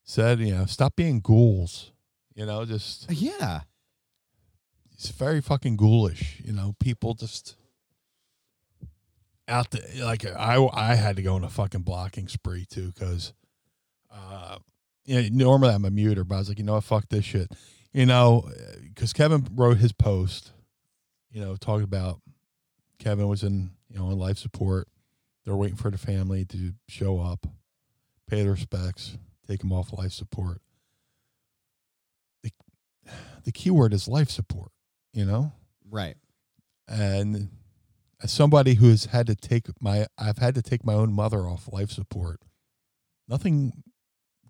said, 0.05 0.41
you 0.41 0.55
know, 0.55 0.67
stop 0.67 0.97
being 0.97 1.21
ghouls. 1.21 1.93
You 2.35 2.47
know, 2.47 2.65
just 2.65 3.11
Yeah. 3.11 3.61
it's 4.93 5.11
very 5.11 5.41
fucking 5.41 5.77
ghoulish. 5.77 6.41
You 6.45 6.53
know, 6.53 6.75
people 6.81 7.15
just 7.15 7.57
out 9.49 9.71
there. 9.71 10.05
Like 10.05 10.25
I, 10.27 10.65
I 10.73 10.95
had 10.95 11.17
to 11.17 11.23
go 11.23 11.35
on 11.35 11.45
a 11.45 11.51
fucking 11.51 11.83
blocking 11.83 12.29
spree 12.29 12.65
too 12.65 12.93
because, 12.93 13.33
uh, 14.13 14.59
you 15.05 15.23
know, 15.23 15.29
normally 15.33 15.75
I'm 15.75 15.85
a 15.85 15.91
muter, 15.91 16.27
but 16.27 16.37
I 16.37 16.39
was 16.39 16.49
like, 16.49 16.59
you 16.59 16.65
know 16.65 16.75
what, 16.75 16.85
fuck 16.85 17.09
this 17.09 17.25
shit. 17.25 17.53
You 17.93 18.07
know, 18.07 18.49
because 18.85 19.13
Kevin 19.13 19.47
wrote 19.55 19.79
his 19.79 19.93
post. 19.93 20.53
You 21.33 21.41
know, 21.41 21.57
talking 21.57 21.85
about 21.85 22.21
Kevin 22.99 23.29
was 23.29 23.43
in 23.45 23.71
you 23.91 23.99
know 23.99 24.07
on 24.07 24.19
life 24.19 24.39
support. 24.39 24.89
They're 25.45 25.57
waiting 25.57 25.77
for 25.77 25.91
the 25.91 25.99
family 25.99 26.45
to 26.47 26.73
show 26.89 27.19
up, 27.21 27.47
pay 28.29 28.43
their 28.43 28.53
respects, 28.53 29.17
take 29.49 29.63
him 29.65 29.73
off 29.73 29.93
life 29.93 30.13
support. 30.13 30.61
The, 32.43 32.51
the 33.45 33.53
key 33.53 33.71
word 33.71 33.93
is 33.93 34.07
life 34.09 34.31
support. 34.31 34.71
You 35.13 35.25
know, 35.25 35.53
Right. 35.91 36.17
and 36.87 37.49
as 38.23 38.31
somebody 38.31 38.75
who 38.75 38.91
has 38.91 39.07
had 39.07 39.27
to 39.27 39.35
take 39.35 39.67
my 39.81 40.07
I've 40.17 40.39
had 40.39 40.55
to 40.55 40.63
take 40.63 40.85
my 40.85 40.95
own 40.95 41.13
mother 41.13 41.49
off 41.49 41.69
life 41.73 41.91
support. 41.91 42.41
Nothing 43.27 43.83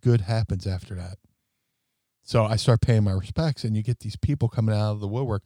good 0.02 0.22
happens 0.22 0.66
after 0.66 0.94
that. 0.96 1.16
So 2.22 2.44
I 2.44 2.56
start 2.56 2.80
paying 2.82 3.04
my 3.04 3.12
respects 3.12 3.64
and 3.64 3.74
you 3.76 3.82
get 3.82 4.00
these 4.00 4.16
people 4.16 4.48
coming 4.48 4.74
out 4.74 4.92
of 4.92 5.00
the 5.00 5.08
woodwork. 5.08 5.44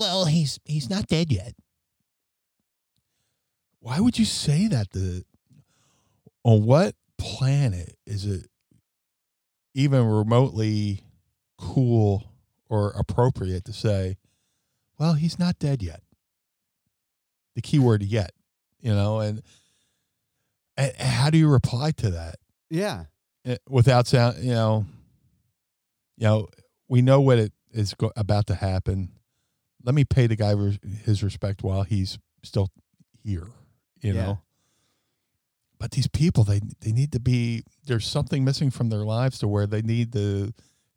Well, 0.00 0.24
he's 0.24 0.58
he's 0.64 0.88
not 0.88 1.06
dead 1.06 1.30
yet. 1.30 1.52
Why 3.86 4.00
would 4.00 4.18
you 4.18 4.24
say 4.24 4.66
that 4.66 4.90
to 4.94 5.24
on 6.42 6.66
what 6.66 6.96
planet 7.18 7.96
is 8.04 8.26
it 8.26 8.48
even 9.74 10.04
remotely 10.04 11.04
cool 11.56 12.24
or 12.68 12.90
appropriate 12.98 13.64
to 13.66 13.72
say, 13.72 14.16
well, 14.98 15.12
he's 15.12 15.38
not 15.38 15.60
dead 15.60 15.84
yet? 15.84 16.02
the 17.54 17.62
keyword 17.62 18.02
yet, 18.02 18.32
you 18.80 18.92
know, 18.92 19.20
and, 19.20 19.40
and 20.76 20.92
how 20.96 21.30
do 21.30 21.38
you 21.38 21.48
reply 21.48 21.92
to 21.92 22.10
that 22.10 22.34
Yeah. 22.68 23.04
Eh, 23.44 23.56
without 23.68 24.08
sound, 24.08 24.42
you 24.42 24.50
know, 24.50 24.84
you 26.18 26.24
know, 26.26 26.48
we 26.88 27.02
know 27.02 27.20
what 27.20 27.38
it 27.38 27.52
is 27.72 27.94
go- 27.94 28.12
about 28.16 28.48
to 28.48 28.56
happen. 28.56 29.12
Let 29.84 29.94
me 29.94 30.04
pay 30.04 30.26
the 30.26 30.34
guy 30.34 30.50
res- 30.50 30.80
his 31.04 31.22
respect 31.22 31.62
while 31.62 31.84
he's 31.84 32.18
still 32.42 32.68
here, 33.22 33.46
you 34.00 34.12
Yeah. 34.14 34.22
know. 34.26 34.38
But 35.78 35.90
these 35.90 36.06
people, 36.06 36.44
they 36.44 36.60
they 36.80 36.92
need 36.92 37.12
to 37.12 37.20
be. 37.20 37.62
There's 37.84 38.06
something 38.06 38.44
missing 38.44 38.70
from 38.70 38.88
their 38.88 39.04
lives 39.04 39.38
to 39.40 39.48
where 39.48 39.66
they 39.66 39.82
need 39.82 40.12
to 40.14 40.52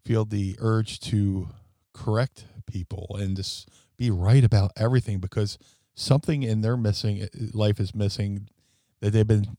feel 0.06 0.24
the 0.26 0.56
urge 0.60 1.00
to 1.02 1.50
correct 1.94 2.46
people 2.66 3.08
and 3.20 3.36
just 3.36 3.68
be 3.98 4.10
right 4.10 4.44
about 4.44 4.72
everything 4.78 5.20
because 5.20 5.58
something 5.96 6.44
in 6.44 6.62
their 6.62 6.78
missing 6.78 7.22
eh, 7.24 7.28
life 7.54 7.80
is 7.80 7.94
missing 7.94 8.48
that 9.02 9.12
they've 9.12 9.28
been 9.28 9.58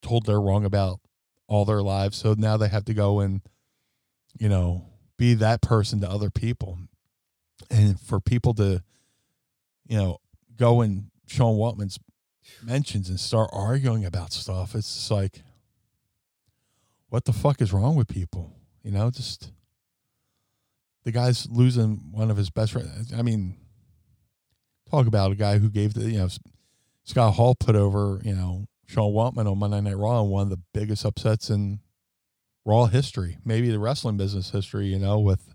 told 0.00 0.24
they're 0.24 0.40
wrong 0.40 0.64
about 0.64 1.00
all 1.46 1.66
their 1.66 1.82
lives. 1.82 2.16
So 2.16 2.34
now 2.36 2.56
they 2.56 2.68
have 2.68 2.86
to 2.86 2.94
go 2.94 3.20
and, 3.20 3.42
you 4.38 4.48
know, 4.48 4.86
be 5.18 5.34
that 5.34 5.60
person 5.60 6.00
to 6.00 6.08
other 6.08 6.30
people. 6.30 6.78
And 7.70 8.00
for 8.00 8.20
people 8.20 8.54
to, 8.54 8.82
you 9.86 9.96
know, 9.98 10.18
go 10.56 10.80
and 10.80 11.10
Sean 11.26 11.56
Waltman's 11.56 11.98
mentions 12.62 13.08
and 13.08 13.18
start 13.18 13.50
arguing 13.52 14.04
about 14.04 14.32
stuff, 14.32 14.74
it's 14.74 14.94
just 14.94 15.10
like, 15.10 15.42
what 17.08 17.24
the 17.24 17.32
fuck 17.32 17.60
is 17.60 17.72
wrong 17.72 17.94
with 17.94 18.08
people? 18.08 18.56
You 18.82 18.90
know, 18.90 19.10
just 19.10 19.52
the 21.04 21.12
guy's 21.12 21.48
losing 21.50 22.10
one 22.12 22.30
of 22.30 22.36
his 22.36 22.50
best 22.50 22.72
friends. 22.72 23.12
I 23.12 23.22
mean, 23.22 23.56
talk 24.90 25.06
about 25.06 25.32
a 25.32 25.36
guy 25.36 25.58
who 25.58 25.68
gave 25.68 25.94
the, 25.94 26.10
you 26.10 26.18
know, 26.18 26.28
Scott 27.04 27.34
Hall 27.34 27.54
put 27.54 27.76
over, 27.76 28.20
you 28.24 28.34
know, 28.34 28.66
Sean 28.86 29.12
Waltman 29.12 29.50
on 29.50 29.58
Monday 29.58 29.80
Night 29.80 29.96
Raw 29.96 30.22
and 30.22 30.30
one 30.30 30.42
of 30.44 30.50
the 30.50 30.60
biggest 30.72 31.04
upsets 31.04 31.50
in 31.50 31.80
Raw 32.64 32.86
history, 32.86 33.38
maybe 33.44 33.70
the 33.70 33.78
wrestling 33.78 34.16
business 34.16 34.50
history, 34.50 34.86
you 34.86 34.98
know, 34.98 35.18
with, 35.18 35.54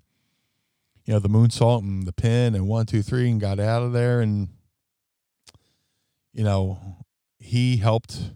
you 1.06 1.14
know, 1.14 1.20
the 1.20 1.30
moonsault 1.30 1.82
and 1.82 2.06
the 2.06 2.14
pin 2.14 2.54
and 2.54 2.68
one, 2.68 2.86
two, 2.86 3.02
three, 3.02 3.30
and 3.30 3.40
got 3.40 3.60
out 3.60 3.82
of 3.82 3.94
there. 3.94 4.20
And, 4.20 4.50
you 6.38 6.44
know, 6.44 6.80
he 7.40 7.78
helped 7.78 8.32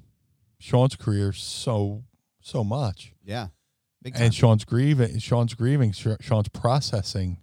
Sean's 0.59 0.97
career 0.97 1.31
so, 1.31 2.03
so 2.41 2.63
much 2.63 3.13
Yeah. 4.03 4.19
And 4.23 4.33
Sean's 4.33 4.65
grieving, 4.65 5.19
Sean's 5.19 5.53
grieving, 5.53 5.91
Sean's 5.91 6.49
processing 6.49 7.37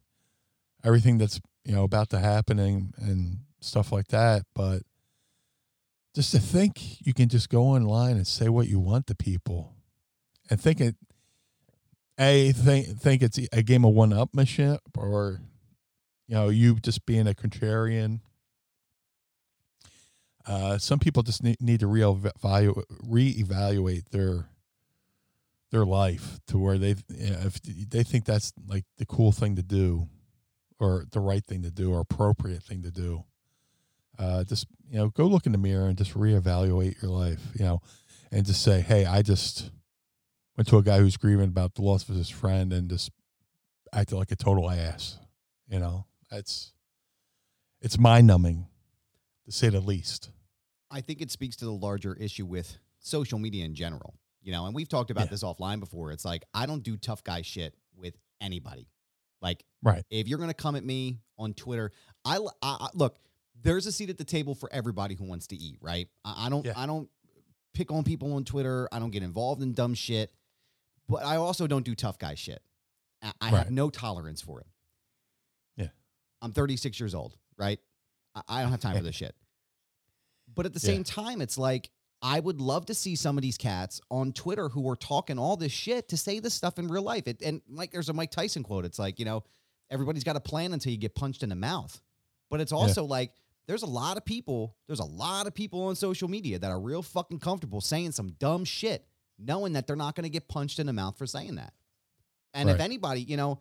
everything 0.85 1.19
that's 1.19 1.41
you 1.65 1.75
know 1.75 1.85
about 1.85 2.11
to 2.11 2.19
happen 2.19 2.59
and, 2.59 2.95
and 2.99 3.39
stuff 3.61 3.93
like 3.93 4.09
that. 4.09 4.43
But 4.55 4.83
just 6.15 6.33
to 6.33 6.39
think 6.39 7.07
you 7.07 7.15
can 7.15 7.29
just 7.29 7.49
go 7.49 7.63
online 7.65 8.17
and 8.17 8.27
say 8.27 8.49
what 8.49 8.69
you 8.69 8.81
want 8.81 9.07
to 9.07 9.15
people, 9.15 9.75
and 10.51 10.61
think 10.61 10.81
it, 10.81 10.97
a 12.19 12.53
think 12.53 12.99
think 12.99 13.23
it's 13.23 13.39
a 13.53 13.63
game 13.63 13.85
of 13.85 13.95
one 13.95 14.11
upmanship, 14.11 14.79
or 14.97 15.41
you 16.27 16.35
know 16.35 16.49
you 16.49 16.75
just 16.77 17.07
being 17.07 17.29
a 17.29 17.35
contrarian. 17.35 18.21
Uh, 20.49 20.79
some 20.79 20.99
people 20.99 21.23
just 21.23 21.43
need, 21.43 21.61
need 21.61 21.81
to 21.81 21.87
reevaluate 21.87 22.83
reevaluate 23.05 24.09
their 24.11 24.49
their 25.71 25.85
life 25.85 26.41
to 26.47 26.57
where 26.59 26.79
they 26.79 26.97
you 27.09 27.31
know, 27.31 27.39
if 27.45 27.61
they 27.63 28.03
think 28.03 28.25
that's 28.25 28.53
like 28.67 28.85
the 28.97 29.05
cool 29.05 29.31
thing 29.31 29.57
to 29.57 29.63
do 29.63 30.09
or 30.81 31.05
the 31.13 31.21
right 31.21 31.45
thing 31.45 31.63
to 31.63 31.71
do 31.71 31.93
or 31.93 32.01
appropriate 32.01 32.63
thing 32.63 32.83
to 32.83 32.91
do. 32.91 33.25
Uh, 34.19 34.43
just 34.43 34.67
you 34.91 34.99
know 34.99 35.11
go 35.11 35.27
look 35.27 35.47
in 35.47 35.53
the 35.53 35.59
mirror 35.59 35.87
and 35.87 35.97
just 35.99 36.15
reevaluate 36.15 37.01
your 37.01 37.11
life 37.13 37.41
you 37.55 37.65
know 37.65 37.81
and 38.33 38.45
just 38.45 38.63
say 38.65 38.81
hey 38.81 39.07
i 39.07 39.23
just 39.23 39.71
went 40.57 40.67
to 40.67 40.77
a 40.77 40.83
guy 40.83 40.99
who's 40.99 41.17
grieving 41.17 41.45
about 41.45 41.75
the 41.75 41.83
loss 41.83 42.09
of 42.09 42.17
his 42.17 42.29
friend 42.29 42.73
and 42.73 42.91
just 42.91 43.13
acted 43.93 44.17
like 44.17 44.33
a 44.33 44.37
total 44.37 44.69
ass 44.69 45.19
you 45.69 45.79
know? 45.79 46.07
It's 46.31 46.73
it's 47.81 47.99
mind 47.99 48.27
numbing 48.27 48.67
to 49.45 49.53
say 49.53 49.69
the 49.69 49.81
least 49.81 50.31
I 50.91 51.01
think 51.01 51.21
it 51.21 51.31
speaks 51.31 51.57
to 51.57 51.65
the 51.65 51.73
larger 51.73 52.15
issue 52.15 52.47
with 52.47 52.79
social 52.99 53.39
media 53.39 53.65
in 53.65 53.75
general. 53.75 54.15
You 54.43 54.53
know, 54.53 54.67
and 54.67 54.75
we've 54.75 54.89
talked 54.89 55.11
about 55.11 55.27
Yeah. 55.27 55.31
this 55.31 55.43
offline 55.43 55.81
before. 55.81 56.13
It's 56.13 56.25
like 56.25 56.45
I 56.55 56.67
don't 56.67 56.83
do 56.83 56.97
tough 56.97 57.23
guy 57.25 57.43
shit 57.43 57.75
with 57.97 58.15
anybody. 58.41 58.89
Like 59.43 59.65
right 59.83 60.05
if 60.11 60.27
you're 60.29 60.39
gonna 60.39 60.55
come 60.55 60.75
at 60.77 60.85
me 60.85 61.19
on 61.39 61.55
Twitter, 61.55 61.93
I 62.25 62.39
look. 62.95 63.19
There's 63.61 63.87
a 63.87 63.93
seat 63.93 64.09
at 64.09 64.19
the 64.19 64.25
table 64.25 64.55
for 64.55 64.73
everybody 64.73 65.17
who 65.17 65.25
wants 65.25 65.49
to 65.49 65.57
eat. 65.57 65.79
Right? 65.81 66.09
I, 66.25 66.47
I 66.47 66.49
don't. 66.49 66.65
Yeah. 66.65 66.75
I 66.77 66.87
don't 66.87 67.09
pick 67.75 67.91
on 67.91 68.05
people 68.05 68.33
on 68.35 68.45
Twitter. 68.45 68.89
I 68.93 68.99
don't 69.01 69.11
get 69.11 69.23
involved 69.23 69.63
in 69.63 69.75
dumb 69.75 69.95
shit. 69.95 70.33
But 71.09 71.25
I 71.25 71.37
also 71.37 71.67
don't 71.67 71.85
do 71.85 71.95
tough 71.95 72.19
guy 72.19 72.35
shit. 72.35 72.63
I, 73.23 73.33
I 73.41 73.49
have 73.51 73.71
no 73.71 73.91
tolerance 73.91 74.41
for 74.41 74.61
it. 74.61 74.67
Yeah. 75.77 75.89
I'm 76.43 76.53
36 76.53 77.01
years 77.01 77.15
old. 77.15 77.37
Right? 77.57 77.81
I, 78.35 78.43
I 78.49 78.63
don't 78.63 78.71
have 78.71 78.81
time 78.81 78.97
for 78.97 79.03
this 79.05 79.17
shit. 79.17 79.35
But 80.55 80.67
at 80.67 80.73
the 80.75 80.81
Yeah. 80.81 80.95
same 80.95 81.05
time, 81.05 81.41
it's 81.41 81.59
like 81.59 81.91
I 82.21 82.41
would 82.41 82.61
love 82.61 82.87
to 82.87 82.95
see 82.95 83.15
some 83.15 83.39
of 83.39 83.43
these 83.43 83.57
cats 83.57 84.01
on 84.11 84.33
Twitter 84.33 84.69
who 84.69 84.89
are 84.89 84.97
talking 84.97 85.39
all 85.39 85.57
this 85.57 85.71
shit 85.71 86.09
to 86.09 86.17
say 86.17 86.41
this 86.41 86.53
stuff 86.55 86.79
in 86.79 86.89
real 86.89 87.03
life. 87.03 87.29
It, 87.29 87.41
and 87.43 87.63
like 87.69 87.93
there's 87.93 88.09
a 88.09 88.13
Mike 88.13 88.33
Tyson 88.33 88.65
quote. 88.65 88.85
It's 88.85 88.99
like, 88.99 89.19
you 89.21 89.25
know, 89.25 89.45
everybody's 89.91 90.25
got 90.25 90.35
a 90.35 90.41
plan 90.41 90.73
until 90.73 90.91
you 90.91 90.99
get 90.99 91.15
punched 91.15 91.43
in 91.45 91.49
the 91.49 91.55
mouth. 91.55 92.01
But 92.51 92.61
it's 92.61 92.73
also 92.73 93.05
like 93.05 93.33
there's 93.69 93.83
a 93.83 93.87
lot 93.87 94.17
of 94.17 94.25
people, 94.25 94.75
there's 94.89 94.99
a 94.99 95.05
lot 95.05 95.47
of 95.47 95.55
people 95.55 95.85
on 95.85 95.95
social 95.95 96.27
media 96.29 96.59
that 96.59 96.71
are 96.71 96.81
real 96.81 97.03
fucking 97.03 97.39
comfortable 97.39 97.81
saying 97.81 98.13
some 98.13 98.31
dumb 98.33 98.65
shit, 98.65 99.07
knowing 99.39 99.75
that 99.75 99.87
they're 99.87 99.95
not 99.95 100.17
going 100.17 100.25
to 100.25 100.31
get 100.31 100.49
punched 100.49 100.79
in 100.81 100.87
the 100.87 100.93
mouth 100.93 101.17
for 101.19 101.27
saying 101.27 101.55
that. 101.57 101.73
And 102.55 102.69
if 102.75 102.81
anybody, 102.81 103.21
you 103.21 103.37
know, 103.37 103.61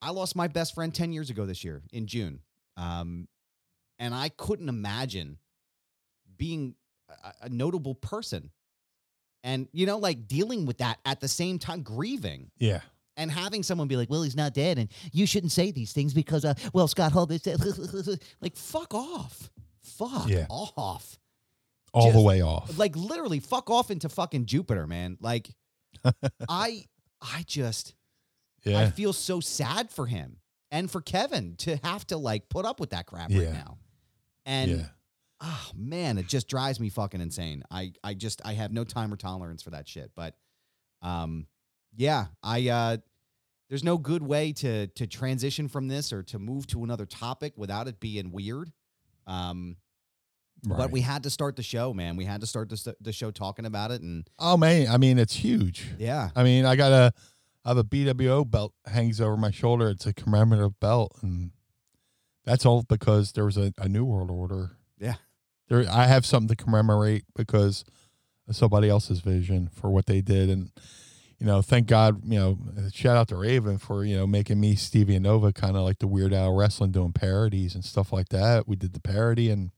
I 0.00 0.10
lost 0.10 0.36
my 0.36 0.46
best 0.46 0.74
friend 0.74 0.94
10 0.94 1.12
years 1.12 1.30
ago 1.30 1.46
this 1.46 1.64
year 1.64 1.82
in 1.92 2.06
June. 2.06 2.40
Um, 2.76 3.26
and 3.98 4.14
I 4.14 4.28
couldn't 4.28 4.68
imagine 4.68 5.38
being 6.38 6.74
a, 7.08 7.32
a 7.42 7.48
notable 7.48 7.94
person 7.94 8.50
and, 9.42 9.68
you 9.72 9.84
know, 9.86 9.98
like 9.98 10.26
dealing 10.26 10.64
with 10.66 10.78
that 10.78 10.98
at 11.04 11.20
the 11.20 11.28
same 11.28 11.58
time, 11.58 11.82
grieving 11.82 12.50
yeah 12.58 12.80
and 13.16 13.30
having 13.30 13.62
someone 13.62 13.86
be 13.86 13.96
like, 13.96 14.10
well, 14.10 14.22
he's 14.22 14.34
not 14.36 14.54
dead 14.54 14.78
and 14.78 14.88
you 15.12 15.24
shouldn't 15.26 15.52
say 15.52 15.70
these 15.70 15.92
things 15.92 16.12
because, 16.14 16.44
uh, 16.44 16.54
well, 16.72 16.88
Scott 16.88 17.12
Hall, 17.12 17.26
this, 17.26 17.46
like, 18.40 18.56
fuck 18.56 18.92
off. 18.94 19.50
Fuck 19.82 20.28
Yeah. 20.28 20.46
off. 20.50 21.18
all 21.92 22.10
the 22.10 22.20
way 22.20 22.40
off 22.42 22.76
Like, 22.76 22.96
literally, 22.96 23.38
fuck 23.38 23.70
off 23.70 23.90
into 23.92 24.08
fucking 24.08 24.46
Jupiter, 24.46 24.86
man. 24.88 25.16
Like, 25.20 25.50
I, 26.48 26.86
I 27.20 27.44
just, 27.46 27.94
yeah 28.64 28.80
I 28.80 28.90
feel 28.90 29.12
so 29.12 29.38
sad 29.40 29.90
for 29.90 30.06
him 30.06 30.38
and 30.72 30.90
for 30.90 31.00
Kevin 31.00 31.54
to 31.58 31.76
have 31.84 32.04
to 32.08 32.16
like 32.16 32.48
put 32.48 32.64
up 32.64 32.80
with 32.80 32.90
that 32.90 33.06
crap 33.06 33.30
right 33.30 33.52
now. 33.52 33.78
And 34.46 34.70
yeah 34.70 34.86
oh 35.44 35.70
man, 35.76 36.16
it 36.18 36.26
just 36.26 36.48
drives 36.48 36.80
me 36.80 36.88
fucking 36.88 37.20
insane. 37.20 37.62
I 37.70 37.92
I 38.02 38.14
just 38.14 38.40
I 38.44 38.54
have 38.54 38.72
no 38.72 38.82
time 38.84 39.12
or 39.12 39.16
tolerance 39.16 39.62
for 39.62 39.70
that 39.70 39.86
shit. 39.86 40.10
But 40.16 40.34
um 41.02 41.46
yeah, 41.96 42.26
I 42.42 42.68
uh 42.68 42.96
there's 43.68 43.84
no 43.84 43.98
good 43.98 44.22
way 44.22 44.52
to 44.54 44.86
to 44.88 45.06
transition 45.06 45.68
from 45.68 45.88
this 45.88 46.12
or 46.12 46.22
to 46.24 46.38
move 46.38 46.66
to 46.68 46.82
another 46.82 47.06
topic 47.06 47.52
without 47.56 47.88
it 47.88 48.00
being 48.00 48.32
weird. 48.32 48.72
Um 49.26 49.76
but 50.66 50.90
we 50.90 51.02
had 51.02 51.24
to 51.24 51.30
start 51.30 51.56
the 51.56 51.62
show, 51.62 51.92
man. 51.92 52.16
We 52.16 52.24
had 52.24 52.40
to 52.40 52.46
start 52.46 52.70
the, 52.70 52.96
the 52.98 53.12
show 53.12 53.30
talking 53.30 53.66
about 53.66 53.90
it 53.90 54.00
and 54.00 54.26
Oh 54.38 54.56
man, 54.56 54.88
I 54.88 54.96
mean 54.96 55.18
it's 55.18 55.34
huge. 55.34 55.86
yeah. 55.98 56.30
I 56.34 56.42
mean, 56.42 56.64
I 56.64 56.74
got 56.74 56.92
a 56.92 57.12
I 57.66 57.70
have 57.70 57.78
a 57.78 57.84
BWO 57.84 58.50
belt 58.50 58.72
hangs 58.86 59.20
over 59.20 59.36
my 59.36 59.50
shoulder. 59.50 59.88
It's 59.90 60.04
a 60.06 60.12
commemorative 60.12 60.78
belt, 60.80 61.16
and 61.22 61.50
that's 62.44 62.66
all 62.66 62.82
because 62.82 63.32
there 63.32 63.46
was 63.46 63.56
a, 63.56 63.72
a 63.78 63.88
new 63.88 64.04
world 64.04 64.30
order. 64.30 64.72
Yeah. 64.98 65.14
There, 65.68 65.84
I 65.90 66.06
have 66.06 66.26
something 66.26 66.54
to 66.54 66.62
commemorate 66.62 67.24
because 67.34 67.84
of 68.48 68.56
somebody 68.56 68.88
else's 68.88 69.20
vision 69.20 69.68
for 69.72 69.90
what 69.90 70.06
they 70.06 70.20
did, 70.20 70.50
and 70.50 70.70
you 71.38 71.46
know, 71.46 71.62
thank 71.62 71.86
God, 71.86 72.22
you 72.24 72.38
know, 72.38 72.58
shout 72.92 73.16
out 73.16 73.28
to 73.28 73.36
Raven 73.36 73.78
for 73.78 74.04
you 74.04 74.16
know 74.16 74.26
making 74.26 74.60
me 74.60 74.74
Stevie 74.74 75.16
and 75.16 75.24
Nova 75.24 75.52
kind 75.52 75.76
of 75.76 75.82
like 75.82 75.98
the 75.98 76.06
Weird 76.06 76.32
Al 76.32 76.54
wrestling 76.54 76.90
doing 76.90 77.12
parodies 77.12 77.74
and 77.74 77.84
stuff 77.84 78.12
like 78.12 78.28
that. 78.30 78.68
We 78.68 78.76
did 78.76 78.92
the 78.92 79.00
parody, 79.00 79.50
and 79.50 79.70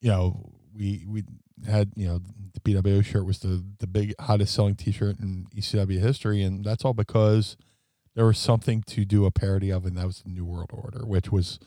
you 0.00 0.10
know, 0.10 0.52
we 0.74 1.04
we 1.08 1.24
had 1.66 1.92
you 1.96 2.06
know 2.06 2.20
the 2.54 2.60
BWO 2.60 3.04
shirt 3.04 3.24
was 3.24 3.40
the 3.40 3.64
the 3.78 3.86
big 3.86 4.14
hottest 4.20 4.54
selling 4.54 4.76
T-shirt 4.76 5.18
in 5.20 5.46
ECW 5.56 6.00
history, 6.00 6.42
and 6.42 6.64
that's 6.64 6.84
all 6.84 6.94
because 6.94 7.56
there 8.14 8.26
was 8.26 8.38
something 8.38 8.82
to 8.82 9.04
do 9.04 9.24
a 9.26 9.30
parody 9.30 9.70
of, 9.70 9.84
and 9.84 9.96
that 9.96 10.06
was 10.06 10.22
the 10.22 10.30
New 10.30 10.44
World 10.44 10.70
Order, 10.72 11.06
which 11.06 11.30
was 11.30 11.58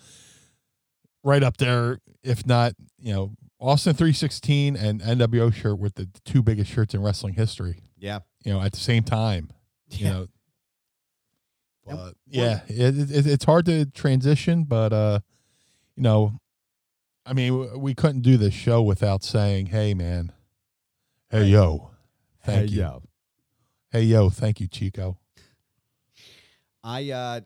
right 1.24 1.44
up 1.44 1.58
there, 1.58 2.00
if 2.24 2.46
not 2.46 2.74
you 3.00 3.14
know 3.14 3.32
Austin 3.60 3.94
three 3.94 4.14
sixteen 4.14 4.76
and 4.76 5.02
NWO 5.02 5.54
shirt 5.54 5.78
with 5.80 5.96
the 5.96 6.08
two 6.26 6.42
biggest 6.42 6.72
shirts 6.72 6.94
in 6.94 7.02
wrestling 7.02 7.34
history. 7.36 7.82
Yeah. 7.98 8.20
You 8.44 8.54
know, 8.54 8.62
at 8.62 8.72
the 8.74 8.80
same 8.80 9.04
time, 9.04 9.52
you 9.90 10.06
Yeah. 10.06 10.12
know. 10.14 10.28
But 11.86 12.16
yeah, 12.26 12.62
it, 12.68 13.12
it, 13.12 13.28
it's 13.28 13.44
hard 13.44 13.66
to 13.66 13.86
transition, 13.86 14.64
but 14.64 14.94
uh, 14.94 15.20
you 15.96 16.04
know, 16.04 16.40
I 17.26 17.34
mean, 17.34 17.80
we 17.82 17.94
couldn't 17.96 18.22
do 18.22 18.38
this 18.38 18.54
show 18.54 18.82
without 18.82 19.24
saying, 19.24 19.66
"Hey, 19.68 19.94
man, 19.94 20.32
hey 21.30 21.46
yo, 21.46 21.92
thank 22.46 22.70
Hey, 22.70 22.76
you, 22.76 22.82
yo. 22.82 23.04
hey 23.92 24.02
yo, 24.04 24.30
thank 24.30 24.60
you, 24.62 24.68
Chico." 24.68 25.18
I 26.84 27.10
uh 27.12 27.42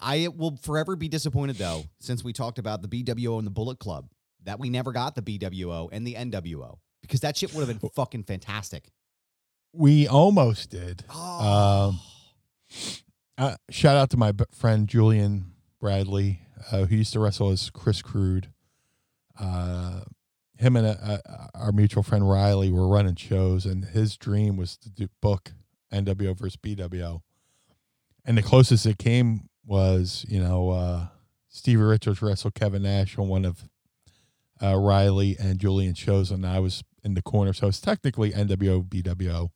I 0.00 0.28
will 0.28 0.56
forever 0.56 0.96
be 0.96 1.08
disappointed 1.08 1.56
though, 1.56 1.84
since 2.00 2.24
we 2.24 2.32
talked 2.32 2.58
about 2.58 2.82
the 2.82 2.88
BWO 2.88 3.38
and 3.38 3.46
the 3.46 3.50
Bullet 3.50 3.78
Club, 3.78 4.08
that 4.44 4.58
we 4.58 4.70
never 4.70 4.92
got 4.92 5.14
the 5.14 5.22
BWO 5.22 5.88
and 5.92 6.06
the 6.06 6.14
NWO 6.14 6.78
because 7.02 7.20
that 7.20 7.36
shit 7.36 7.52
would 7.54 7.66
have 7.66 7.80
been 7.80 7.90
fucking 7.90 8.24
fantastic. 8.24 8.90
We 9.72 10.08
almost 10.08 10.70
did. 10.70 11.04
Oh. 11.10 11.90
Um, 11.90 12.00
uh, 13.36 13.56
shout 13.70 13.96
out 13.96 14.10
to 14.10 14.16
my 14.16 14.32
b- 14.32 14.44
friend 14.52 14.88
Julian 14.88 15.52
Bradley, 15.80 16.40
uh, 16.70 16.84
who 16.84 16.96
used 16.96 17.12
to 17.12 17.20
wrestle 17.20 17.50
as 17.50 17.68
Chris 17.70 18.00
Crude. 18.00 18.48
Uh, 19.38 20.00
him 20.58 20.76
and 20.76 20.86
uh, 20.86 21.18
uh, 21.28 21.46
our 21.54 21.72
mutual 21.72 22.02
friend 22.02 22.28
Riley 22.28 22.70
were 22.70 22.88
running 22.88 23.16
shows, 23.16 23.66
and 23.66 23.84
his 23.84 24.16
dream 24.16 24.56
was 24.56 24.76
to 24.78 24.88
do 24.88 25.08
book 25.20 25.52
NWO 25.92 26.36
versus 26.38 26.56
BWO. 26.56 27.20
And 28.24 28.38
the 28.38 28.42
closest 28.42 28.86
it 28.86 28.98
came 28.98 29.48
was, 29.66 30.24
you 30.28 30.40
know, 30.40 30.70
uh, 30.70 31.06
Stevie 31.48 31.82
Richards 31.82 32.20
wrestled 32.22 32.54
Kevin 32.54 32.82
Nash 32.82 33.16
on 33.18 33.28
one 33.28 33.44
of 33.44 33.68
uh, 34.62 34.76
Riley 34.76 35.36
and 35.38 35.58
Julian 35.58 35.94
shows, 35.94 36.30
and 36.30 36.46
I 36.46 36.60
was 36.60 36.82
in 37.02 37.14
the 37.14 37.22
corner, 37.22 37.52
so 37.52 37.68
it's 37.68 37.80
technically 37.80 38.30
NWO 38.32 38.84
BWO. 38.88 39.50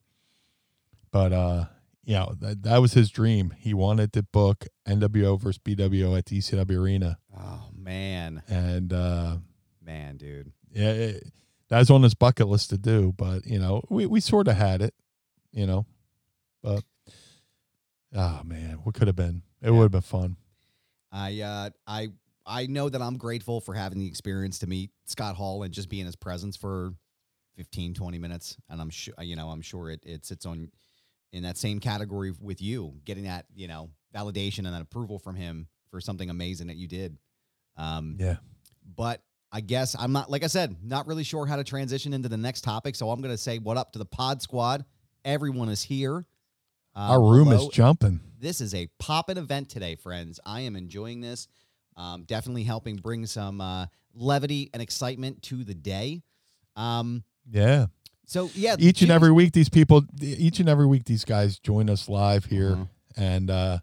But 1.10 1.32
uh, 1.32 1.64
you 2.04 2.14
know, 2.14 2.34
that, 2.40 2.62
that 2.62 2.78
was 2.78 2.92
his 2.94 3.10
dream. 3.10 3.54
He 3.58 3.74
wanted 3.74 4.12
to 4.14 4.22
book 4.22 4.66
NWO 4.86 5.40
versus 5.40 5.58
BWO 5.58 6.16
at 6.16 6.26
the 6.26 6.38
ECW 6.38 6.78
Arena, 6.78 7.18
Oh 7.36 7.68
man, 7.74 8.42
and 8.48 8.92
uh, 8.92 9.36
man, 9.82 10.16
dude. 10.16 10.52
yeah, 10.72 10.90
it, 10.90 11.24
that 11.68 11.78
was 11.78 11.90
on 11.90 12.02
his 12.02 12.14
bucket 12.14 12.48
list 12.48 12.70
to 12.70 12.78
do. 12.78 13.12
But 13.16 13.46
you 13.46 13.58
know, 13.58 13.82
we 13.88 14.06
we 14.06 14.20
sort 14.20 14.48
of 14.48 14.56
had 14.56 14.82
it, 14.82 14.94
you 15.52 15.66
know, 15.66 15.86
but 16.62 16.82
oh 18.14 18.40
man, 18.44 18.80
what 18.82 18.94
could 18.94 19.06
have 19.06 19.16
been? 19.16 19.42
It 19.60 19.66
Yeah. 19.66 19.70
would 19.72 19.82
have 19.84 19.90
been 19.92 20.00
fun. 20.02 20.36
I 21.10 21.40
uh, 21.40 21.70
I 21.86 22.08
I 22.46 22.66
know 22.66 22.88
that 22.88 23.00
I'm 23.02 23.16
grateful 23.16 23.60
for 23.60 23.74
having 23.74 23.98
the 23.98 24.06
experience 24.06 24.58
to 24.60 24.66
meet 24.66 24.90
Scott 25.06 25.36
Hall 25.36 25.62
and 25.62 25.72
just 25.72 25.88
be 25.88 26.00
in 26.00 26.06
his 26.06 26.16
presence 26.16 26.56
for 26.56 26.94
15, 27.56 27.94
20 27.94 28.18
minutes. 28.18 28.56
And 28.68 28.80
I'm 28.80 28.90
sure 28.90 29.14
you 29.20 29.36
know 29.36 29.48
I'm 29.48 29.62
sure 29.62 29.90
it 29.90 30.02
it 30.06 30.24
sits 30.26 30.46
on 30.46 30.70
in 31.32 31.42
that 31.42 31.56
same 31.58 31.78
category 31.80 32.32
with 32.40 32.60
you, 32.62 32.94
getting 33.04 33.24
that 33.24 33.46
you 33.54 33.68
know 33.68 33.90
validation 34.14 34.58
and 34.58 34.68
that 34.74 34.82
approval 34.82 35.18
from 35.18 35.34
him 35.36 35.68
for 35.90 36.00
something 36.00 36.30
amazing 36.30 36.66
that 36.68 36.76
you 36.76 36.88
did. 36.88 37.16
Um, 37.76 38.16
Yeah. 38.18 38.36
but 38.96 39.22
I 39.50 39.60
guess 39.62 39.96
I'm 39.98 40.12
not 40.12 40.30
like 40.30 40.44
I 40.44 40.48
said, 40.48 40.76
not 40.84 41.06
really 41.06 41.24
sure 41.24 41.46
how 41.46 41.56
to 41.56 41.64
transition 41.64 42.12
into 42.12 42.28
the 42.28 42.36
next 42.36 42.62
topic. 42.62 42.94
So 42.96 43.10
I'm 43.10 43.20
going 43.22 43.32
to 43.34 43.38
say 43.38 43.58
what 43.58 43.76
up 43.78 43.92
to 43.92 43.98
the 43.98 44.04
Pod 44.06 44.42
Squad. 44.42 44.84
Everyone 45.24 45.68
is 45.70 45.82
here. 45.82 46.26
Um, 46.98 47.10
Our 47.12 47.22
room 47.22 47.48
hello. 47.48 47.68
is 47.68 47.74
jumping. 47.74 48.18
This 48.40 48.60
is 48.60 48.74
a 48.74 48.88
poppin' 48.98 49.38
event 49.38 49.68
today, 49.68 49.94
friends. 49.94 50.40
I 50.44 50.62
am 50.62 50.74
enjoying 50.74 51.20
this. 51.20 51.46
Um, 51.96 52.24
definitely 52.24 52.64
helping 52.64 52.96
bring 52.96 53.24
some 53.26 53.60
uh, 53.60 53.86
levity 54.14 54.68
and 54.72 54.82
excitement 54.82 55.42
to 55.44 55.62
the 55.62 55.74
day. 55.74 56.22
Um, 56.74 57.22
Yeah. 57.48 57.86
so 58.26 58.50
yeah, 58.54 58.74
each 58.80 59.00
and 59.02 59.12
every 59.12 59.30
week 59.30 59.52
these 59.52 59.68
people 59.68 60.02
each 60.20 60.58
and 60.60 60.68
every 60.68 60.86
week 60.86 61.04
these 61.04 61.24
guys 61.24 61.58
join 61.60 61.88
us 61.88 62.08
live 62.08 62.44
here 62.46 62.72
Mhm. 62.74 62.88
and 63.16 63.50
uh 63.50 63.78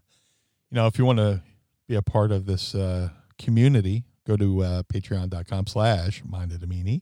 you 0.70 0.76
know 0.76 0.86
if 0.86 0.98
you 0.98 1.04
want 1.04 1.18
to 1.18 1.42
be 1.88 1.94
a 1.96 2.02
part 2.02 2.30
of 2.32 2.46
this 2.46 2.74
uh 2.74 3.08
community 3.38 4.04
go 4.24 4.36
to 4.36 4.62
uh 4.62 4.82
patreon.com 4.84 5.66
slash 5.66 6.22
mind 6.24 6.52
of 6.52 6.60
the 6.60 6.66
meanie 6.66 7.00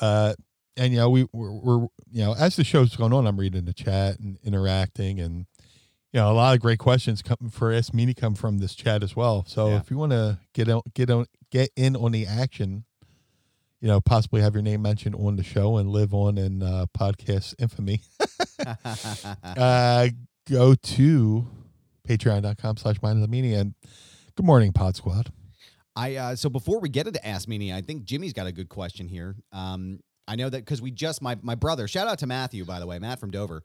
uh 0.00 0.34
and 0.76 0.92
you 0.92 0.98
know 0.98 1.10
we 1.10 1.26
we're, 1.32 1.52
we're 1.52 1.80
you 2.10 2.24
know 2.24 2.34
as 2.38 2.56
the 2.56 2.64
show's 2.64 2.96
going 2.96 3.12
on 3.12 3.26
i'm 3.26 3.38
reading 3.38 3.64
the 3.64 3.72
chat 3.74 4.18
and 4.18 4.38
interacting 4.44 5.20
and 5.20 5.46
you 6.12 6.20
know 6.20 6.30
a 6.30 6.34
lot 6.34 6.54
of 6.54 6.60
great 6.60 6.78
questions 6.78 7.22
come 7.22 7.50
for 7.50 7.72
us 7.72 7.90
meanie 7.90 8.16
come 8.16 8.34
from 8.34 8.58
this 8.58 8.74
chat 8.74 9.02
as 9.02 9.14
well 9.16 9.44
so 9.46 9.68
Yeah. 9.68 9.76
if 9.78 9.90
you 9.90 9.96
want 9.98 10.12
to 10.12 10.38
get 10.54 10.68
on 10.68 10.82
get 10.94 11.10
on 11.10 11.26
get 11.50 11.70
in 11.76 11.94
on 11.96 12.12
the 12.12 12.26
action 12.26 12.84
you 13.80 13.88
know, 13.88 14.00
possibly 14.00 14.40
have 14.40 14.54
your 14.54 14.62
name 14.62 14.80
mentioned 14.80 15.16
on 15.16 15.34
the 15.34 15.42
show 15.42 15.76
and 15.76 15.90
live 15.90 16.14
on 16.14 16.38
in 16.38 16.62
uh, 16.62 16.86
podcast 16.96 17.56
infamy, 17.58 18.00
uh, 19.56 20.06
go 20.48 20.74
to 20.76 21.46
patreon.com 22.08 22.76
slash 22.76 23.02
mind 23.02 23.20
of 23.20 23.28
the 23.28 23.36
meanie. 23.36 23.58
And 23.58 23.74
good 24.36 24.46
morning, 24.46 24.72
Pod 24.72 24.94
Squad. 24.94 25.32
I 25.96 26.14
uh, 26.14 26.36
so 26.36 26.48
before 26.48 26.78
we 26.78 26.90
get 26.90 27.08
into 27.08 27.26
Ask 27.26 27.48
Meanie, 27.48 27.74
I 27.74 27.80
think 27.80 28.04
Jimmy's 28.04 28.32
got 28.32 28.46
a 28.46 28.52
good 28.52 28.68
question 28.68 29.08
here. 29.08 29.34
Um, 29.52 29.98
I 30.28 30.36
know 30.36 30.48
that 30.48 30.58
because 30.58 30.80
we 30.82 30.90
just 30.90 31.20
my 31.22 31.36
my 31.42 31.54
brother. 31.54 31.86
Shout 31.88 32.08
out 32.08 32.18
to 32.20 32.26
Matthew, 32.26 32.64
by 32.64 32.78
the 32.80 32.86
way, 32.86 32.98
Matt 32.98 33.18
from 33.20 33.30
Dover. 33.30 33.62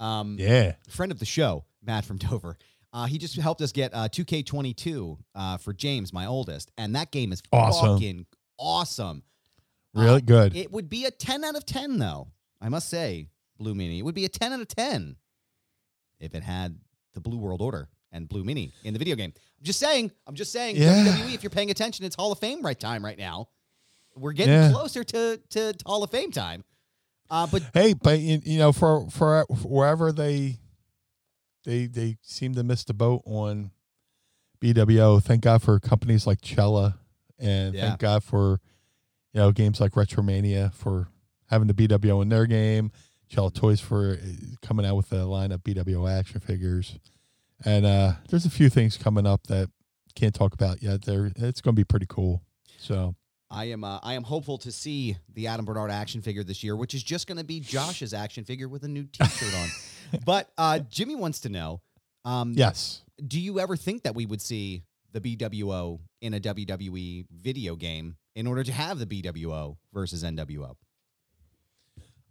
Um, 0.00 0.36
Yeah. 0.38 0.74
friend 0.88 1.10
of 1.12 1.18
the 1.18 1.24
show, 1.26 1.64
Matt 1.82 2.04
from 2.04 2.16
Dover. 2.18 2.56
Uh, 2.92 3.04
he 3.06 3.18
just 3.18 3.36
helped 3.36 3.60
us 3.60 3.70
get 3.72 3.92
uh, 3.94 4.08
2K22 4.08 5.18
uh, 5.34 5.56
for 5.58 5.72
James, 5.74 6.12
my 6.12 6.24
oldest, 6.26 6.70
and 6.78 6.94
that 6.96 7.10
game 7.10 7.32
is 7.32 7.42
Awesome. 7.52 7.94
fucking 7.96 8.26
awesome. 8.58 9.22
Really 9.94 10.16
Uh, 10.16 10.20
good. 10.20 10.56
It 10.56 10.72
would 10.72 10.88
be 10.88 11.04
a 11.04 11.10
10 11.10 11.44
out 11.44 11.54
of 11.56 11.66
10, 11.66 11.98
though. 11.98 12.28
I 12.60 12.68
must 12.70 12.88
say, 12.88 13.28
Blue 13.58 13.74
Meanie. 13.74 13.98
It 13.98 14.02
would 14.02 14.14
be 14.14 14.24
a 14.24 14.28
10 14.28 14.52
out 14.54 14.60
of 14.60 14.68
10 14.68 15.16
if 16.20 16.34
it 16.34 16.42
had 16.42 16.78
the 17.14 17.20
Blue 17.20 17.36
World 17.38 17.60
Order 17.60 17.88
and 18.10 18.26
Blue 18.28 18.42
Meanie 18.44 18.72
in 18.84 18.94
the 18.94 18.98
video 18.98 19.16
game. 19.16 19.32
I'm 19.36 19.64
just 19.64 19.78
saying. 19.80 20.10
I'm 20.26 20.34
just 20.34 20.50
saying. 20.52 20.76
Yeah. 20.76 21.04
WWE, 21.04 21.34
if 21.34 21.42
you're 21.42 21.50
paying 21.50 21.70
attention, 21.70 22.04
it's 22.06 22.16
Hall 22.16 22.32
of 22.32 22.38
Fame 22.38 22.62
right 22.62 22.78
time 22.78 23.04
right 23.04 23.18
now. 23.18 23.48
We're 24.18 24.32
getting 24.32 24.52
Yeah. 24.54 24.70
closer 24.72 25.04
to, 25.04 25.40
to 25.50 25.74
Hall 25.86 26.02
of 26.02 26.10
Fame 26.10 26.30
time. 26.32 26.64
Uh, 27.30 27.46
but 27.46 27.62
hey, 27.74 27.94
but 27.94 28.18
you, 28.18 28.40
you 28.44 28.58
know, 28.58 28.72
for, 28.72 29.08
for 29.10 29.44
wherever 29.64 30.12
they, 30.12 30.58
they, 31.64 31.86
they 31.86 32.16
seem 32.22 32.54
to 32.54 32.62
miss 32.62 32.84
the 32.84 32.94
boat 32.94 33.22
on 33.26 33.70
BWO. 34.60 35.22
Thank 35.22 35.42
God 35.42 35.62
for 35.62 35.78
companies 35.78 36.26
like 36.26 36.38
Cella 36.44 36.98
and 37.38 37.74
Yeah. 37.74 37.88
thank 37.88 38.00
God 38.00 38.24
for, 38.24 38.60
you 39.32 39.40
know, 39.40 39.52
games 39.52 39.80
like 39.80 39.92
Retromania 39.92 40.72
for 40.72 41.08
having 41.50 41.68
the 41.68 41.74
BWO 41.74 42.22
in 42.22 42.28
their 42.28 42.46
game. 42.46 42.90
Cella 43.30 43.50
Toys 43.50 43.80
for 43.80 44.12
uh, 44.22 44.26
coming 44.62 44.86
out 44.86 44.96
with 44.96 45.12
a 45.12 45.24
line 45.24 45.52
of 45.52 45.62
BWO 45.62 46.10
action 46.10 46.40
figures. 46.40 46.98
And 47.64 47.84
uh, 47.84 48.12
there's 48.30 48.46
a 48.46 48.50
few 48.50 48.70
things 48.70 48.96
coming 48.96 49.26
up 49.26 49.46
that 49.48 49.68
can't 50.14 50.34
talk 50.34 50.54
about 50.54 50.82
yet. 50.82 51.02
There, 51.02 51.30
it's 51.36 51.60
going 51.60 51.74
to 51.74 51.78
be 51.80 51.84
pretty 51.84 52.06
cool. 52.08 52.42
So 52.78 53.14
I 53.50 53.66
am 53.66 53.82
uh, 53.82 53.98
I 54.02 54.14
am 54.14 54.24
hopeful 54.24 54.58
to 54.58 54.72
see 54.72 55.16
the 55.34 55.46
Adam 55.46 55.64
Barnard 55.64 55.90
action 55.90 56.20
figure 56.20 56.44
this 56.44 56.62
year, 56.62 56.76
which 56.76 56.94
is 56.94 57.02
just 57.02 57.26
going 57.26 57.38
to 57.38 57.44
be 57.44 57.60
Josh's 57.60 58.12
action 58.12 58.44
figure 58.44 58.68
with 58.68 58.84
a 58.84 58.88
new 58.88 59.04
T-shirt 59.04 59.54
on. 59.54 59.68
But 60.24 60.50
uh, 60.56 60.78
Jimmy 60.78 61.16
wants 61.16 61.40
to 61.40 61.50
know, 61.50 61.82
um, 62.24 62.54
yes, 62.56 63.02
do 63.26 63.38
you 63.38 63.60
ever 63.60 63.76
think 63.76 64.04
that 64.04 64.14
we 64.14 64.24
would 64.24 64.40
see 64.40 64.84
the 65.12 65.20
BWO 65.20 66.00
in 66.22 66.32
a 66.32 66.40
WWE 66.40 67.26
video 67.30 67.76
game 67.76 68.16
in 68.34 68.46
order 68.46 68.64
to 68.64 68.72
have 68.72 68.98
the 68.98 69.04
BWO 69.04 69.76
versus 69.92 70.24
NWO? 70.24 70.76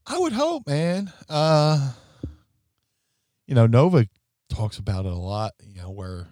I 0.07 0.17
would 0.17 0.33
hope, 0.33 0.67
man. 0.67 1.13
Uh, 1.29 1.91
you 3.45 3.53
know, 3.53 3.67
Nova 3.67 4.07
talks 4.49 4.77
about 4.77 5.05
it 5.05 5.11
a 5.11 5.15
lot. 5.15 5.51
You 5.63 5.81
know, 5.81 5.91
where 5.91 6.27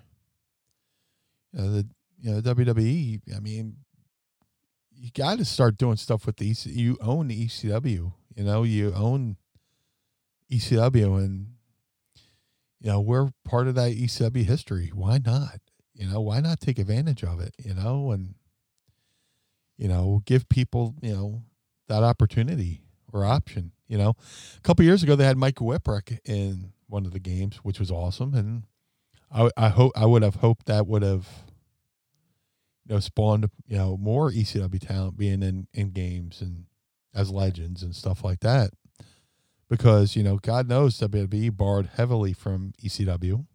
you 1.54 1.62
know 1.62 1.72
the 1.72 1.88
you 2.22 2.32
know 2.32 2.42
WWE. 2.42 3.22
I 3.36 3.40
mean, 3.40 3.76
you 5.06 5.12
got 5.12 5.38
to 5.38 5.45
start 5.45 5.78
doing 5.78 5.97
stuff 5.97 6.26
with 6.26 6.38
the 6.38 6.49
EC, 6.49 6.66
you 6.66 6.97
own 6.99 7.28
the 7.28 7.45
ECW. 7.45 8.12
You 8.36 8.43
know, 8.43 8.64
you 8.64 8.91
own 8.91 9.38
ECW, 10.51 11.20
and 11.20 11.49
you 12.80 12.89
know 12.89 12.99
we're 12.99 13.30
part 13.43 13.68
of 13.68 13.76
that 13.76 13.91
ECW 13.91 14.43
history. 14.43 14.91
Why 14.95 15.20
not? 15.24 15.60
You 15.93 16.08
know, 16.08 16.22
why 16.22 16.39
not 16.39 16.60
take 16.60 16.80
advantage 16.80 17.24
of 17.24 17.39
it? 17.39 17.53
You 17.64 17.76
know, 17.76 18.10
and 18.10 18.34
you 19.78 19.88
know, 19.88 20.24
give 20.26 20.49
people 20.49 20.95
you 21.03 21.14
know 21.14 21.43
that 21.88 22.01
opportunity 22.01 22.82
or 23.14 23.26
option. 23.26 23.74
You 23.88 23.99
know, 23.99 24.16
a 24.58 24.62
couple 24.62 24.86
years 24.86 25.03
ago 25.03 25.16
they 25.16 25.26
had 25.26 25.38
Mike 25.38 25.58
Whipwreck 25.58 26.18
in 26.26 26.74
one 26.88 27.06
of 27.06 27.14
the 27.14 27.20
games, 27.20 27.58
which 27.58 27.80
was 27.80 27.91
awesome, 27.91 28.34
and 28.34 28.64
I, 29.32 29.51
I 29.56 29.70
hope 29.70 29.91
I 29.95 30.08
would 30.08 30.24
have 30.24 30.36
hoped 30.38 30.66
that 30.66 30.88
would 30.88 31.03
have 31.03 31.28
you 32.88 32.94
know 32.96 33.00
spawned 33.00 33.50
you 33.68 33.78
know 33.78 33.98
more 33.98 34.32
ECW 34.32 34.80
talent 34.86 35.18
being 35.18 35.42
in 35.44 35.68
in 35.74 35.92
games 35.92 36.42
and 36.42 36.66
as 37.14 37.32
legends 37.32 37.82
and 37.84 37.96
stuff 37.96 38.24
like 38.24 38.40
that. 38.42 38.72
Because 39.70 40.16
you 40.16 40.22
know, 40.24 40.38
God 40.38 40.68
knows 40.68 40.98
WWE 41.00 41.56
barred 41.56 41.90
heavily 41.96 42.34
from 42.34 42.74
ECW. 42.84 43.46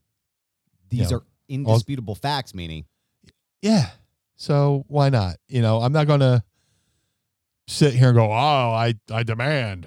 These 0.88 1.10
Yeah. 1.10 1.18
are 1.18 1.22
indisputable 1.48 2.14
facts, 2.14 2.54
meaning 2.54 2.84
Yeah. 3.62 3.90
So 4.36 4.84
why 4.88 5.10
not? 5.10 5.36
You 5.48 5.60
know, 5.62 5.80
I'm 5.82 5.92
not 5.92 6.06
going 6.06 6.20
to 6.20 6.42
sit 7.68 7.92
here 7.94 8.08
and 8.08 8.16
go, 8.16 8.24
"Oh, 8.32 8.72
I 8.72 8.94
I 9.12 9.22
demand," 9.22 9.86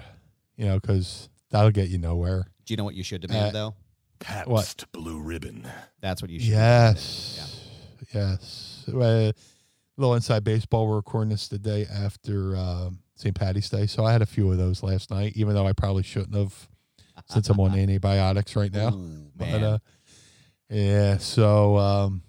you 0.56 0.64
know, 0.66 0.78
because 0.80 1.28
that'll 1.50 1.70
get 1.72 1.88
you 1.90 1.98
nowhere. 1.98 2.46
do 2.64 2.72
you 2.72 2.76
know 2.78 2.84
what 2.84 2.94
you 2.94 3.02
should 3.02 3.20
demand 3.20 3.48
Uh, 3.48 3.50
though? 3.50 3.74
Pabst 4.20 4.90
Blue 4.92 5.20
Ribbon. 5.20 5.68
That's 6.00 6.22
what 6.22 6.30
you 6.30 6.38
should. 6.40 6.50
demand. 6.50 6.96
Yes. 6.96 8.73
Yes. 8.86 8.96
Uh, 8.96 9.32
little 9.96 10.14
inside 10.14 10.44
baseball. 10.44 10.86
We're 10.88 10.96
recording 10.96 11.30
this 11.30 11.48
the 11.48 11.58
day 11.58 11.86
after 11.92 12.56
uh, 12.56 12.90
St. 13.16 13.34
Patty's 13.34 13.68
Day, 13.70 13.86
so 13.86 14.04
I 14.04 14.12
had 14.12 14.22
a 14.22 14.26
few 14.26 14.50
of 14.50 14.58
those 14.58 14.82
last 14.82 15.10
night, 15.10 15.32
even 15.36 15.54
though 15.54 15.66
I 15.66 15.72
probably 15.72 16.02
shouldn't 16.02 16.34
have, 16.34 16.68
since 17.28 17.48
I'm 17.48 17.60
on 17.60 17.72
antibiotics 17.78 18.56
right 18.56 18.72
now. 18.72 18.88
Ooh, 18.94 19.30
But 19.36 19.62
uh, 19.62 19.78
yeah, 20.68 21.18
so 21.18 21.76
um, 21.78 22.22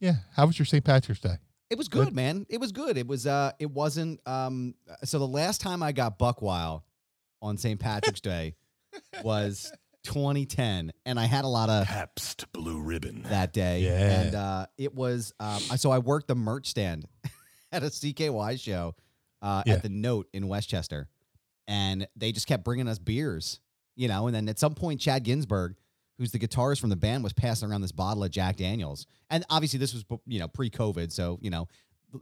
yeah. 0.00 0.14
How 0.36 0.46
was 0.46 0.58
your 0.58 0.66
St. 0.66 0.84
Patrick's 0.84 1.20
Day? 1.20 1.36
It 1.70 1.78
was 1.78 1.88
good, 1.88 2.06
Good. 2.06 2.14
man. 2.14 2.46
It 2.50 2.60
was 2.60 2.72
good. 2.72 2.98
It 2.98 3.06
was 3.06 3.26
uh 3.26 3.52
it 3.58 3.70
wasn't 3.70 4.20
um 4.28 4.74
so 5.02 5.18
the 5.18 5.26
last 5.26 5.60
time 5.60 5.82
I 5.82 5.92
got 5.92 6.18
Buckwild 6.18 6.82
on 7.40 7.56
St. 7.56 7.80
Patrick's 7.80 8.20
Day 8.20 8.54
was 9.24 9.72
2010 10.04 10.92
and 11.06 11.18
I 11.18 11.24
had 11.26 11.44
a 11.44 11.48
lot 11.48 11.68
of 11.70 11.86
Pabst 11.86 12.50
Blue 12.52 12.80
Ribbon. 12.80 13.22
that 13.28 13.52
day 13.52 13.80
Yeah. 13.82 14.20
and 14.20 14.34
uh 14.34 14.66
it 14.78 14.94
was 14.94 15.32
um 15.40 15.58
so 15.76 15.90
I 15.90 15.98
worked 15.98 16.28
the 16.28 16.34
merch 16.34 16.66
stand 16.68 17.06
at 17.72 17.82
a 17.82 17.86
CKY 17.86 18.60
show 18.60 18.94
uh 19.42 19.62
Yeah. 19.66 19.74
at 19.74 19.82
the 19.82 19.88
Note 19.88 20.28
in 20.32 20.46
West 20.48 20.68
Chester 20.68 21.08
and 21.66 22.06
they 22.16 22.30
just 22.32 22.46
kept 22.46 22.62
bringing 22.64 22.86
us 22.88 22.98
beers, 22.98 23.58
you 23.96 24.06
know, 24.08 24.26
and 24.26 24.34
then 24.36 24.48
at 24.48 24.58
some 24.58 24.74
point 24.74 25.00
Chad 25.00 25.24
Ginsburg 25.24 25.74
who's 26.18 26.30
the 26.30 26.38
guitarist 26.38 26.80
from 26.80 26.90
the 26.90 26.96
band 26.96 27.24
was 27.24 27.32
passing 27.32 27.68
around 27.68 27.80
this 27.80 27.90
bottle 27.90 28.22
of 28.22 28.30
Jack 28.30 28.56
Daniels. 28.56 29.06
And 29.30 29.44
obviously 29.50 29.78
this 29.80 29.92
was 29.92 30.04
you 30.26 30.38
know 30.38 30.46
pre-COVID, 30.48 31.10
so 31.10 31.38
you 31.42 31.50
know 31.50 31.66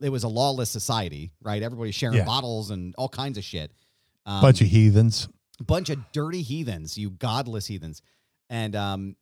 it 0.01 0.09
was 0.09 0.24
a 0.24 0.28
lawless 0.28 0.70
society, 0.70 1.33
right? 1.43 1.62
Everybody's 1.62 1.95
sharing 1.95 2.16
Yeah. 2.16 2.24
bottles 2.24 2.70
and 2.70 2.95
all 2.97 3.11
kinds 3.11 3.37
of 3.37 3.45
shit. 3.45 3.70
Um, 4.24 4.41
Bunch 4.41 4.62
of 4.62 4.68
heathens. 4.68 5.28
Bunch 5.63 5.91
of 5.91 5.99
dirty 6.13 6.43
heathens, 6.43 6.97
you 6.99 7.11
godless 7.11 7.67
heathens. 7.67 8.03
And 8.51 8.77
um, 8.77 9.17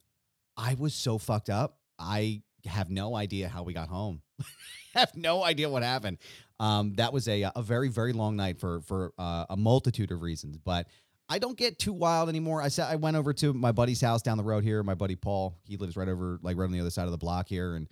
I 0.57 0.75
was 0.75 0.95
so 0.95 1.19
fucked 1.19 1.51
up. 1.51 1.79
I 1.99 2.43
have 2.67 2.91
no 2.91 3.15
idea 3.15 3.49
how 3.49 3.63
we 3.63 3.73
got 3.73 3.89
home. 3.89 4.23
have 4.95 5.17
no 5.17 5.43
idea 5.43 5.69
what 5.69 5.83
happened. 5.83 6.19
Um, 6.59 6.95
that 6.97 7.13
was 7.13 7.27
a 7.29 7.51
a 7.55 7.63
very 7.63 7.89
very 7.89 8.13
long 8.13 8.37
night 8.37 8.59
for 8.59 8.81
for 8.83 9.13
uh, 9.19 9.47
a 9.49 9.57
multitude 9.57 10.11
of 10.11 10.21
reasons. 10.21 10.59
But 10.59 10.89
I 11.29 11.39
don't 11.39 11.57
get 11.57 11.79
too 11.79 11.93
wild 11.93 12.29
anymore. 12.29 12.61
I 12.61 12.69
said 12.69 12.87
I 12.91 12.97
went 12.97 13.17
over 13.17 13.33
to 13.35 13.55
my 13.55 13.73
buddy's 13.73 14.01
house 14.01 14.21
down 14.21 14.37
the 14.37 14.45
road 14.45 14.65
here. 14.65 14.83
My 14.83 14.95
buddy 14.95 15.17
Paul, 15.17 15.57
he 15.65 15.77
lives 15.77 15.97
right 15.97 16.09
over 16.09 16.39
like 16.43 16.57
right 16.57 16.65
on 16.65 16.73
the 16.73 16.81
other 16.81 16.91
side 16.91 17.05
of 17.05 17.13
the 17.13 17.19
block 17.19 17.49
here, 17.49 17.77
and 17.77 17.89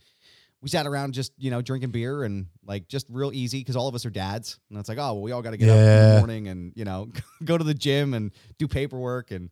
we 0.61 0.69
sat 0.69 0.87
around 0.87 1.13
just 1.15 1.33
you 1.39 1.51
know 1.51 1.63
drinking 1.63 1.91
beer 1.91 2.23
and 2.25 2.47
like 2.65 2.89
just 2.89 3.07
real 3.11 3.33
easy 3.33 3.59
because 3.61 3.77
all 3.77 3.89
of 3.89 3.95
us 3.95 4.05
are 4.07 4.11
dads, 4.11 4.59
and 4.71 4.79
it's 4.79 4.89
like 4.89 4.99
oh 4.99 5.15
well 5.15 5.23
we 5.23 5.33
all 5.33 5.43
got 5.43 5.51
to 5.53 5.57
get 5.57 5.69
up 5.69 5.77
in 5.77 5.85
the 6.15 6.19
morning 6.19 6.49
and 6.49 6.73
you 6.77 6.85
know 6.85 7.09
go 7.45 7.57
to 7.59 7.65
the 7.65 7.75
gym 7.75 8.15
and 8.15 8.33
do 8.59 8.67
paperwork 8.69 9.31
and 9.31 9.51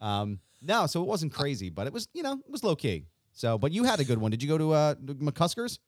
um 0.00 0.38
no 0.62 0.86
so 0.86 1.00
it 1.02 1.06
wasn't 1.06 1.32
crazy 1.32 1.70
but 1.70 1.86
it 1.86 1.92
was 1.92 2.08
you 2.12 2.22
know 2.22 2.32
it 2.32 2.50
was 2.50 2.62
low 2.64 2.76
key 2.76 3.06
so 3.32 3.56
but 3.58 3.72
you 3.72 3.84
had 3.84 3.98
a 4.00 4.04
good 4.04 4.18
one 4.18 4.30
did 4.30 4.42
you 4.42 4.48
go 4.48 4.58
to 4.58 4.72
uh 4.72 4.94
McCuskers 4.96 5.78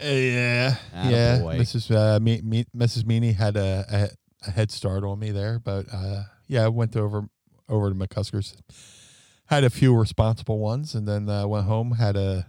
Uh, 0.00 0.04
yeah, 0.06 0.76
Atta 0.92 1.10
yeah. 1.16 1.38
boy. 1.38 1.58
Mrs. 1.58 1.90
Uh, 1.90 2.20
me, 2.20 2.40
me, 2.42 2.64
Mrs. 2.76 3.04
Meanie 3.04 3.34
had 3.34 3.56
a, 3.56 3.84
a, 3.90 4.48
a 4.48 4.50
head 4.50 4.70
start 4.70 5.04
on 5.04 5.18
me 5.18 5.30
there, 5.30 5.58
but 5.58 5.86
uh, 5.90 6.24
yeah, 6.48 6.64
I 6.66 6.68
went 6.68 6.94
over 6.96 7.28
over 7.68 7.88
to 7.88 7.94
McCuskers, 7.96 8.54
had 9.46 9.64
a 9.64 9.70
few 9.70 9.94
responsible 9.96 10.58
ones, 10.58 10.94
and 10.94 11.08
then 11.08 11.28
uh, 11.30 11.46
went 11.46 11.64
home 11.66 11.92
had 11.92 12.14
a 12.16 12.46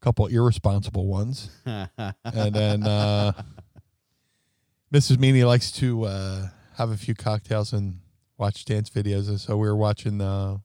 couple 0.00 0.26
irresponsible 0.26 1.06
ones, 1.06 1.50
and 1.64 2.54
then 2.54 2.82
uh, 2.84 3.32
Mrs. 4.92 5.16
Meanie 5.16 5.46
likes 5.46 5.70
to 5.72 6.04
uh, 6.04 6.48
have 6.76 6.90
a 6.90 6.96
few 6.96 7.14
cocktails 7.14 7.72
and 7.72 8.00
watch 8.36 8.64
dance 8.64 8.90
videos, 8.90 9.28
and 9.28 9.40
so 9.40 9.56
we 9.56 9.68
were 9.68 9.76
watching. 9.76 10.20
Uh, 10.20 10.58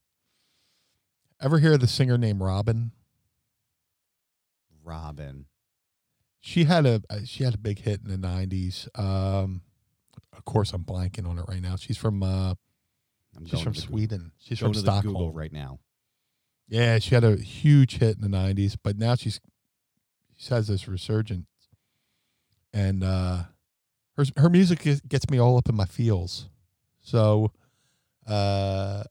ever 1.41 1.59
hear 1.59 1.73
of 1.73 1.79
the 1.79 1.87
singer 1.87 2.17
named 2.17 2.41
Robyn? 2.41 2.91
Robyn 4.83 5.45
she 6.43 6.65
had 6.65 6.85
a 6.85 7.01
uh, 7.09 7.19
she 7.23 7.45
had 7.45 7.55
a 7.55 7.57
big 7.57 7.79
hit 7.79 8.01
in 8.03 8.11
the 8.11 8.17
nineties. 8.17 8.89
Um, 8.95 9.61
of 10.35 10.43
course, 10.43 10.73
I'm 10.73 10.83
blanking 10.83 11.25
on 11.25 11.39
it 11.39 11.45
right 11.47 11.61
now. 11.61 11.77
She's 11.77 11.97
from 11.97 12.21
uh, 12.21 12.55
I'm 13.35 13.45
she's 13.45 13.61
from 13.61 13.73
Sweden. 13.73 14.33
She's 14.39 14.59
from 14.59 14.73
Stockholm. 14.73 15.13
Google 15.13 15.31
right 15.31 15.53
now 15.53 15.79
Yeah, 16.67 16.99
she 16.99 17.13
had 17.15 17.23
a 17.23 17.35
huge 17.35 17.97
hit 17.99 18.15
in 18.15 18.21
the 18.21 18.29
nineties, 18.29 18.75
but 18.75 18.97
now 18.97 19.15
she's 19.15 19.39
she 20.37 20.49
has 20.53 20.67
this 20.67 20.87
resurgence, 20.87 21.47
and 22.73 23.03
uh, 23.03 23.43
her 24.17 24.25
her 24.37 24.49
music 24.49 24.79
gets- 24.83 25.01
gets 25.01 25.29
me 25.29 25.37
all 25.39 25.57
up 25.57 25.69
in 25.69 25.75
my 25.75 25.85
feels. 25.85 26.49
So, 27.01 27.51
uh, 28.27 29.03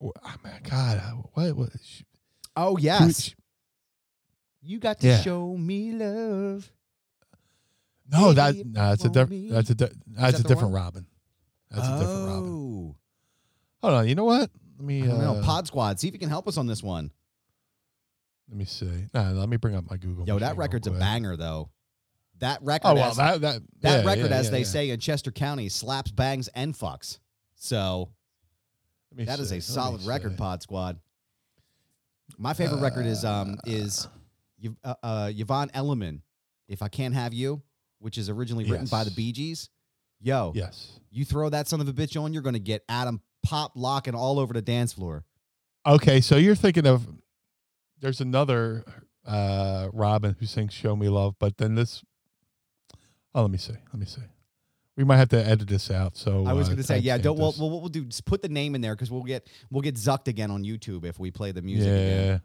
oh 0.00 0.12
my 0.44 0.58
God, 0.68 1.00
what? 1.32 1.70
She, 1.82 2.04
oh 2.56 2.76
she- 2.78 2.84
yes 2.84 3.34
you 4.62 4.80
got 4.80 4.98
to 4.98 5.06
Yeah. 5.06 5.20
show 5.20 5.56
me 5.56 5.92
love 5.92 6.72
no, 8.10 8.32
that 8.32 8.54
no, 8.66 8.80
that's 8.90 9.04
a 9.04 9.08
different 9.08 9.50
that's 9.50 9.70
a 9.70 9.74
di- 9.76 9.88
that's 10.08 10.38
that 10.38 10.44
a 10.44 10.48
different 10.48 10.72
one? 10.72 10.82
Robin. 10.82 11.06
That's 11.70 11.86
a 11.86 11.98
different 11.98 12.26
Robin. 12.26 12.50
Oh. 12.50 12.96
Hold 13.82 13.94
on, 13.94 14.08
you 14.08 14.14
know 14.16 14.24
what? 14.24 14.50
Let 14.76 14.84
me 14.84 15.02
I 15.02 15.06
don't 15.06 15.18
know. 15.20 15.34
uh, 15.36 15.42
Pod 15.42 15.66
Squad, 15.66 15.98
see 16.00 16.08
if 16.08 16.14
you 16.14 16.20
can 16.20 16.28
help 16.28 16.46
us 16.48 16.56
on 16.56 16.66
this 16.66 16.82
one. 16.82 17.10
Let 18.48 18.58
me 18.58 18.64
see. 18.64 19.06
No, 19.14 19.32
let 19.32 19.48
me 19.48 19.56
bring 19.56 19.74
up 19.74 19.90
my 19.90 19.96
Google. 19.96 20.24
Yo, 20.26 20.38
that 20.38 20.56
record's 20.56 20.86
a 20.86 20.90
banger 20.92 21.36
though. 21.36 21.70
That 22.38 22.62
record, 22.62 22.88
Oh 22.88 22.94
well, 22.94 23.10
as, 23.10 23.16
that 23.16 23.40
that 23.40 23.62
that 23.80 24.04
yeah, 24.04 24.10
record, 24.10 24.30
yeah, 24.30 24.36
as 24.36 24.46
yeah, 24.46 24.50
they 24.50 24.64
say 24.64 24.90
in 24.90 25.00
Chester 25.00 25.30
County, 25.32 25.68
slaps, 25.68 26.10
bangs, 26.10 26.48
and 26.48 26.74
fucks. 26.74 27.18
So 27.54 28.10
Let 29.10 29.18
me 29.18 29.24
that 29.24 29.40
is 29.40 29.48
see, 29.48 29.54
a 29.54 29.58
let 29.58 29.62
solid 29.64 30.02
record, 30.04 30.32
see. 30.32 30.36
Pod 30.36 30.62
Squad. 30.62 30.98
My 32.38 32.52
favorite 32.52 32.80
record 32.82 33.06
is 33.06 33.24
um 33.24 33.56
is 33.64 34.06
uh, 34.84 34.94
uh, 35.02 35.30
Yvonne 35.34 35.70
Elliman, 35.74 36.20
"If 36.68 36.82
I 36.82 36.88
Can't 36.88 37.14
Have 37.14 37.32
You," 37.32 37.62
which 38.00 38.18
is 38.18 38.28
originally 38.28 38.64
written 38.70 38.86
by 38.86 39.04
the 39.04 39.10
Yes. 39.10 39.16
Bee 39.16 39.32
Gees. 39.32 39.70
Yo, 40.20 40.52
Yes. 40.54 41.00
you 41.10 41.24
throw 41.24 41.48
that 41.50 41.68
son 41.68 41.80
of 41.80 41.88
a 41.88 41.92
bitch 41.92 42.20
on, 42.20 42.32
you're 42.32 42.42
gonna 42.42 42.58
get 42.58 42.84
Adam 42.88 43.20
pop 43.46 43.72
locking 43.74 44.14
all 44.14 44.38
over 44.38 44.52
the 44.52 44.62
dance 44.62 44.92
floor. 44.92 45.24
Okay, 45.86 46.20
so 46.20 46.36
you're 46.36 46.54
thinking 46.54 46.86
of 46.86 47.06
there's 48.00 48.20
another 48.20 48.84
uh 49.24 49.88
Robin 49.92 50.36
who 50.38 50.46
sings 50.46 50.72
"Show 50.72 50.96
Me 50.96 51.08
Love," 51.08 51.34
but 51.38 51.56
then 51.58 51.74
this. 51.74 52.02
Oh, 53.34 53.42
let 53.42 53.50
me 53.50 53.58
see. 53.58 53.74
Let 53.92 54.00
me 54.00 54.06
see. 54.06 54.22
We 54.96 55.04
might 55.04 55.18
have 55.18 55.28
to 55.28 55.46
edit 55.46 55.68
this 55.68 55.90
out. 55.90 56.16
So 56.16 56.46
I 56.46 56.54
was 56.54 56.68
uh, 56.68 56.72
gonna 56.72 56.82
say, 56.82 56.98
yeah, 56.98 57.18
don't. 57.18 57.38
Well, 57.38 57.54
well, 57.58 57.68
what 57.68 57.82
we'll 57.82 57.90
do 57.90 58.06
is 58.08 58.20
put 58.22 58.40
the 58.40 58.48
name 58.48 58.74
in 58.74 58.80
there 58.80 58.94
because 58.94 59.10
we'll 59.10 59.22
get 59.22 59.48
we'll 59.70 59.82
get 59.82 59.96
zucked 59.96 60.28
again 60.28 60.50
on 60.50 60.64
YouTube 60.64 61.04
if 61.04 61.18
we 61.18 61.30
play 61.30 61.52
the 61.52 61.62
music. 61.62 61.86
yeah. 61.86 61.94
Again. 61.94 62.42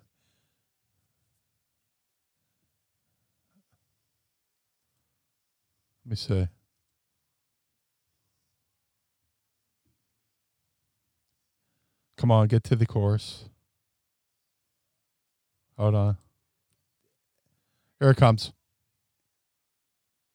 Let 6.06 6.10
me 6.10 6.16
see. 6.16 6.47
Come 12.22 12.30
on, 12.30 12.48
get 12.48 12.64
to 12.66 12.76
the 12.76 12.86
chorus. 12.86 13.46
Hold 15.76 15.96
on. 15.96 16.18
Here 18.00 18.12
it 18.12 18.18
comes. 18.18 18.54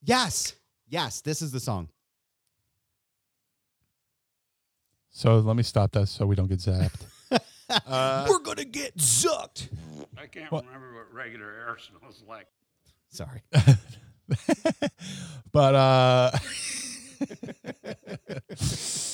Yes, 0.03 0.57
yes, 0.89 1.20
this 1.20 1.41
is 1.41 1.53
the 1.53 1.61
song. 1.61 1.89
So 5.11 5.39
let 5.39 5.55
me 5.55 5.62
stop 5.62 5.93
that 5.93 6.09
so 6.09 6.26
we 6.26 6.34
don't 6.34 6.49
get 6.49 6.59
zapped. 6.59 7.07
Uh, 7.68 8.24
We're 8.28 8.39
gonna 8.39 8.64
get 8.64 8.97
zucked. 8.97 9.66
I 10.16 10.26
can't 10.26 10.53
What? 10.53 10.64
remember 10.66 10.95
what 10.95 11.12
regular 11.12 11.47
air 11.47 11.76
smells 11.80 12.22
like. 12.28 12.47
Sorry. 13.09 13.43
but 15.53 15.74
uh 15.74 16.30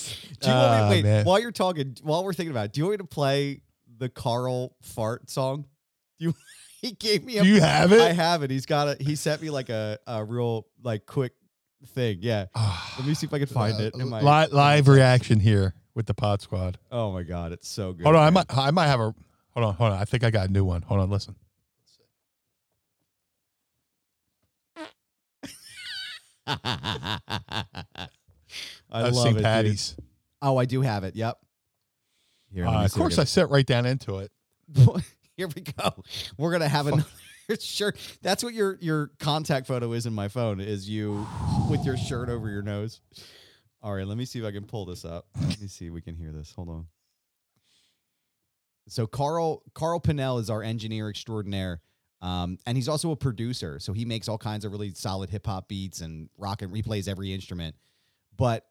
Do 0.42 0.48
you 0.50 0.54
want 0.54 0.72
me 0.72 0.78
Ah, 0.78 0.84
to, 0.84 0.90
wait, 0.90 1.04
man. 1.04 1.24
while 1.24 1.40
you're 1.40 1.52
talking, 1.52 1.96
while 2.02 2.24
we're 2.24 2.32
thinking 2.32 2.50
about 2.50 2.66
it, 2.66 2.72
do 2.72 2.80
you 2.80 2.84
want 2.86 2.94
me 2.94 2.98
to 2.98 3.04
play 3.04 3.60
the 3.98 4.08
Carl 4.08 4.74
fart 4.82 5.30
song? 5.30 5.66
Do 6.18 6.26
you 6.26 6.34
he 6.82 6.92
gave 6.92 7.24
me 7.24 7.38
a 7.38 7.42
do 7.42 7.48
you 7.48 7.60
have 7.60 7.92
it? 7.92 8.00
I 8.00 8.12
have 8.12 8.42
it. 8.42 8.50
He's 8.50 8.66
got 8.66 8.88
it. 8.88 9.00
He 9.00 9.14
sent 9.14 9.40
me 9.42 9.50
like 9.50 9.68
a, 9.68 9.98
a 10.06 10.24
real 10.24 10.66
like 10.82 11.06
quick 11.06 11.32
thing. 11.88 12.18
Yeah. 12.20 12.46
Let 12.98 13.06
me 13.06 13.14
see 13.14 13.26
if 13.26 13.34
I 13.34 13.38
can 13.38 13.46
find 13.48 13.80
it. 13.80 13.94
in 13.94 14.08
my- 14.08 14.20
Li- 14.44 14.52
live 14.52 14.88
reaction 14.88 15.38
here 15.40 15.74
with 15.94 16.06
the 16.06 16.14
Pod 16.14 16.42
Squad. 16.42 16.78
Oh 16.90 17.12
my 17.12 17.22
god, 17.22 17.52
it's 17.52 17.68
so 17.68 17.92
good. 17.92 18.04
Hold 18.04 18.16
on, 18.16 18.26
I 18.26 18.30
might 18.30 18.46
I 18.56 18.70
might 18.72 18.86
have 18.88 19.00
a 19.00 19.14
hold 19.50 19.66
on, 19.66 19.74
hold 19.74 19.92
on. 19.92 19.98
I 20.00 20.04
think 20.04 20.24
I 20.24 20.30
got 20.30 20.48
a 20.48 20.52
new 20.52 20.64
one. 20.64 20.82
Hold 20.82 21.00
on, 21.00 21.10
listen. 21.10 21.36
I 28.90 29.02
That's 29.02 29.16
love 29.16 29.34
St. 29.34 29.38
it. 29.38 29.62
dude. 29.96 30.04
Oh, 30.42 30.56
I 30.58 30.64
do 30.64 30.82
have 30.82 31.04
it. 31.04 31.14
Yep. 31.16 31.38
Here, 32.52 32.66
Uh, 32.66 32.84
of 32.84 32.90
see 32.90 32.96
if 32.96 33.00
I 33.00 33.02
course, 33.04 33.18
I 33.18 33.24
sit 33.24 33.48
right 33.48 33.64
down 33.64 33.86
into 33.86 34.18
it. 34.18 34.30
Here 35.36 35.48
we 35.48 35.62
go. 35.62 36.02
We're 36.36 36.52
gonna 36.52 36.68
have 36.68 36.86
another 36.88 37.06
shirt. 37.60 37.96
That's 38.20 38.44
what 38.44 38.52
your 38.52 38.76
your 38.80 39.10
contact 39.18 39.66
photo 39.66 39.92
is 39.92 40.04
in 40.04 40.12
my 40.12 40.28
phone. 40.28 40.60
Is 40.60 40.88
you 40.88 41.26
with 41.70 41.84
your 41.84 41.96
shirt 41.96 42.28
over 42.28 42.50
your 42.50 42.62
nose. 42.62 43.00
All 43.82 43.94
right, 43.94 44.06
let 44.06 44.18
me 44.18 44.24
see 44.26 44.38
if 44.38 44.44
I 44.44 44.52
can 44.52 44.64
pull 44.64 44.84
this 44.84 45.04
up. 45.04 45.26
Let 45.40 45.60
me 45.60 45.66
see 45.68 45.86
if 45.86 45.92
we 45.92 46.02
can 46.02 46.14
hear 46.14 46.30
this. 46.32 46.52
Hold 46.54 46.68
on. 46.68 46.86
So 48.88 49.06
Carl 49.06 49.62
Carl 49.74 50.00
Pinnell 50.00 50.40
is 50.40 50.50
our 50.50 50.62
engineer 50.62 51.08
extraordinaire, 51.08 51.80
um, 52.20 52.58
and 52.66 52.76
he's 52.76 52.88
also 52.88 53.10
a 53.10 53.16
producer. 53.16 53.78
So 53.78 53.92
he 53.92 54.04
makes 54.04 54.28
all 54.28 54.38
kinds 54.38 54.64
of 54.64 54.72
really 54.72 54.92
solid 54.94 55.30
hip 55.30 55.46
hop 55.46 55.68
beats 55.68 56.00
and 56.00 56.28
rock 56.36 56.62
and 56.62 56.72
replays 56.72 57.08
every 57.08 57.32
instrument. 57.32 57.74
But 58.36 58.64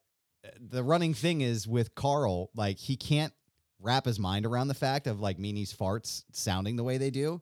the 0.60 0.82
running 0.82 1.14
thing 1.14 1.40
is 1.40 1.66
with 1.66 1.94
Carl, 1.94 2.50
like 2.54 2.78
he 2.78 2.96
can't 2.96 3.32
wrap 3.80 4.04
his 4.04 4.18
mind 4.18 4.46
around 4.46 4.68
the 4.68 4.74
fact 4.74 5.06
of 5.06 5.20
like 5.20 5.38
Meanie's 5.38 5.72
farts 5.72 6.24
sounding 6.32 6.76
the 6.76 6.84
way 6.84 6.98
they 6.98 7.10
do. 7.10 7.40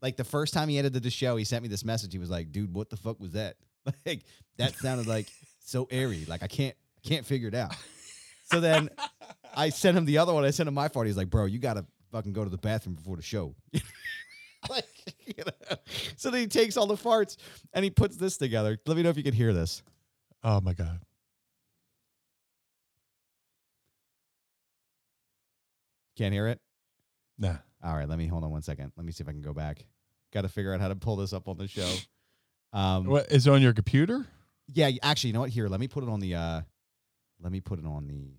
Like 0.00 0.16
the 0.16 0.24
first 0.24 0.52
time 0.52 0.68
he 0.68 0.78
edited 0.78 1.02
the 1.02 1.10
show, 1.10 1.36
he 1.36 1.44
sent 1.44 1.62
me 1.62 1.68
this 1.68 1.84
message. 1.84 2.12
He 2.12 2.18
was 2.18 2.30
like, 2.30 2.50
"Dude, 2.50 2.74
what 2.74 2.90
the 2.90 2.96
fuck 2.96 3.20
was 3.20 3.32
that? 3.32 3.56
Like 4.06 4.22
that 4.58 4.76
sounded 4.76 5.08
like 5.08 5.26
so 5.64 5.88
airy. 5.90 6.24
Like 6.28 6.44
I 6.44 6.46
can't 6.46 6.76
can't 7.04 7.26
figure 7.26 7.48
it 7.48 7.54
out." 7.54 7.74
So 8.44 8.60
then 8.60 8.90
I 9.56 9.70
sent 9.70 9.96
him 9.96 10.04
the 10.04 10.18
other 10.18 10.32
one. 10.32 10.44
I 10.44 10.50
sent 10.50 10.68
him 10.68 10.74
my 10.74 10.88
part. 10.88 11.06
He's 11.06 11.16
like, 11.16 11.30
"Bro, 11.30 11.46
you 11.46 11.58
gotta 11.58 11.84
fucking 12.12 12.32
go 12.32 12.44
to 12.44 12.50
the 12.50 12.58
bathroom 12.58 12.94
before 12.94 13.16
the 13.16 13.22
show." 13.22 13.54
like, 14.70 14.84
you 15.26 15.44
know? 15.44 15.76
So 16.16 16.30
then 16.30 16.42
he 16.42 16.46
takes 16.46 16.76
all 16.76 16.86
the 16.86 16.94
farts 16.94 17.36
and 17.72 17.84
he 17.84 17.90
puts 17.90 18.16
this 18.16 18.36
together. 18.36 18.78
Let 18.86 18.96
me 18.96 19.02
know 19.02 19.08
if 19.08 19.16
you 19.16 19.24
can 19.24 19.34
hear 19.34 19.52
this. 19.52 19.82
Oh 20.44 20.60
my 20.60 20.74
god. 20.74 21.00
Can't 26.16 26.32
hear 26.32 26.48
it. 26.48 26.60
Nah. 27.38 27.56
All 27.82 27.94
right, 27.96 28.08
let 28.08 28.18
me 28.18 28.26
hold 28.26 28.44
on 28.44 28.50
one 28.50 28.62
second. 28.62 28.92
Let 28.96 29.04
me 29.04 29.12
see 29.12 29.22
if 29.22 29.28
I 29.28 29.32
can 29.32 29.42
go 29.42 29.52
back. 29.52 29.84
Got 30.32 30.42
to 30.42 30.48
figure 30.48 30.72
out 30.72 30.80
how 30.80 30.88
to 30.88 30.94
pull 30.94 31.16
this 31.16 31.32
up 31.32 31.48
on 31.48 31.56
the 31.58 31.68
show. 31.68 31.90
Um, 32.74 33.04
What 33.04 33.30
is 33.30 33.46
it 33.46 33.50
on 33.50 33.60
your 33.60 33.74
computer? 33.74 34.24
yeah, 34.66 34.88
actually, 35.02 35.28
you 35.28 35.34
know 35.34 35.40
what? 35.40 35.50
Here, 35.50 35.68
let 35.68 35.78
me 35.78 35.88
put 35.88 36.04
it 36.04 36.08
on 36.08 36.20
the. 36.20 36.34
uh 36.34 36.62
Let 37.38 37.52
me 37.52 37.60
put 37.60 37.78
it 37.78 37.84
on 37.84 38.06
the 38.06 38.32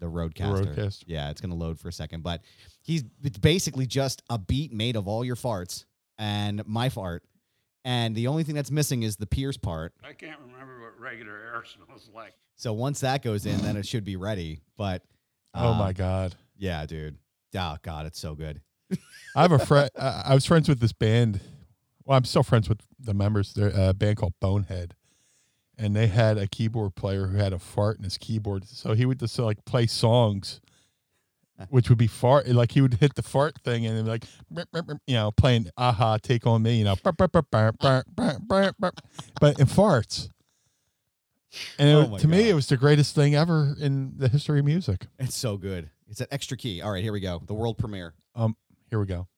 the 0.00 0.06
RodeCaster. 0.06 0.74
RodeCaster. 0.74 1.04
Yeah, 1.06 1.30
it's 1.30 1.40
gonna 1.40 1.54
load 1.54 1.80
for 1.80 1.88
a 1.88 1.92
second, 1.92 2.22
but 2.22 2.42
he's 2.82 3.04
it's 3.22 3.38
basically 3.38 3.86
just 3.86 4.22
a 4.28 4.36
beat 4.36 4.70
made 4.70 4.96
of 4.96 5.08
all 5.08 5.24
your 5.24 5.34
farts 5.34 5.86
and 6.18 6.62
my 6.66 6.90
fart, 6.90 7.24
and 7.86 8.14
the 8.14 8.26
only 8.26 8.42
thing 8.44 8.54
that's 8.54 8.70
missing 8.70 9.02
is 9.02 9.16
the 9.16 9.26
Pierce 9.26 9.56
part. 9.56 9.94
I 10.06 10.12
can't 10.12 10.38
remember 10.40 10.82
what 10.82 11.00
regular 11.00 11.32
air 11.32 11.64
smells 11.64 12.10
like. 12.14 12.34
So 12.56 12.74
once 12.74 13.00
that 13.00 13.22
goes 13.22 13.46
in, 13.46 13.56
then 13.62 13.78
it 13.78 13.86
should 13.86 14.04
be 14.04 14.16
ready. 14.16 14.60
But 14.76 15.02
oh 15.54 15.68
um, 15.68 15.78
my 15.78 15.94
god. 15.94 16.34
Yeah, 16.56 16.84
dude. 16.86 17.18
Oh 17.56 17.76
god, 17.82 18.06
it's 18.06 18.18
so 18.20 18.34
good. 18.34 18.60
I 19.36 19.42
have 19.42 19.52
a 19.52 19.58
friend. 19.58 19.90
I 19.98 20.22
I 20.26 20.34
was 20.34 20.44
friends 20.46 20.68
with 20.68 20.80
this 20.80 20.92
band. 20.92 21.40
Well, 22.04 22.16
I'm 22.18 22.24
still 22.24 22.42
friends 22.42 22.68
with 22.68 22.80
the 22.98 23.14
members. 23.14 23.54
They're 23.54 23.74
uh, 23.74 23.90
a 23.90 23.94
band 23.94 24.16
called 24.18 24.34
Bonehead, 24.40 24.94
and 25.78 25.96
they 25.96 26.06
had 26.08 26.36
a 26.38 26.46
keyboard 26.46 26.94
player 26.94 27.28
who 27.28 27.38
had 27.38 27.52
a 27.52 27.58
fart 27.58 27.98
in 27.98 28.04
his 28.04 28.18
keyboard. 28.18 28.66
So 28.68 28.94
he 28.94 29.06
would 29.06 29.18
just 29.20 29.38
like 29.38 29.64
play 29.64 29.86
songs, 29.86 30.60
which 31.70 31.88
would 31.88 31.98
be 31.98 32.06
fart. 32.06 32.46
Like 32.48 32.72
he 32.72 32.80
would 32.80 32.94
hit 32.94 33.14
the 33.14 33.22
fart 33.22 33.54
thing 33.64 33.86
and 33.86 33.96
then 33.96 34.06
like, 34.06 34.24
"Burp, 34.50 34.70
burp, 34.72 34.86
burp," 34.86 34.98
you 35.06 35.14
know, 35.14 35.30
playing 35.32 35.70
"A-ha, 35.76 36.18
Take 36.18 36.46
on 36.46 36.62
Me," 36.62 36.76
you 36.78 36.84
know, 36.84 36.96
burp, 37.02 37.16
burp, 37.16 37.32
burp, 37.32 37.50
burp, 37.50 37.78
burp, 37.80 38.06
burp, 38.14 38.42
burp, 38.46 38.76
burp, 38.78 39.00
but 39.40 39.58
in 39.58 39.66
farts. 39.66 40.28
And 41.78 41.88
oh 41.96 42.00
it 42.00 42.04
Oh 42.06 42.08
my 42.10 42.18
to 42.18 42.28
me, 42.28 42.42
God. 42.42 42.48
it 42.50 42.54
was 42.54 42.66
the 42.66 42.76
greatest 42.76 43.14
thing 43.14 43.34
ever 43.34 43.74
in 43.80 44.14
the 44.18 44.28
history 44.28 44.58
of 44.58 44.64
music. 44.66 45.06
It's 45.18 45.36
so 45.36 45.56
good. 45.56 45.90
It's 46.08 46.20
an 46.20 46.26
extra 46.30 46.56
key. 46.56 46.82
All 46.82 46.92
right, 46.92 47.02
here 47.02 47.12
we 47.12 47.20
go. 47.20 47.42
The 47.46 47.54
world 47.54 47.78
premiere. 47.78 48.14
Um, 48.34 48.56
here 48.90 49.00
we 49.00 49.06
go. 49.06 49.26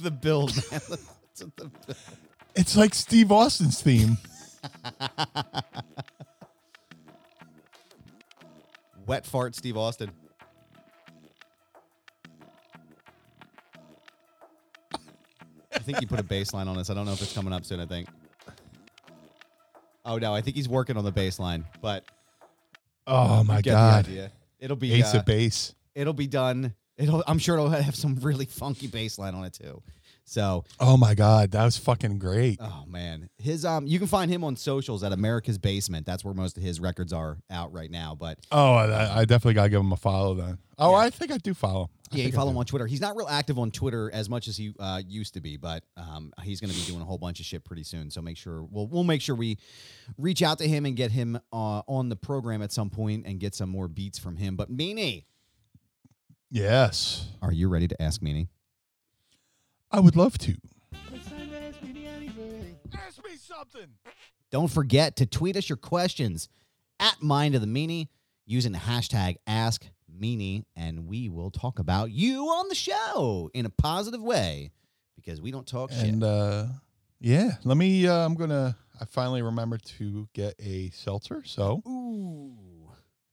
The 0.00 0.10
build, 0.10 0.54
man. 0.70 0.80
The 1.36 1.46
build. 1.46 1.96
It's 2.54 2.76
like 2.76 2.94
Steve 2.94 3.32
Austin's 3.32 3.80
theme. 3.80 4.18
Wet 9.06 9.26
fart, 9.26 9.54
Steve 9.54 9.76
Austin. 9.76 10.10
I 15.74 15.78
think 15.78 16.00
you 16.00 16.06
put 16.06 16.20
a 16.20 16.24
bassline 16.24 16.66
on 16.68 16.76
this. 16.76 16.90
I 16.90 16.94
don't 16.94 17.06
know 17.06 17.12
if 17.12 17.22
it's 17.22 17.32
coming 17.34 17.52
up 17.52 17.64
soon. 17.64 17.80
I 17.80 17.86
think. 17.86 18.08
Oh 20.04 20.18
no, 20.18 20.34
I 20.34 20.40
think 20.40 20.56
he's 20.56 20.68
working 20.68 20.96
on 20.96 21.04
the 21.04 21.12
bassline, 21.12 21.64
but 21.80 22.04
Oh 23.06 23.42
my 23.44 23.60
god. 23.62 24.08
It'll 24.60 24.76
be 24.76 24.92
Ace 24.94 25.14
uh, 25.14 25.18
of 25.18 25.24
base. 25.24 25.74
it'll 25.94 26.12
be 26.12 26.26
done. 26.26 26.74
It'll. 26.96 27.24
I'm 27.26 27.38
sure 27.38 27.56
it'll 27.56 27.70
have 27.70 27.96
some 27.96 28.16
really 28.16 28.44
funky 28.44 28.86
bassline 28.86 29.34
on 29.34 29.44
it 29.44 29.54
too. 29.54 29.82
So, 30.24 30.64
Oh 30.80 30.96
my 30.96 31.14
god, 31.14 31.50
that 31.50 31.64
was 31.64 31.76
fucking 31.76 32.18
great. 32.18 32.58
oh 32.60 32.84
man, 32.86 33.28
his 33.38 33.64
um, 33.64 33.86
you 33.86 33.98
can 33.98 34.08
find 34.08 34.30
him 34.30 34.44
on 34.44 34.56
socials 34.56 35.02
at 35.02 35.12
America's 35.12 35.58
Basement. 35.58 36.06
That's 36.06 36.24
where 36.24 36.32
most 36.32 36.56
of 36.56 36.62
his 36.62 36.80
records 36.80 37.12
are 37.12 37.38
out 37.50 37.72
right 37.72 37.90
now. 37.90 38.14
But 38.18 38.38
Oh, 38.50 38.74
I, 38.74 39.20
I 39.20 39.24
definitely 39.24 39.54
gotta 39.54 39.68
give 39.68 39.80
him 39.80 39.92
a 39.92 39.96
follow 39.96 40.34
then. 40.34 40.58
Oh, 40.78 40.92
Yeah. 40.92 40.96
I 40.98 41.10
think 41.10 41.32
I 41.32 41.38
do 41.38 41.52
follow. 41.54 41.90
I 42.12 42.16
Yeah, 42.16 42.26
you 42.26 42.32
follow 42.32 42.50
him 42.50 42.56
on 42.58 42.64
Twitter. 42.66 42.86
He's 42.86 43.00
not 43.00 43.16
real 43.16 43.28
active 43.28 43.58
on 43.58 43.70
Twitter 43.70 44.10
as 44.12 44.28
much 44.28 44.46
as 44.48 44.56
he 44.56 44.74
uh, 44.78 45.00
used 45.06 45.34
to 45.34 45.40
be, 45.40 45.56
but 45.56 45.82
um, 45.96 46.32
he's 46.42 46.60
going 46.60 46.70
to 46.70 46.76
be 46.78 46.84
doing 46.84 47.00
a 47.00 47.04
whole 47.04 47.18
bunch 47.18 47.40
of 47.40 47.46
shit 47.46 47.64
pretty 47.64 47.82
soon. 47.84 48.10
So 48.10 48.20
make 48.22 48.36
sure 48.36 48.64
we'll 48.70 48.86
we'll 48.86 49.04
make 49.04 49.22
sure 49.22 49.34
we 49.34 49.58
reach 50.18 50.42
out 50.42 50.58
to 50.58 50.68
him 50.68 50.86
and 50.86 50.94
get 50.96 51.10
him 51.10 51.36
uh, 51.52 51.82
on 51.86 52.08
the 52.08 52.16
program 52.16 52.62
at 52.62 52.70
some 52.72 52.90
point 52.90 53.26
and 53.26 53.38
get 53.40 53.54
some 53.54 53.68
more 53.70 53.88
beats 53.88 54.18
from 54.18 54.36
him. 54.36 54.56
But 54.56 54.70
Meanie, 54.70 55.24
Yes, 56.50 57.28
are 57.40 57.52
you 57.52 57.68
ready 57.68 57.88
to 57.88 58.02
ask 58.02 58.20
Meanie? 58.20 58.48
I 59.92 60.00
would 60.00 60.16
love 60.16 60.38
to. 60.38 60.54
Ask 62.94 63.24
me 63.24 63.36
something. 63.36 63.88
Don't 64.50 64.70
forget 64.70 65.16
to 65.16 65.26
tweet 65.26 65.56
us 65.56 65.68
your 65.68 65.76
questions 65.76 66.48
at 66.98 67.20
Mind 67.22 67.54
of 67.54 67.60
the 67.60 67.66
Meanie 67.66 68.08
using 68.46 68.72
the 68.72 68.78
hashtag 68.78 69.36
Ask 69.46 69.86
Meanie, 70.20 70.64
and 70.76 71.06
we 71.06 71.28
will 71.28 71.50
talk 71.50 71.78
about 71.78 72.10
you 72.10 72.44
on 72.46 72.68
the 72.68 72.74
show 72.74 73.50
in 73.54 73.66
a 73.66 73.70
positive 73.70 74.22
way 74.22 74.70
because 75.16 75.40
we 75.40 75.50
don't 75.50 75.66
talk 75.66 75.90
shit. 75.90 76.04
And 76.04 76.24
uh, 76.24 76.66
yeah, 77.20 77.52
let 77.64 77.76
me. 77.76 78.06
Uh, 78.06 78.24
I'm 78.24 78.34
gonna. 78.34 78.76
I 79.00 79.04
finally 79.04 79.42
remembered 79.42 79.82
to 79.98 80.28
get 80.32 80.54
a 80.58 80.90
seltzer. 80.90 81.42
So 81.44 81.82
Ooh, 81.86 82.54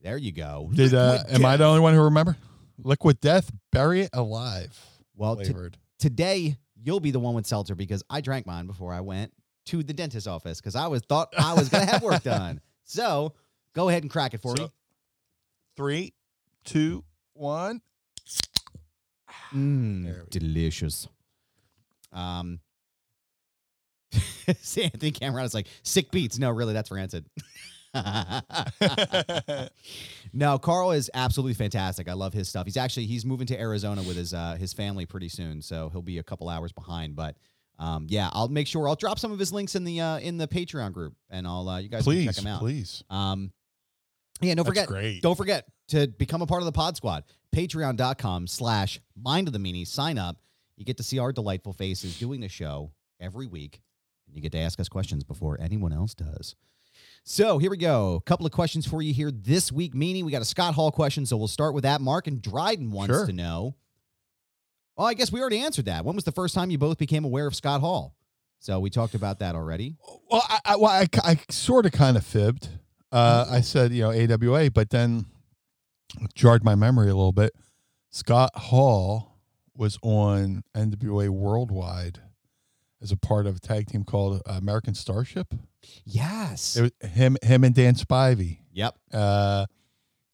there 0.01 0.17
you 0.17 0.31
go. 0.31 0.69
did 0.73 0.93
uh, 0.93 1.23
am 1.29 1.45
I 1.45 1.57
the 1.57 1.65
only 1.65 1.81
one 1.81 1.93
who 1.93 2.01
remember? 2.01 2.37
Liquid 2.81 3.19
Death, 3.19 3.51
bury 3.71 4.01
it 4.01 4.09
alive. 4.13 4.77
Well, 5.15 5.35
t- 5.35 5.45
flavored. 5.45 5.77
Today 5.99 6.57
you'll 6.81 6.99
be 6.99 7.11
the 7.11 7.19
one 7.19 7.33
with 7.35 7.45
seltzer 7.45 7.75
because 7.75 8.03
I 8.09 8.21
drank 8.21 8.45
mine 8.45 8.65
before 8.67 8.93
I 8.93 9.01
went 9.01 9.33
to 9.65 9.83
the 9.83 9.93
dentist 9.93 10.27
office 10.27 10.59
because 10.59 10.75
I 10.75 10.87
was 10.87 11.01
thought 11.07 11.33
I 11.37 11.53
was 11.53 11.69
gonna 11.69 11.85
have 11.85 12.01
work 12.01 12.23
done. 12.23 12.61
So 12.85 13.33
go 13.75 13.87
ahead 13.89 14.01
and 14.01 14.11
crack 14.11 14.33
it 14.33 14.41
for 14.41 14.57
So- 14.57 14.71
Three, 15.77 16.13
two, 16.65 17.03
one. 17.33 17.81
me. 19.53 19.59
Mm, 19.59 20.05
go. 20.07 20.25
delicious. 20.31 21.07
Um, 22.11 22.59
Anthony 24.47 25.11
Cameron 25.11 25.45
is 25.45 25.53
like 25.53 25.67
sick 25.83 26.09
beats. 26.09 26.39
No, 26.39 26.49
really, 26.49 26.73
that's 26.73 26.89
rancid. 26.89 27.25
no, 30.33 30.59
Carl 30.59 30.91
is 30.91 31.09
absolutely 31.13 31.55
fantastic. 31.55 32.07
I 32.07 32.13
love 32.13 32.33
his 32.33 32.47
stuff. 32.47 32.65
He's 32.65 32.77
actually 32.77 33.07
he's 33.07 33.25
moving 33.25 33.47
to 33.47 33.59
Arizona 33.59 34.03
with 34.03 34.17
his 34.17 34.33
uh, 34.33 34.55
his 34.59 34.73
family 34.73 35.05
pretty 35.05 35.29
soon, 35.29 35.61
so 35.61 35.89
he'll 35.89 36.01
be 36.01 36.19
a 36.19 36.23
couple 36.23 36.49
hours 36.49 36.71
behind. 36.71 37.15
But 37.15 37.35
um, 37.79 38.05
yeah, 38.09 38.29
I'll 38.33 38.49
make 38.49 38.67
sure 38.67 38.87
I'll 38.87 38.95
drop 38.95 39.17
some 39.19 39.31
of 39.31 39.39
his 39.39 39.51
links 39.51 39.75
in 39.75 39.83
the 39.85 40.01
uh, 40.01 40.19
in 40.19 40.37
the 40.37 40.47
Patreon 40.47 40.93
group, 40.93 41.15
and 41.29 41.47
I'll 41.47 41.67
uh, 41.67 41.79
you 41.79 41.89
guys 41.89 42.03
can 42.03 42.25
check 42.25 42.37
him 42.37 42.47
out. 42.47 42.59
please. 42.59 43.03
Um, 43.09 43.51
yeah, 44.41 44.55
don't 44.55 44.65
That's 44.65 44.69
forget. 44.69 44.87
great. 44.87 45.21
Don't 45.21 45.35
forget 45.35 45.65
to 45.89 46.07
become 46.07 46.41
a 46.41 46.45
part 46.45 46.61
of 46.61 46.65
the 46.65 46.71
Pod 46.71 46.95
Squad. 46.95 47.23
Patreon.com 47.53 48.47
slash 48.47 49.01
Mind 49.15 49.47
of 49.47 49.53
the 49.53 49.59
Meanie. 49.59 49.87
Sign 49.87 50.17
up. 50.17 50.37
You 50.77 50.85
get 50.85 50.97
to 50.97 51.03
see 51.03 51.19
our 51.19 51.33
delightful 51.33 51.73
faces 51.73 52.17
doing 52.19 52.39
the 52.39 52.47
show 52.47 52.91
every 53.19 53.47
week, 53.47 53.81
and 54.27 54.35
you 54.35 54.41
get 54.41 54.53
to 54.53 54.59
ask 54.59 54.79
us 54.79 54.87
questions 54.87 55.23
before 55.23 55.59
anyone 55.59 55.91
else 55.91 56.13
does. 56.13 56.55
So 57.31 57.59
here 57.59 57.69
we 57.69 57.77
go. 57.77 58.15
A 58.15 58.21
couple 58.21 58.47
of 58.47 58.51
questions 58.51 58.87
for 58.87 59.03
you 59.03 59.13
here 59.13 59.29
this 59.29 59.71
week, 59.71 59.93
Meanie 59.93 60.23
We 60.23 60.31
got 60.31 60.41
a 60.41 60.45
Scott 60.45 60.73
Hall 60.73 60.91
question, 60.91 61.27
so 61.27 61.37
we'll 61.37 61.47
start 61.47 61.75
with 61.75 61.83
that. 61.83 62.01
Mark 62.01 62.25
and 62.25 62.41
Dryden 62.41 62.89
wants 62.89 63.13
Sure. 63.15 63.27
to 63.27 63.31
know. 63.31 63.75
Well, 64.97 65.05
I 65.05 65.13
guess 65.13 65.31
we 65.31 65.39
already 65.39 65.59
answered 65.59 65.85
that. 65.85 66.03
When 66.03 66.15
was 66.15 66.23
the 66.23 66.31
first 66.31 66.55
time 66.55 66.71
you 66.71 66.79
both 66.79 66.97
became 66.97 67.23
aware 67.23 67.45
of 67.45 67.53
Scott 67.53 67.81
Hall? 67.81 68.15
So 68.57 68.79
we 68.79 68.89
talked 68.89 69.13
about 69.13 69.37
that 69.39 69.53
already. 69.53 69.95
Well, 70.31 70.41
I, 70.49 70.59
I, 70.65 70.75
well, 70.77 70.89
I, 70.89 71.07
I 71.23 71.39
sort 71.51 71.85
of 71.85 71.91
kind 71.91 72.17
of 72.17 72.25
fibbed. 72.25 72.67
Uh, 73.11 73.45
Oh. 73.47 73.53
I 73.53 73.61
said, 73.61 73.91
you 73.93 74.01
know, 74.01 74.11
AWA, 74.11 74.71
but 74.71 74.89
then 74.89 75.27
jarred 76.33 76.63
my 76.63 76.73
memory 76.73 77.11
a 77.11 77.15
little 77.15 77.31
bit. 77.31 77.53
Scott 78.09 78.49
Hall 78.55 79.37
was 79.75 79.99
on 80.01 80.63
NWA 80.75 81.29
Worldwide 81.29 82.21
as 83.01 83.11
a 83.11 83.17
part 83.17 83.45
of 83.47 83.57
a 83.57 83.59
tag 83.59 83.87
team 83.87 84.03
called 84.03 84.41
uh, 84.45 84.53
American 84.53 84.93
Starship. 84.93 85.53
Yes. 86.05 86.75
It 86.75 86.81
was 87.01 87.11
him, 87.11 87.37
him 87.41 87.63
and 87.63 87.73
Dan 87.73 87.95
Spivey. 87.95 88.59
yep. 88.73 88.95
Uh, 89.13 89.65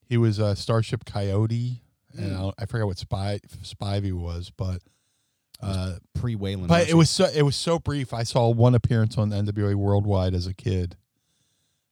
he 0.08 0.18
was 0.18 0.40
a 0.40 0.56
Starship 0.56 1.06
Coyote, 1.06 1.82
and 2.18 2.32
Mm. 2.32 2.54
I, 2.58 2.64
I 2.64 2.66
forget 2.66 2.86
what 2.88 2.98
Spy, 2.98 3.40
Spivey 3.64 4.14
was, 4.14 4.52
but 4.56 4.82
uh, 5.62 5.96
Pre 6.14 6.36
Waylon. 6.36 6.68
but 6.68 6.88
it 6.90 6.94
was 6.96 7.10
so 7.10 7.26
it 7.26 7.42
was 7.44 7.56
so 7.56 7.80
brief. 7.80 8.14
I 8.14 8.24
saw 8.24 8.50
one 8.50 8.76
appearance 8.76 9.18
on 9.18 9.30
NWA 9.32 9.74
Worldwide 9.76 10.34
as 10.34 10.48
a 10.48 10.54
kid, 10.54 10.96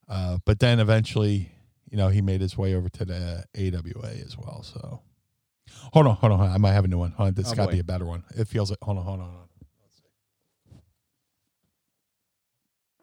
uh, 0.07 0.37
but 0.45 0.59
then 0.59 0.79
eventually, 0.79 1.51
you 1.89 1.97
know, 1.97 2.09
he 2.09 2.21
made 2.21 2.41
his 2.41 2.57
way 2.57 2.75
over 2.75 2.89
to 2.89 3.05
the 3.05 3.45
AWA 3.57 4.09
as 4.25 4.37
well. 4.37 4.63
So, 4.63 5.01
hold 5.93 6.07
on, 6.07 6.15
hold 6.17 6.31
on, 6.33 6.37
hold 6.39 6.49
on. 6.49 6.55
I 6.55 6.57
might 6.57 6.73
have 6.73 6.85
a 6.85 6.87
new 6.89 6.97
one. 6.99 7.11
Hold 7.11 7.27
on, 7.29 7.33
this 7.35 7.51
Oh, 7.51 7.55
got 7.55 7.65
to 7.67 7.71
be 7.71 7.79
a 7.79 7.83
better 7.83 8.05
one. 8.05 8.23
It 8.37 8.47
feels 8.47 8.69
like. 8.69 8.79
Hold 8.83 8.97
on, 8.99 9.03
hold 9.05 9.19
on, 9.21 9.25
hold 9.25 9.39
on. 9.39 9.47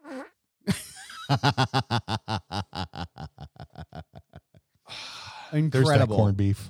There's 0.07 0.19
that 0.67 1.20
Incredible. 5.53 6.15
corned 6.15 6.37
beef. 6.37 6.69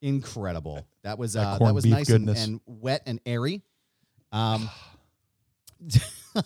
Incredible. 0.00 0.86
That 1.02 1.18
was 1.18 1.34
That 1.34 1.46
uh, 1.46 1.52
that 1.52 1.58
corned 1.58 1.74
was 1.74 1.84
nice 1.84 2.08
and, 2.08 2.28
and 2.28 2.60
wet 2.66 3.02
and 3.06 3.20
airy. 3.26 3.62
Um, 4.32 4.68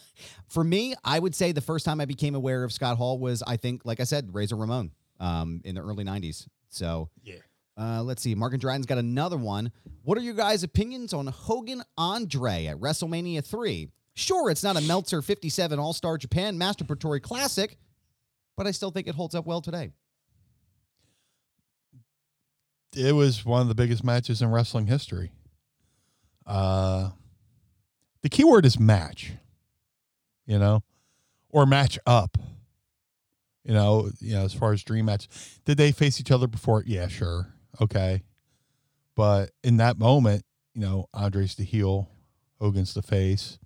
for 0.49 0.63
me, 0.63 0.95
I 1.05 1.19
would 1.19 1.35
say 1.35 1.53
the 1.53 1.61
first 1.61 1.85
time 1.85 2.01
I 2.01 2.05
became 2.05 2.35
aware 2.35 2.65
of 2.65 2.73
Scott 2.73 2.97
Hall 2.97 3.19
was, 3.19 3.43
I 3.47 3.57
think, 3.57 3.83
like 3.85 4.01
I 4.01 4.05
said, 4.05 4.35
Razor 4.35 4.57
Ramon 4.57 4.93
um, 5.21 5.61
in 5.65 5.75
the 5.75 5.83
early 5.83 6.05
'90s. 6.05 6.47
So 6.69 7.11
Yeah. 7.23 7.37
Uh, 7.79 8.03
let's 8.03 8.23
see. 8.23 8.35
Mark 8.35 8.53
and 8.53 8.61
Dryden's 8.61 8.87
got 8.87 8.99
another 8.99 9.39
one. 9.39 9.73
What 10.03 10.19
are 10.19 10.21
your 10.21 10.35
guys' 10.35 10.63
opinions 10.63 11.15
on 11.15 11.27
Hogan 11.27 11.83
Andre 11.97 12.67
at 12.67 12.79
WrestleMania 12.79 13.45
3? 13.45 13.89
Sure, 14.15 14.51
it's 14.51 14.63
not 14.63 14.77
a 14.77 14.83
Meltzer 14.83 15.23
57 15.23 15.79
All 15.79 15.93
Star 15.93 16.19
Japan 16.19 16.59
Masturbatory 16.59 17.23
Classic, 17.23 17.77
but 18.57 18.67
I 18.67 18.71
still 18.71 18.91
think 18.91 19.07
it 19.07 19.15
holds 19.15 19.35
up 19.35 19.47
well 19.47 19.61
today. 19.61 19.93
it 22.97 23.15
was 23.15 23.45
one 23.45 23.63
of 23.63 23.69
the 23.69 23.75
biggest 23.75 24.05
matches 24.05 24.43
in 24.43 24.51
wrestling 24.51 24.87
history. 24.87 25.33
Uh, 26.47 27.11
the 28.23 28.29
key 28.29 28.45
word 28.45 28.67
is 28.67 28.79
match, 28.79 29.33
you 30.47 30.59
know, 30.59 30.83
or 31.51 31.67
match 31.67 31.99
up. 32.07 32.37
You 33.65 33.75
know, 33.75 34.11
you 34.21 34.35
know, 34.35 34.45
as 34.45 34.53
far 34.53 34.73
as 34.73 34.83
dream 34.83 35.05
match, 35.05 35.29
did 35.65 35.79
they 35.79 35.93
face 35.93 36.21
each 36.21 36.33
other 36.33 36.49
before? 36.49 36.83
Yeah, 36.85 37.07
sure, 37.07 37.55
okay, 37.81 38.23
but 39.15 39.51
in 39.63 39.77
that 39.77 39.99
moment, 39.99 40.45
you 40.75 40.81
know, 40.81 41.09
Andre's 41.15 41.55
the 41.55 41.65
heel, 41.65 42.09
Hogan's 42.61 42.93
the 42.93 43.03
face. 43.03 43.59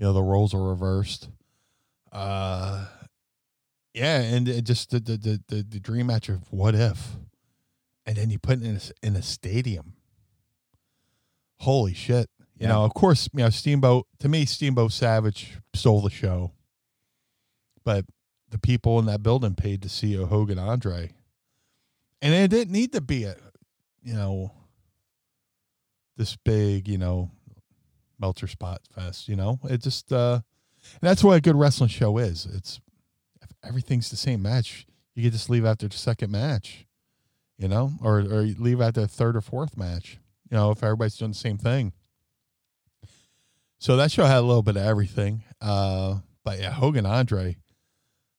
You 0.00 0.06
know, 0.06 0.12
the 0.14 0.22
roles 0.22 0.54
are 0.54 0.62
reversed. 0.62 1.28
Uh, 2.10 2.86
yeah, 3.92 4.22
and 4.22 4.48
it 4.48 4.64
just 4.64 4.90
the 4.90 4.98
the 4.98 5.42
the, 5.46 5.62
the, 5.62 5.78
dream 5.78 6.06
match 6.06 6.30
of 6.30 6.50
what 6.50 6.74
if 6.74 7.16
and 8.06 8.16
then 8.16 8.30
you 8.30 8.38
put 8.38 8.62
it 8.62 8.64
in 8.64 8.76
a, 8.76 9.06
in 9.06 9.14
a 9.14 9.20
stadium. 9.20 9.92
Holy 11.58 11.92
shit! 11.92 12.30
You 12.56 12.66
Yeah. 12.66 12.68
know, 12.68 12.84
of 12.84 12.94
course, 12.94 13.28
you 13.34 13.40
know 13.40 13.50
Steamboat. 13.50 14.06
To 14.20 14.28
me, 14.30 14.46
Steamboat 14.46 14.92
Savage 14.92 15.58
stole 15.74 16.00
the 16.00 16.08
show, 16.08 16.52
but 17.84 18.06
the 18.48 18.58
people 18.58 18.98
in 19.00 19.04
that 19.04 19.22
building 19.22 19.54
paid 19.54 19.82
to 19.82 19.90
see 19.90 20.14
a 20.14 20.24
Hogan 20.24 20.58
Andre, 20.58 21.12
and 22.22 22.32
it 22.32 22.48
didn't 22.48 22.72
need 22.72 22.92
to 22.94 23.02
be 23.02 23.24
a, 23.24 23.36
you 24.02 24.14
know, 24.14 24.52
this 26.16 26.36
big, 26.36 26.88
you 26.88 26.96
know, 26.96 27.30
Meltzer 28.20 28.46
Spot 28.46 28.80
Fest. 28.94 29.28
You 29.28 29.36
know, 29.36 29.58
it 29.64 29.82
just, 29.82 30.12
uh 30.12 30.40
and 31.00 31.08
that's 31.08 31.22
what 31.22 31.36
a 31.36 31.40
good 31.40 31.56
wrestling 31.56 31.90
show 31.90 32.18
is. 32.18 32.46
It's 32.46 32.80
if 33.42 33.50
everything's 33.62 34.10
the 34.10 34.16
same 34.16 34.42
match, 34.42 34.86
you 35.14 35.22
can 35.22 35.32
just 35.32 35.50
leave 35.50 35.64
after 35.64 35.88
the 35.88 35.96
second 35.96 36.30
match 36.30 36.86
you 37.60 37.68
know, 37.68 37.92
or 38.02 38.20
or 38.20 38.42
leave 38.58 38.80
at 38.80 38.94
the 38.94 39.06
third 39.06 39.36
or 39.36 39.42
fourth 39.42 39.76
match, 39.76 40.18
you 40.50 40.56
know, 40.56 40.70
if 40.70 40.82
everybody's 40.82 41.16
doing 41.16 41.32
the 41.32 41.36
same 41.36 41.58
thing. 41.58 41.92
So 43.78 43.96
that 43.96 44.10
show 44.10 44.24
had 44.24 44.38
a 44.38 44.42
little 44.42 44.62
bit 44.62 44.76
of 44.76 44.82
everything. 44.82 45.44
Uh, 45.60 46.18
but 46.42 46.58
yeah, 46.58 46.70
Hogan 46.70 47.04
Andre, 47.04 47.56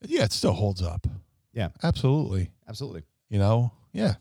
yeah, 0.02 0.24
it 0.24 0.32
still 0.32 0.54
holds 0.54 0.82
up. 0.82 1.06
Yeah. 1.54 1.70
Absolutely. 1.84 2.50
Absolutely. 2.68 3.04
You 3.30 3.40
know, 3.40 3.72
yeah. 3.94 4.16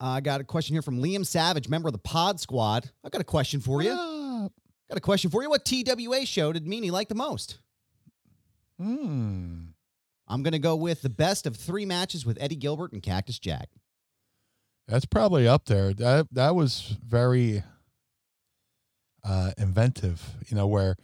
Uh, 0.00 0.08
I 0.08 0.20
got 0.20 0.40
a 0.40 0.44
question 0.44 0.74
here 0.74 0.82
from 0.82 1.00
Liam 1.02 1.24
Savage, 1.24 1.68
member 1.68 1.88
of 1.88 1.92
the 1.92 1.98
Pod 1.98 2.38
Squad. 2.38 2.90
I 3.04 3.08
got 3.08 3.20
a 3.20 3.24
question 3.24 3.60
for 3.60 3.82
you. 3.82 3.92
Up? 3.92 4.52
Got 4.88 4.98
a 4.98 5.00
question 5.00 5.30
for 5.30 5.42
you. 5.42 5.50
What 5.50 5.64
TWA 5.64 6.26
show 6.26 6.52
did 6.52 6.66
Meanie 6.66 6.90
like 6.90 7.08
the 7.08 7.14
most? 7.14 7.58
Hmm. 8.78 9.66
I'm 10.28 10.42
going 10.42 10.52
to 10.52 10.58
go 10.58 10.76
with 10.76 11.02
the 11.02 11.08
best 11.08 11.46
of 11.46 11.56
three 11.56 11.86
matches 11.86 12.26
with 12.26 12.36
Eddie 12.40 12.56
Gilbert 12.56 12.92
and 12.92 13.02
Cactus 13.02 13.38
Jack. 13.38 13.68
That's 14.88 15.06
probably 15.06 15.48
up 15.48 15.64
there. 15.64 15.92
That 15.94 16.28
that 16.32 16.54
was 16.54 16.96
very 17.04 17.64
uh 19.24 19.50
inventive, 19.58 20.22
you 20.48 20.56
know, 20.56 20.68
where 20.68 20.96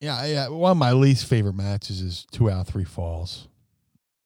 yeah, 0.00 0.26
yeah, 0.26 0.48
one 0.48 0.72
of 0.72 0.76
my 0.76 0.92
least 0.92 1.26
favorite 1.26 1.54
matches 1.54 2.00
is 2.02 2.26
two 2.32 2.50
out 2.50 2.66
of 2.66 2.68
three 2.68 2.84
falls. 2.84 3.48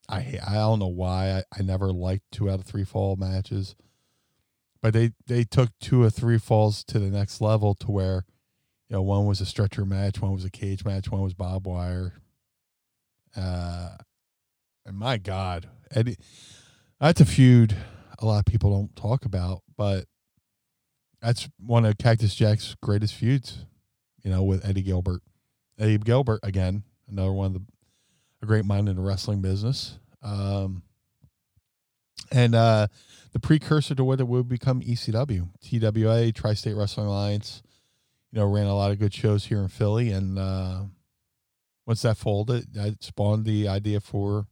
I 0.08 0.20
ha- 0.20 0.44
I 0.46 0.54
don't 0.54 0.78
know 0.78 0.86
why. 0.86 1.30
I, 1.38 1.42
I 1.58 1.62
never 1.62 1.92
liked 1.92 2.24
two 2.32 2.50
out 2.50 2.60
of 2.60 2.66
three 2.66 2.84
fall 2.84 3.16
matches. 3.16 3.74
But 4.82 4.92
they 4.92 5.12
they 5.26 5.44
took 5.44 5.70
two 5.80 6.02
or 6.02 6.10
three 6.10 6.38
falls 6.38 6.84
to 6.84 6.98
the 6.98 7.10
next 7.10 7.40
level 7.40 7.74
to 7.76 7.90
where, 7.90 8.24
you 8.88 8.96
know, 8.96 9.02
one 9.02 9.26
was 9.26 9.40
a 9.40 9.46
stretcher 9.46 9.84
match, 9.84 10.20
one 10.20 10.32
was 10.32 10.44
a 10.44 10.50
cage 10.50 10.84
match, 10.84 11.10
one 11.10 11.22
was 11.22 11.34
barbed 11.34 11.66
wire. 11.66 12.14
Uh 13.36 13.96
and 14.84 14.96
my 14.96 15.16
God, 15.18 15.68
Eddie 15.90 16.16
that's 17.00 17.20
a 17.20 17.24
feud 17.24 17.76
a 18.18 18.26
lot 18.26 18.38
of 18.38 18.44
people 18.44 18.70
don't 18.70 18.94
talk 18.96 19.24
about, 19.24 19.62
but 19.76 20.06
that's 21.20 21.48
one 21.58 21.84
of 21.84 21.98
Cactus 21.98 22.34
Jack's 22.34 22.76
greatest 22.82 23.14
feuds, 23.14 23.64
you 24.22 24.30
know, 24.30 24.42
with 24.42 24.64
Eddie 24.64 24.82
Gilbert. 24.82 25.22
Eddie 25.78 25.98
Gilbert 25.98 26.40
again, 26.42 26.84
another 27.08 27.32
one 27.32 27.46
of 27.46 27.54
the 27.54 27.62
a 28.42 28.46
great 28.46 28.64
mind 28.64 28.88
in 28.88 28.96
the 28.96 29.02
wrestling 29.02 29.40
business. 29.40 29.98
Um, 30.22 30.82
and 32.30 32.54
uh, 32.54 32.88
the 33.32 33.40
precursor 33.40 33.94
to 33.94 34.04
what 34.04 34.20
it 34.20 34.26
would 34.26 34.48
become 34.48 34.80
ECW, 34.80 35.48
TWA, 35.60 36.32
Tri 36.32 36.54
State 36.54 36.74
Wrestling 36.74 37.06
Alliance. 37.06 37.62
You 38.32 38.40
know, 38.40 38.46
ran 38.46 38.66
a 38.66 38.74
lot 38.74 38.90
of 38.90 38.98
good 38.98 39.14
shows 39.14 39.46
here 39.46 39.60
in 39.60 39.68
Philly, 39.68 40.10
and 40.10 40.38
uh, 40.38 40.82
once 41.86 42.02
that 42.02 42.16
folded, 42.16 42.74
that 42.74 43.02
spawned 43.02 43.44
the 43.44 43.68
idea 43.68 44.00
for 44.00 44.46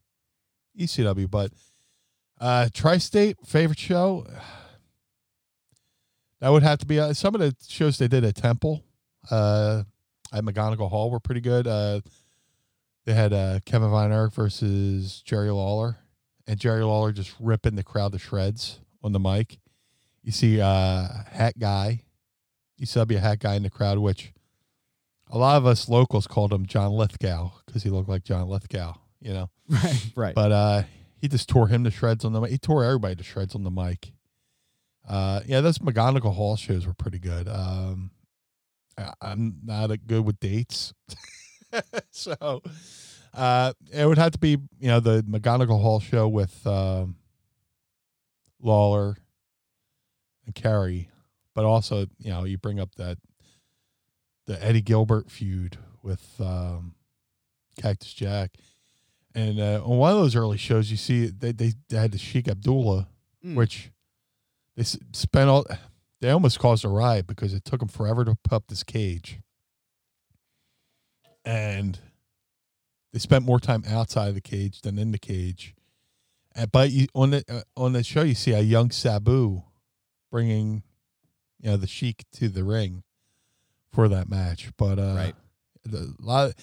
ECW. 0.79 1.31
But 1.31 1.51
uh, 2.41 2.69
Tri 2.73 2.99
State 2.99 3.37
favorite 3.45 3.79
show. 3.79 4.27
That 6.41 6.51
would 6.51 6.63
have 6.63 6.79
to 6.81 6.87
be 6.87 7.01
uh, 7.01 7.15
some 7.15 7.35
of 7.35 7.41
the 7.41 7.57
shows 7.67 7.97
they 7.97 8.09
did 8.09 8.23
at 8.23 8.35
Temple, 8.35 8.85
uh, 9.31 9.85
at 10.31 10.45
McGonigle 10.45 10.91
Hall 10.91 11.11
were 11.11 11.21
pretty 11.21 11.41
good. 11.41 11.67
They 13.05 13.15
had 13.15 13.33
uh, 13.33 13.61
Kevin 13.65 13.91
Von 13.91 14.13
Erich 14.13 14.33
versus 14.33 15.23
Jerry 15.25 15.51
Lawler, 15.51 15.99
and 16.47 16.59
Jerry 16.59 16.85
Lawler 16.85 17.13
just 17.13 17.35
ripping 17.39 17.77
the 17.77 17.83
crowd 17.83 18.13
to 18.13 18.19
shreds 18.19 18.81
on 19.03 19.13
the 19.13 19.21
mic. 19.21 19.59
You 20.23 20.33
see, 20.33 20.61
uh, 20.61 21.09
hat 21.31 21.59
guy, 21.59 22.03
you 22.79 22.87
saw 22.87 23.05
be 23.05 23.17
a 23.17 23.21
hat 23.21 23.41
guy 23.41 23.55
in 23.55 23.63
the 23.63 23.71
crowd, 23.71 23.99
which 23.99 24.33
a 25.31 25.39
lot 25.39 25.57
of 25.57 25.67
us 25.67 25.89
locals 25.89 26.27
called 26.27 26.53
him 26.53 26.65
John 26.67 26.93
Lithgow 26.93 27.51
because 27.67 27.83
he 27.83 27.91
looked 27.91 28.09
like 28.09 28.25
John 28.25 28.49
Lithgow, 28.49 28.95
you 29.21 29.33
know. 29.33 29.51
Right. 29.69 30.11
Right. 30.15 30.35
But 30.35 30.53
uh, 30.53 30.83
he 31.17 31.29
just 31.29 31.49
tore 31.49 31.69
him 31.69 31.85
to 31.85 31.91
shreds 31.91 32.25
on 32.25 32.33
the 32.35 32.41
mic. 32.41 32.51
He 32.51 32.59
tore 32.59 32.85
everybody 32.85 33.17
to 33.17 33.25
shreds 33.25 33.55
on 33.55 33.65
the 33.65 33.71
mic. 33.71 34.13
Uh, 35.09 35.41
yeah, 35.47 35.61
those 35.63 35.79
McGonigle 35.79 36.35
Hall 36.35 36.57
shows 36.57 36.87
were 36.87 36.95
pretty 36.95 37.19
good. 37.19 37.49
Um, 37.49 38.11
I, 38.99 39.13
I'm 39.21 39.57
not 39.65 39.91
good 40.07 40.25
with 40.25 40.39
dates, 40.41 40.93
so 42.11 42.63
uh, 43.35 43.73
it 43.93 44.07
would 44.07 44.19
have 44.19 44.33
to 44.33 44.39
be 44.39 44.51
you 44.79 44.89
know 44.89 45.01
the 45.01 45.23
McGonigle 45.23 45.81
Hall 45.81 46.01
show 46.01 46.29
with 46.29 46.67
um, 46.67 47.17
Lawler 48.61 49.17
and 50.47 50.55
Carey, 50.55 51.11
but 51.55 51.65
also 51.65 52.07
you 52.19 52.31
know 52.31 52.45
you 52.45 52.59
bring 52.59 52.81
up 52.81 52.95
that 52.97 53.19
the 54.47 54.63
Eddie 54.65 54.83
Gilbert 54.83 55.31
feud 55.31 55.79
with 56.03 56.25
um, 56.41 56.95
Cactus 57.81 58.13
Jack. 58.13 58.53
And 59.35 59.59
uh, 59.59 59.83
on 59.85 59.97
one 59.99 60.13
of 60.13 60.19
those 60.19 60.37
early 60.37 60.59
shows, 60.59 60.91
you 60.91 60.97
see 60.97 61.27
they 61.27 61.53
they, 61.53 61.73
they 61.89 61.97
had 61.97 62.13
the 62.13 62.19
Sheik 62.19 62.49
Abdullah, 62.49 63.09
Mm. 63.45 63.57
which 63.57 63.91
they 64.77 64.85
spent 64.85 65.51
all. 65.51 65.67
They 66.23 66.31
almost 66.31 66.59
caused 66.59 66.83
a 66.85 66.89
riot 66.89 67.27
because 67.27 67.53
it 67.53 67.67
took 67.67 67.81
them 67.81 67.89
forever 67.91 68.25
to 68.25 68.37
put 68.43 68.55
up 68.57 68.69
this 68.69 68.83
cage, 68.83 69.41
and 71.45 71.99
they 73.13 73.19
spent 73.19 73.45
more 73.45 73.61
time 73.61 73.85
outside 73.89 74.29
of 74.29 74.35
the 74.35 74.41
cage 74.41 74.81
than 74.83 74.99
in 74.99 75.13
the 75.13 75.19
cage. 75.19 75.75
And, 76.57 76.71
but 76.71 76.91
you, 76.91 77.07
on 77.15 77.31
the 77.31 77.45
uh, 77.49 77.63
on 77.77 77.93
the 77.93 78.03
show, 78.03 78.23
you 78.23 78.35
see 78.35 78.53
a 78.53 78.61
young 78.61 78.91
Sabu 78.91 79.63
bringing, 80.31 80.83
you 81.61 81.71
know, 81.71 81.77
the 81.77 81.87
Sheik 81.87 82.25
to 82.35 82.49
the 82.49 82.65
ring 82.65 83.03
for 83.93 84.09
that 84.09 84.29
match. 84.29 84.71
But 84.77 84.99
uh, 84.99 85.15
Right. 85.17 85.35
the 85.85 86.15
lot 86.21 86.55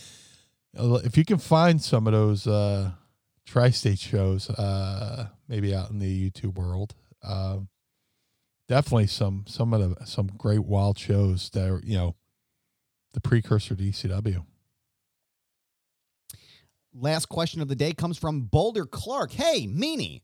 if 0.74 1.18
you 1.18 1.26
can 1.26 1.38
find 1.38 1.82
some 1.82 2.08
of 2.08 2.14
those 2.14 2.48
uh 2.48 2.92
tri-state 3.46 4.00
shows 4.00 4.50
uh 4.52 5.28
maybe 5.50 5.76
out 5.76 5.90
in 5.90 6.00
the 6.00 6.32
youtube 6.32 6.56
world 6.56 6.96
um 7.24 7.68
definitely 8.70 9.08
some 9.08 9.44
some 9.48 9.74
of 9.74 9.82
the 10.00 10.06
some 10.06 10.28
great 10.38 10.64
wild 10.64 10.98
shows 10.98 11.50
that 11.50 11.70
are 11.70 11.82
you 11.84 11.98
know 11.98 12.16
the 13.12 13.20
precursor 13.20 13.76
to 13.76 13.84
ecw 13.84 14.46
last 16.94 17.28
question 17.28 17.62
of 17.62 17.68
the 17.68 17.76
day 17.76 17.94
comes 17.94 18.18
from 18.18 18.42
Boulder 18.42 18.86
Clark. 18.86 19.32
Hey, 19.32 19.68
Meanie, 19.68 20.22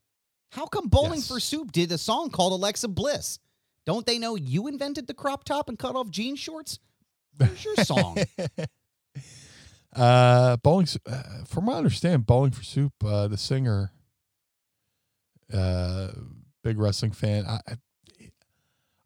how 0.51 0.65
come 0.65 0.87
Bowling 0.87 1.19
Yes. 1.19 1.27
for 1.27 1.39
Soup 1.39 1.71
did 1.71 1.91
a 1.91 1.97
song 1.97 2.29
called 2.29 2.53
Alexa 2.53 2.87
Bliss? 2.89 3.39
Don't 3.85 4.05
they 4.05 4.19
know 4.19 4.35
you 4.35 4.67
invented 4.67 5.07
the 5.07 5.13
crop 5.13 5.43
top 5.45 5.69
and 5.69 5.79
cut 5.79 5.95
off 5.95 6.09
jean 6.09 6.35
shorts? 6.35 6.79
Where's 7.37 7.63
your 7.63 7.75
song? 7.77 8.17
Uh, 9.95 10.57
bowling. 10.57 10.87
Uh, 11.09 11.23
from 11.47 11.65
what 11.65 11.73
I 11.73 11.77
understand, 11.77 12.27
bowling 12.27 12.51
for 12.51 12.63
soup. 12.63 12.93
Uh, 13.03 13.27
the 13.27 13.37
singer, 13.37 13.91
uh, 15.51 16.09
big 16.63 16.77
wrestling 16.77 17.13
fan. 17.13 17.45
I, 17.47 17.59
I, 17.67 17.71
I 18.19 18.29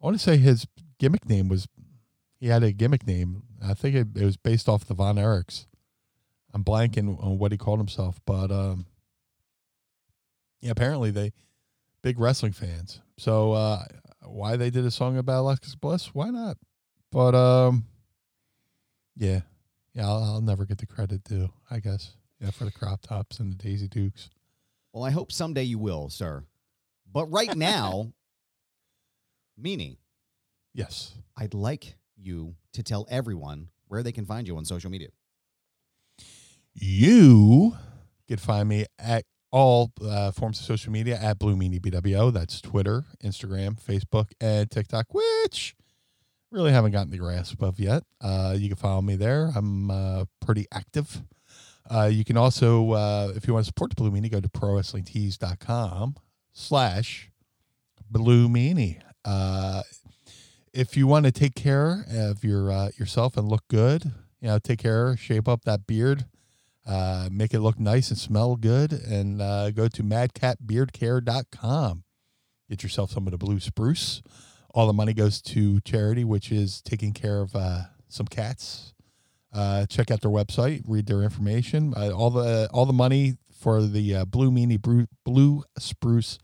want 0.01 0.15
to 0.17 0.21
say 0.21 0.35
his 0.37 0.67
gimmick 0.99 1.29
name 1.29 1.47
was. 1.47 1.67
He 2.41 2.47
had 2.47 2.63
a 2.63 2.71
gimmick 2.73 3.05
name. 3.07 3.43
I 3.63 3.73
think 3.73 3.95
it, 3.95 4.07
it 4.15 4.25
was 4.25 4.35
based 4.35 4.67
off 4.67 4.83
the 4.83 4.93
Von 4.95 5.15
Erichs. 5.15 5.65
I'm 6.53 6.63
blanking 6.63 7.21
on 7.23 7.37
what 7.37 7.51
he 7.51 7.57
called 7.57 7.79
himself, 7.79 8.19
but 8.25 8.51
um, 8.51 8.85
yeah, 10.61 10.71
apparently 10.71 11.11
they 11.11 11.31
big 12.01 12.19
wrestling 12.19 12.51
fans. 12.51 13.01
So 13.17 13.53
uh, 13.53 13.83
why 14.23 14.57
they 14.57 14.69
did 14.69 14.85
a 14.85 14.91
song 14.91 15.17
about 15.17 15.41
Alexa 15.41 15.77
Bliss? 15.77 16.13
Why 16.13 16.29
not? 16.29 16.57
But 17.11 17.35
um, 17.35 17.85
yeah, 19.15 19.41
yeah, 19.93 20.07
I'll, 20.07 20.23
I'll 20.23 20.41
never 20.41 20.65
get 20.65 20.77
the 20.77 20.85
credit 20.85 21.23
due, 21.23 21.49
I 21.69 21.79
guess. 21.79 22.13
Yeah, 22.39 22.51
for 22.51 22.65
the 22.65 22.71
crop 22.71 23.01
tops 23.01 23.39
and 23.39 23.51
the 23.51 23.55
Daisy 23.57 23.87
Dukes. 23.87 24.29
well, 24.93 25.03
I 25.03 25.11
hope 25.11 25.31
someday 25.31 25.63
you 25.63 25.77
will, 25.77 26.09
sir. 26.09 26.43
But 27.11 27.25
right 27.25 27.55
now, 27.55 28.13
Meanie, 29.61 29.97
Yes. 30.73 31.13
I'd 31.37 31.53
like 31.53 31.95
you 32.15 32.55
to 32.73 32.81
tell 32.81 33.05
everyone 33.09 33.67
where 33.87 34.03
they 34.03 34.13
can 34.13 34.25
find 34.25 34.47
you 34.47 34.55
on 34.57 34.63
social 34.63 34.89
media. 34.89 35.09
You 36.73 37.75
can 38.27 38.37
find 38.37 38.69
me 38.69 38.85
at 38.97 39.25
all 39.51 39.91
uh, 40.01 40.31
forms 40.31 40.59
of 40.59 40.65
social 40.65 40.91
media 40.91 41.19
at 41.21 41.37
Blue 41.37 41.55
Meanie 41.55 41.79
BWO. 41.79 42.31
That's 42.31 42.61
Twitter, 42.61 43.03
Instagram, 43.23 43.79
Facebook, 43.81 44.31
and 44.39 44.71
TikTok, 44.71 45.07
which 45.13 45.75
really 46.51 46.71
haven't 46.71 46.91
gotten 46.91 47.11
the 47.11 47.17
grasp 47.17 47.61
of 47.61 47.79
yet. 47.79 48.03
Uh, 48.21 48.55
you 48.57 48.69
can 48.69 48.77
follow 48.77 49.01
me 49.01 49.15
there. 49.15 49.51
I'm 49.55 49.91
uh, 49.91 50.25
pretty 50.39 50.65
active. 50.71 51.23
Uh, 51.89 52.09
you 52.11 52.23
can 52.23 52.37
also, 52.37 52.91
uh, 52.91 53.33
if 53.35 53.47
you 53.47 53.53
want 53.53 53.65
to 53.65 53.67
support 53.67 53.89
the 53.89 53.95
Blue 53.95 54.11
Meanie, 54.11 54.31
go 54.31 54.39
to 54.39 54.49
prowrestlingtees.com 54.49 56.15
slash 56.53 57.29
Blue 58.09 58.47
Meanie. 58.47 59.01
Uh, 59.25 59.81
if 60.73 60.95
you 60.95 61.05
want 61.05 61.25
to 61.25 61.31
take 61.31 61.55
care 61.55 62.05
of 62.09 62.45
your 62.45 62.71
yourself 62.97 63.35
and 63.35 63.49
look 63.49 63.67
good, 63.67 64.05
you 64.39 64.47
know, 64.47 64.57
take 64.57 64.79
care, 64.79 65.17
shape 65.17 65.49
up 65.49 65.65
that 65.65 65.85
beard, 65.85 66.25
uh, 66.85 67.29
make 67.31 67.53
it 67.53 67.59
look 67.59 67.79
nice 67.79 68.09
and 68.09 68.17
smell 68.17 68.55
good, 68.55 68.91
and 68.91 69.41
uh, 69.41 69.71
go 69.71 69.87
to 69.87 70.03
madcatbeardcare.com. 70.03 72.03
Get 72.69 72.83
yourself 72.83 73.11
some 73.11 73.27
of 73.27 73.31
the 73.31 73.37
blue 73.37 73.59
spruce. 73.59 74.21
All 74.73 74.87
the 74.87 74.93
money 74.93 75.13
goes 75.13 75.41
to 75.41 75.81
charity, 75.81 76.23
which 76.23 76.51
is 76.51 76.81
taking 76.81 77.13
care 77.13 77.41
of 77.41 77.55
uh, 77.55 77.81
some 78.07 78.25
cats. 78.25 78.93
Uh, 79.53 79.85
check 79.85 80.09
out 80.09 80.21
their 80.21 80.31
website, 80.31 80.81
read 80.87 81.07
their 81.07 81.23
information. 81.23 81.93
Uh, 81.95 82.11
all 82.11 82.29
the 82.29 82.69
all 82.73 82.85
the 82.85 82.93
money 82.93 83.35
for 83.53 83.81
the 83.81 84.15
uh, 84.15 84.25
blue 84.25 84.49
meanie 84.49 84.81
Bru- 84.81 85.07
blue 85.25 85.63
spruce 85.77 86.39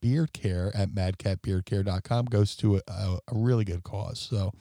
beard 0.00 0.32
care 0.32 0.72
at 0.74 0.88
madcatbeardcare.com 0.88 2.24
goes 2.26 2.56
to 2.56 2.76
a, 2.76 2.80
a, 2.88 3.18
a 3.28 3.34
really 3.34 3.64
good 3.64 3.82
cause. 3.82 4.18
So, 4.18 4.52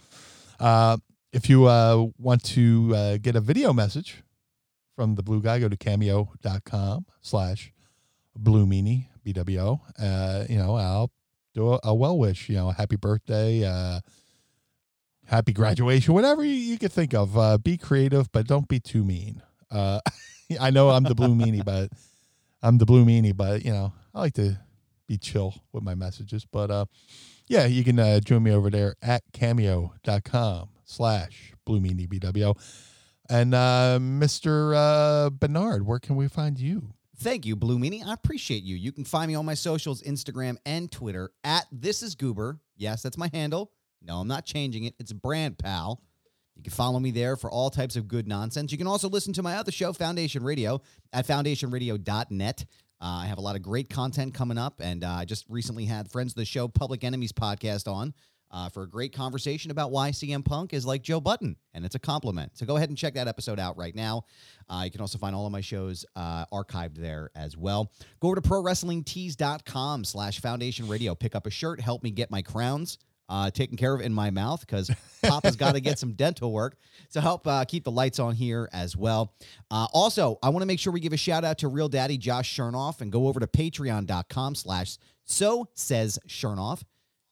if 1.32 1.50
you 1.50 1.62
want 1.62 2.44
to 2.44 3.18
get 3.20 3.38
a 3.38 3.42
video 3.42 3.72
message 3.72 4.25
from 4.96 5.16
the 5.16 5.24
blue 5.24 5.42
guy, 5.42 5.60
go 5.60 5.70
to 5.70 5.78
cameo.com 5.78 7.06
slash 7.22 7.74
blue 8.36 8.66
meanie 8.66 9.08
BWO. 9.26 9.80
Uh, 10.00 10.46
you 10.50 10.58
know, 10.58 10.76
I'll 10.76 11.12
do 11.54 11.74
a, 11.74 11.80
a 11.84 11.94
well 11.94 12.18
wish, 12.18 12.50
you 12.50 12.56
know, 12.56 12.70
happy 12.72 12.96
birthday, 12.96 13.64
uh, 13.64 14.00
happy 15.26 15.54
graduation, 15.54 16.14
whatever 16.14 16.44
you, 16.44 16.54
you 16.54 16.78
could 16.78 16.92
think 16.92 17.14
of. 17.14 17.38
Uh, 17.38 17.58
be 17.58 17.78
creative, 17.78 18.32
but 18.32 18.48
don't 18.48 18.68
be 18.68 18.80
too 18.80 19.04
mean. 19.04 19.42
Uh, 19.72 20.00
I 20.60 20.70
know 20.70 20.90
I'm 20.90 21.04
the 21.04 21.16
blue 21.16 21.36
meanie, 21.36 21.66
but 21.66 21.90
I'm 22.62 22.78
the 22.78 22.86
blue 22.86 23.06
meanie, 23.06 23.36
but 23.36 23.66
you 23.66 23.72
know, 23.72 23.94
I 24.14 24.20
like 24.20 24.34
to 24.36 24.60
be 25.08 25.18
chill 25.18 25.56
with 25.72 25.84
my 25.84 25.96
messages. 25.96 26.46
But 26.46 26.72
uh, 26.72 26.86
yeah, 27.48 27.66
you 27.66 27.84
can 27.84 28.00
uh, 28.00 28.20
join 28.20 28.44
me 28.44 28.52
over 28.52 28.70
there 28.70 28.96
at 29.02 29.24
cameo.com 29.34 30.70
slash 30.84 31.54
blue 31.66 31.80
meanie 31.80 32.08
BWO. 32.08 32.56
And 33.30 33.56
uh, 33.56 33.98
Mr. 34.00 34.74
Uh, 34.76 35.30
Barnard, 35.30 35.86
where 35.86 36.00
can 36.00 36.16
we 36.16 36.28
find 36.28 36.60
you? 36.60 36.94
Thank 37.18 37.46
you, 37.46 37.56
Blue 37.56 37.80
Meanie. 37.80 38.06
I 38.06 38.14
appreciate 38.14 38.64
you. 38.64 38.76
You 38.76 38.92
can 38.92 39.06
find 39.06 39.30
me 39.30 39.36
on 39.36 39.46
my 39.46 39.54
socials, 39.54 40.04
Instagram 40.04 40.58
and 40.66 40.92
Twitter 40.92 41.32
at 41.44 41.66
This 41.72 42.04
Is 42.04 42.14
Goober. 42.14 42.60
Yes, 42.76 43.02
that's 43.02 43.18
my 43.18 43.30
handle. 43.34 43.72
No, 44.02 44.18
I'm 44.18 44.28
not 44.28 44.46
changing 44.46 44.84
it. 44.84 44.96
It's 45.00 45.14
Brand 45.14 45.58
Pal. 45.58 46.02
You 46.56 46.64
can 46.64 46.72
follow 46.72 47.00
me 47.00 47.12
there 47.12 47.36
for 47.36 47.50
all 47.50 47.70
types 47.70 47.96
of 47.96 48.08
good 48.08 48.28
nonsense. 48.28 48.72
You 48.72 48.78
can 48.78 48.88
also 48.88 49.10
listen 49.10 49.34
to 49.34 49.44
my 49.44 49.58
other 49.58 49.72
show, 49.72 49.92
Foundation 49.94 50.44
Radio, 50.44 50.82
at 51.12 51.26
foundationradio.net. 51.26 52.66
Uh, 53.02 53.06
I 53.06 53.26
have 53.26 53.38
a 53.38 53.42
lot 53.42 53.56
of 53.56 53.62
great 53.62 53.90
content 53.90 54.34
coming 54.34 54.58
up, 54.58 54.80
and 54.82 55.04
uh, 55.04 55.10
I 55.10 55.26
just 55.26 55.46
recently 55.50 55.86
had 55.86 56.12
friends 56.12 56.32
of 56.32 56.38
the 56.38 56.46
show, 56.46 56.68
Public 56.68 57.04
Enemies 57.04 57.34
podcast, 57.34 57.92
on 57.92 58.14
uh, 58.52 58.70
for 58.70 58.84
a 58.84 58.90
great 58.90 59.14
conversation 59.14 59.72
about 59.72 59.92
why 59.92 60.12
CM 60.12 60.44
Punk 60.44 60.74
is 60.74 60.86
like 60.86 61.02
Joe 61.02 61.20
Button, 61.20 61.56
and 61.74 61.86
it's 61.86 61.96
a 61.96 62.00
compliment. 62.00 62.58
So 62.58 62.66
go 62.66 62.78
ahead 62.78 62.90
and 62.90 62.98
check 62.98 63.16
that 63.16 63.28
episode 63.28 63.60
out 63.60 63.78
right 63.78 63.96
now. 63.96 64.24
Uh, 64.70 64.84
you 64.86 64.92
can 64.92 65.02
also 65.02 65.18
find 65.18 65.36
all 65.36 65.46
of 65.46 65.52
my 65.52 65.62
shows 65.62 66.06
uh, 66.16 66.46
archived 66.54 66.96
there 66.96 67.32
as 67.36 67.58
well. 67.58 67.92
Go 68.20 68.30
over 68.30 68.36
to 68.36 68.42
prowrestlingtees.com 68.42 70.04
slash 70.06 70.40
foundation 70.40 70.88
radio. 70.88 71.16
Pick 71.16 71.36
up 71.36 71.46
a 71.48 71.52
shirt. 71.52 71.82
Help 71.82 72.04
me 72.04 72.12
get 72.12 72.32
my 72.32 72.42
crowns 72.42 72.98
uh, 73.30 73.50
taken 73.52 73.78
care 73.78 73.94
of 73.94 74.02
in 74.02 74.14
my 74.14 74.30
mouth 74.30 74.62
because 74.62 74.92
Papa's 75.24 75.56
got 75.56 75.74
to 75.74 75.82
get 75.82 76.00
some 76.00 76.12
dental 76.14 76.52
work. 76.52 76.78
So 77.10 77.22
help 77.22 77.48
uh, 77.48 77.66
keep 77.66 77.84
the 77.84 77.92
lights 77.92 78.20
on 78.20 78.36
here 78.36 78.70
as 78.72 78.96
well. 78.96 79.34
Uh, 79.72 79.88
also, 79.94 80.38
I 80.44 80.50
want 80.50 80.62
to 80.62 80.68
make 80.68 80.80
sure 80.80 80.94
we 80.94 81.00
give 81.00 81.14
a 81.14 81.18
shout 81.18 81.44
out 81.44 81.60
to 81.60 81.68
Real 81.68 81.90
Daddy 81.90 82.18
Josh 82.18 82.56
Chernoff 82.56 83.02
and 83.02 83.12
go 83.12 83.28
over 83.28 83.40
to 83.40 83.48
patreon.com 83.48 84.56
slash 84.56 84.98
so 85.24 85.68
says 85.74 86.20
Chernoff 86.28 86.84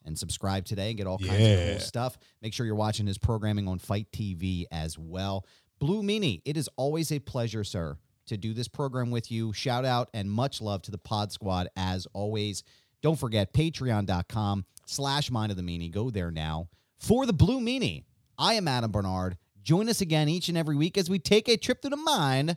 and 0.06 0.18
subscribe 0.18 0.66
today 0.66 0.90
and 0.90 0.98
get 0.98 1.08
all 1.08 1.18
kinds 1.18 1.32
of 1.34 1.40
Yeah. 1.40 1.72
cool 1.72 1.80
stuff. 1.80 2.18
Make 2.42 2.54
sure 2.54 2.66
you're 2.66 2.76
watching 2.76 3.08
his 3.08 3.18
programming 3.18 3.68
on 3.68 3.80
Fight 3.80 4.08
TV 4.12 4.66
as 4.72 4.98
well. 4.98 5.46
Blue 5.80 6.02
Meanie, 6.04 6.42
it 6.46 6.56
is 6.58 6.70
always 6.78 7.12
a 7.12 7.20
pleasure, 7.20 7.64
sir, 7.64 7.98
to 8.28 8.38
do 8.38 8.54
this 8.54 8.68
program 8.68 9.12
with 9.12 9.32
you. 9.32 9.52
Shout 9.54 9.84
out 9.86 10.10
and 10.14 10.32
much 10.32 10.62
love 10.62 10.82
to 10.84 10.92
the 10.92 10.98
Pod 10.98 11.32
Squad 11.32 11.68
as 11.76 12.06
always. 12.14 12.64
Don't 13.02 13.20
forget 13.20 13.54
patreon.com 13.54 14.66
slash 14.86 15.30
mind 15.30 15.52
of 15.52 15.58
the 15.58 15.64
meanie. 15.64 15.92
Go 15.92 16.10
there 16.10 16.32
now. 16.32 16.70
For 17.00 17.26
the 17.26 17.34
Blue 17.34 17.60
Meanie, 17.60 18.04
I 18.38 18.54
am 18.54 18.68
Adam 18.68 18.92
Barnard. 18.92 19.38
Join 19.62 19.90
us 19.90 20.00
again 20.02 20.30
each 20.30 20.48
and 20.50 20.58
every 20.58 20.76
week 20.76 20.98
as 20.98 21.10
we 21.10 21.20
take 21.20 21.48
a 21.50 21.58
trip 21.58 21.82
to 21.82 21.90
the 21.90 21.98
mind 21.98 22.52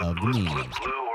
of 0.00 0.14
the 0.16 0.20
meanie. 0.20 1.07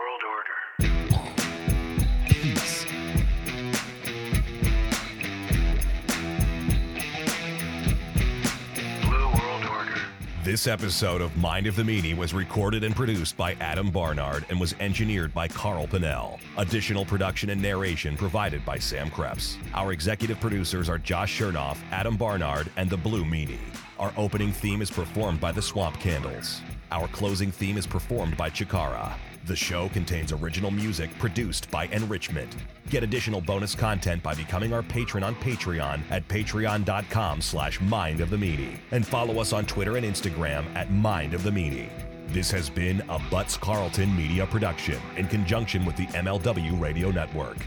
This 10.43 10.67
episode 10.67 11.21
of 11.21 11.37
Mind 11.37 11.67
of 11.67 11.77
the 11.77 11.83
Meanie 11.83 12.17
was 12.17 12.33
recorded 12.33 12.83
and 12.83 12.93
produced 12.93 13.37
by 13.37 13.53
Adam 13.61 13.89
Barnard 13.89 14.45
and 14.49 14.59
was 14.59 14.75
engineered 14.81 15.33
by 15.33 15.47
Carl 15.47 15.87
Pinnell. 15.87 16.37
Additional 16.57 17.05
production 17.05 17.51
and 17.51 17.61
narration 17.61 18.17
provided 18.17 18.65
by 18.65 18.77
Sam 18.77 19.09
Krebs. 19.09 19.57
Our 19.73 19.93
executive 19.93 20.41
producers 20.41 20.89
are 20.89 20.97
Josh 20.97 21.39
Chernoff, 21.39 21.77
Adam 21.91 22.17
Barnard, 22.17 22.69
and 22.75 22.89
the 22.89 22.97
Blue 22.97 23.23
Meanie. 23.23 23.57
Our 23.97 24.11
opening 24.17 24.51
theme 24.51 24.81
is 24.81 24.91
performed 24.91 25.39
by 25.39 25.53
the 25.53 25.61
Swamp 25.61 25.97
Candles. 26.01 26.59
Our 26.91 27.07
closing 27.07 27.49
theme 27.49 27.77
is 27.77 27.87
performed 27.87 28.35
by 28.35 28.49
Chikara. 28.49 29.13
The 29.45 29.55
show 29.55 29.89
contains 29.89 30.31
original 30.31 30.71
music 30.71 31.09
produced 31.19 31.69
by 31.69 31.87
Enrichment. 31.87 32.55
Get 32.89 33.03
additional 33.03 33.41
bonus 33.41 33.75
content 33.75 34.23
by 34.23 34.35
becoming 34.35 34.71
our 34.71 34.83
patron 34.83 35.21
on 35.21 35.35
Patreon 35.35 36.01
at 36.09 36.25
patreon.com 36.29 37.41
slash 37.41 37.81
mind 37.81 38.21
of 38.21 38.29
the 38.29 38.37
meanie. 38.37 38.79
And 38.91 39.05
follow 39.05 39.41
us 39.41 39.51
on 39.51 39.65
Twitter 39.65 39.97
and 39.97 40.05
Instagram 40.05 40.73
at 40.75 40.91
mind 40.91 41.33
of 41.33 41.43
the 41.43 41.49
meanie. 41.49 41.89
This 42.27 42.49
has 42.51 42.69
been 42.69 43.01
a 43.09 43.19
Butts 43.29 43.57
Carlton 43.57 44.15
media 44.15 44.45
production 44.45 44.99
in 45.17 45.27
conjunction 45.27 45.85
with 45.85 45.97
the 45.97 46.07
MLW 46.07 46.79
Radio 46.79 47.11
Network. 47.11 47.57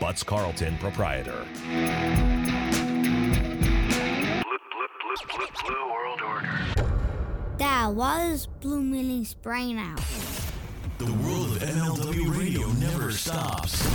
Butts 0.00 0.22
Carlton 0.22 0.78
Proprietor. 0.78 1.44
Blue, 1.62 1.86
blue, 4.72 4.88
blue, 5.36 5.46
blue, 5.66 5.92
World 5.92 6.22
Order. 6.22 6.76
Why 7.92 8.24
is 8.30 8.46
Blue 8.46 8.82
Meanie's 8.82 9.34
brain 9.34 9.78
out? 9.78 10.00
The 10.98 11.12
world 11.12 11.56
of 11.56 11.62
MLW 11.62 12.38
radio 12.38 12.68
never 12.72 13.12
stops. 13.12 13.86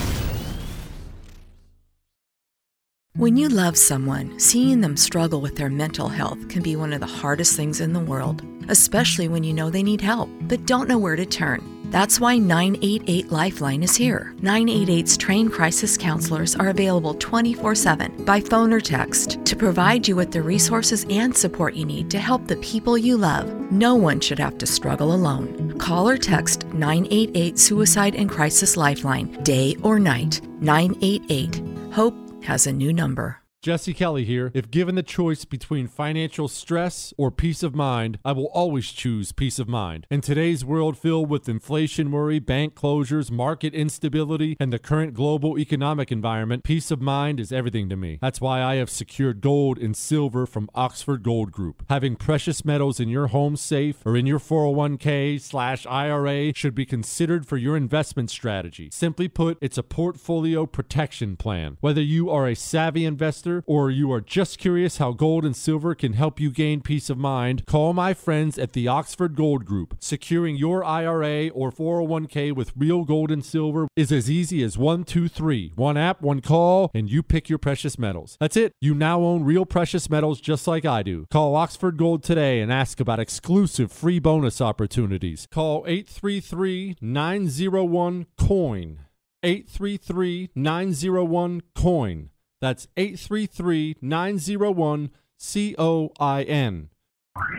When 3.15 3.37
you 3.37 3.49
love 3.49 3.75
someone, 3.75 4.39
seeing 4.39 4.81
them 4.81 4.95
struggle 4.95 5.41
with 5.41 5.55
their 5.55 5.71
mental 5.71 6.09
health 6.09 6.47
can 6.47 6.61
be 6.61 6.75
one 6.75 6.93
of 6.93 6.99
the 6.99 7.07
hardest 7.07 7.55
things 7.55 7.81
in 7.81 7.93
the 7.93 7.99
world, 7.99 8.43
especially 8.69 9.27
when 9.27 9.43
you 9.43 9.51
know 9.51 9.71
they 9.71 9.81
need 9.81 10.01
help 10.01 10.29
but 10.41 10.67
don't 10.67 10.87
know 10.87 10.99
where 10.99 11.15
to 11.15 11.25
turn. 11.25 11.80
That's 11.91 12.21
why 12.21 12.37
988 12.37 13.33
Lifeline 13.33 13.83
is 13.83 13.97
here. 13.97 14.33
988's 14.39 15.17
trained 15.17 15.51
crisis 15.51 15.97
counselors 15.97 16.55
are 16.55 16.69
available 16.69 17.13
24 17.15 17.75
7 17.75 18.23
by 18.23 18.39
phone 18.39 18.71
or 18.71 18.79
text 18.79 19.43
to 19.43 19.57
provide 19.57 20.07
you 20.07 20.15
with 20.15 20.31
the 20.31 20.41
resources 20.41 21.05
and 21.09 21.35
support 21.35 21.73
you 21.73 21.83
need 21.85 22.09
to 22.11 22.19
help 22.19 22.47
the 22.47 22.55
people 22.57 22.97
you 22.97 23.17
love. 23.17 23.49
No 23.73 23.95
one 23.95 24.21
should 24.21 24.39
have 24.39 24.57
to 24.59 24.65
struggle 24.65 25.13
alone. 25.13 25.77
Call 25.79 26.07
or 26.07 26.17
text 26.17 26.65
988 26.67 27.59
Suicide 27.59 28.15
and 28.15 28.29
Crisis 28.29 28.77
Lifeline, 28.77 29.43
day 29.43 29.75
or 29.83 29.99
night. 29.99 30.39
988. 30.61 31.61
Hope 31.91 32.15
has 32.41 32.67
a 32.67 32.71
new 32.71 32.93
number. 32.93 33.40
Jesse 33.61 33.93
Kelly 33.93 34.25
here. 34.25 34.49
If 34.55 34.71
given 34.71 34.95
the 34.95 35.03
choice 35.03 35.45
between 35.45 35.87
financial 35.87 36.47
stress 36.47 37.13
or 37.15 37.29
peace 37.29 37.61
of 37.61 37.75
mind, 37.75 38.17
I 38.25 38.31
will 38.31 38.47
always 38.55 38.91
choose 38.91 39.31
peace 39.31 39.59
of 39.59 39.67
mind. 39.67 40.07
In 40.09 40.21
today's 40.21 40.65
world 40.65 40.97
filled 40.97 41.29
with 41.29 41.47
inflation 41.47 42.11
worry, 42.11 42.39
bank 42.39 42.73
closures, 42.73 43.29
market 43.29 43.75
instability, 43.75 44.57
and 44.59 44.73
the 44.73 44.79
current 44.79 45.13
global 45.13 45.59
economic 45.59 46.11
environment, 46.11 46.63
peace 46.63 46.89
of 46.89 47.01
mind 47.01 47.39
is 47.39 47.51
everything 47.51 47.87
to 47.89 47.95
me. 47.95 48.17
That's 48.19 48.41
why 48.41 48.63
I 48.63 48.77
have 48.77 48.89
secured 48.89 49.41
gold 49.41 49.77
and 49.77 49.95
silver 49.95 50.47
from 50.47 50.67
Oxford 50.73 51.21
Gold 51.21 51.51
Group. 51.51 51.85
Having 51.87 52.15
precious 52.15 52.65
metals 52.65 52.99
in 52.99 53.09
your 53.09 53.27
home 53.27 53.55
safe 53.55 53.97
or 54.07 54.17
in 54.17 54.25
your 54.25 54.39
401k 54.39 55.39
slash 55.39 55.85
IRA 55.85 56.51
should 56.55 56.73
be 56.73 56.87
considered 56.87 57.45
for 57.45 57.57
your 57.57 57.77
investment 57.77 58.31
strategy. 58.31 58.89
Simply 58.91 59.27
put, 59.27 59.59
it's 59.61 59.77
a 59.77 59.83
portfolio 59.83 60.65
protection 60.65 61.37
plan. 61.37 61.77
Whether 61.79 62.01
you 62.01 62.31
are 62.31 62.47
a 62.47 62.55
savvy 62.55 63.05
investor 63.05 63.50
or 63.65 63.91
you 63.91 64.11
are 64.11 64.21
just 64.21 64.57
curious 64.57 64.97
how 64.97 65.11
gold 65.11 65.45
and 65.45 65.55
silver 65.55 65.93
can 65.93 66.13
help 66.13 66.39
you 66.39 66.49
gain 66.51 66.81
peace 66.81 67.09
of 67.09 67.17
mind, 67.17 67.65
call 67.65 67.93
my 67.93 68.13
friends 68.13 68.57
at 68.57 68.73
the 68.73 68.87
Oxford 68.87 69.35
Gold 69.35 69.65
Group. 69.65 69.97
Securing 69.99 70.55
your 70.55 70.83
IRA 70.83 71.49
or 71.49 71.71
401k 71.71 72.53
with 72.55 72.71
real 72.75 73.03
gold 73.03 73.31
and 73.31 73.43
silver 73.43 73.87
is 73.95 74.11
as 74.11 74.29
easy 74.29 74.63
as 74.63 74.77
one, 74.77 75.03
two, 75.03 75.27
three. 75.27 75.71
One 75.75 75.97
app, 75.97 76.21
one 76.21 76.41
call, 76.41 76.89
and 76.93 77.09
you 77.09 77.23
pick 77.23 77.49
your 77.49 77.59
precious 77.59 77.99
metals. 77.99 78.37
That's 78.39 78.57
it. 78.57 78.73
You 78.81 78.93
now 78.93 79.21
own 79.21 79.43
real 79.43 79.65
precious 79.65 80.09
metals 80.09 80.39
just 80.41 80.67
like 80.67 80.85
I 80.85 81.03
do. 81.03 81.25
Call 81.31 81.55
Oxford 81.55 81.97
Gold 81.97 82.23
today 82.23 82.61
and 82.61 82.71
ask 82.71 82.99
about 82.99 83.19
exclusive 83.19 83.91
free 83.91 84.19
bonus 84.19 84.61
opportunities. 84.61 85.47
Call 85.51 85.83
833 85.87 86.97
901 87.01 88.25
COIN. 88.37 88.99
833 89.43 90.51
901 90.55 91.61
COIN. 91.75 92.29
That's 92.61 92.87
833 92.95 93.97
901 94.01 95.09
COIN. 95.39 96.89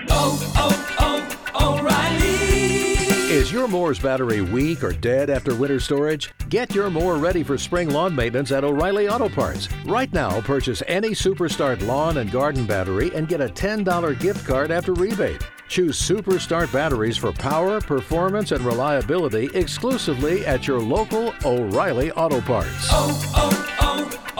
Oh, 0.09 0.53
oh, 0.57 1.37
oh, 1.55 1.79
O'Reilly! 1.81 2.53
Is 3.33 3.51
your 3.51 3.67
mower's 3.67 3.99
battery 3.99 4.43
weak 4.43 4.85
or 4.85 4.93
dead 4.93 5.31
after 5.31 5.55
winter 5.55 5.81
storage? 5.81 6.33
Get 6.49 6.75
your 6.75 6.91
Moore 6.91 7.17
ready 7.17 7.43
for 7.43 7.59
spring 7.59 7.91
lawn 7.91 8.15
maintenance 8.15 8.53
at 8.53 8.63
O'Reilly 8.63 9.09
Auto 9.09 9.29
Parts. 9.29 9.69
Right 9.87 10.13
now, 10.13 10.41
purchase 10.43 10.83
any 10.87 11.11
Superstart 11.11 11.85
lawn 11.85 12.19
and 12.19 12.31
garden 12.31 12.67
battery 12.67 13.11
and 13.15 13.27
get 13.27 13.41
a 13.41 13.49
$10 13.49 14.21
gift 14.21 14.47
card 14.47 14.71
after 14.71 14.93
rebate. 14.93 15.43
Choose 15.69 15.99
Superstart 15.99 16.71
batteries 16.73 17.17
for 17.17 17.33
power, 17.33 17.81
performance, 17.81 18.53
and 18.53 18.63
reliability 18.63 19.49
exclusively 19.55 20.45
at 20.45 20.69
your 20.69 20.79
local 20.79 21.35
O'Reilly 21.47 22.13
Auto 22.13 22.43
Parts. 22.43 22.89
Oh, 22.91 23.33
oh, 23.35 23.62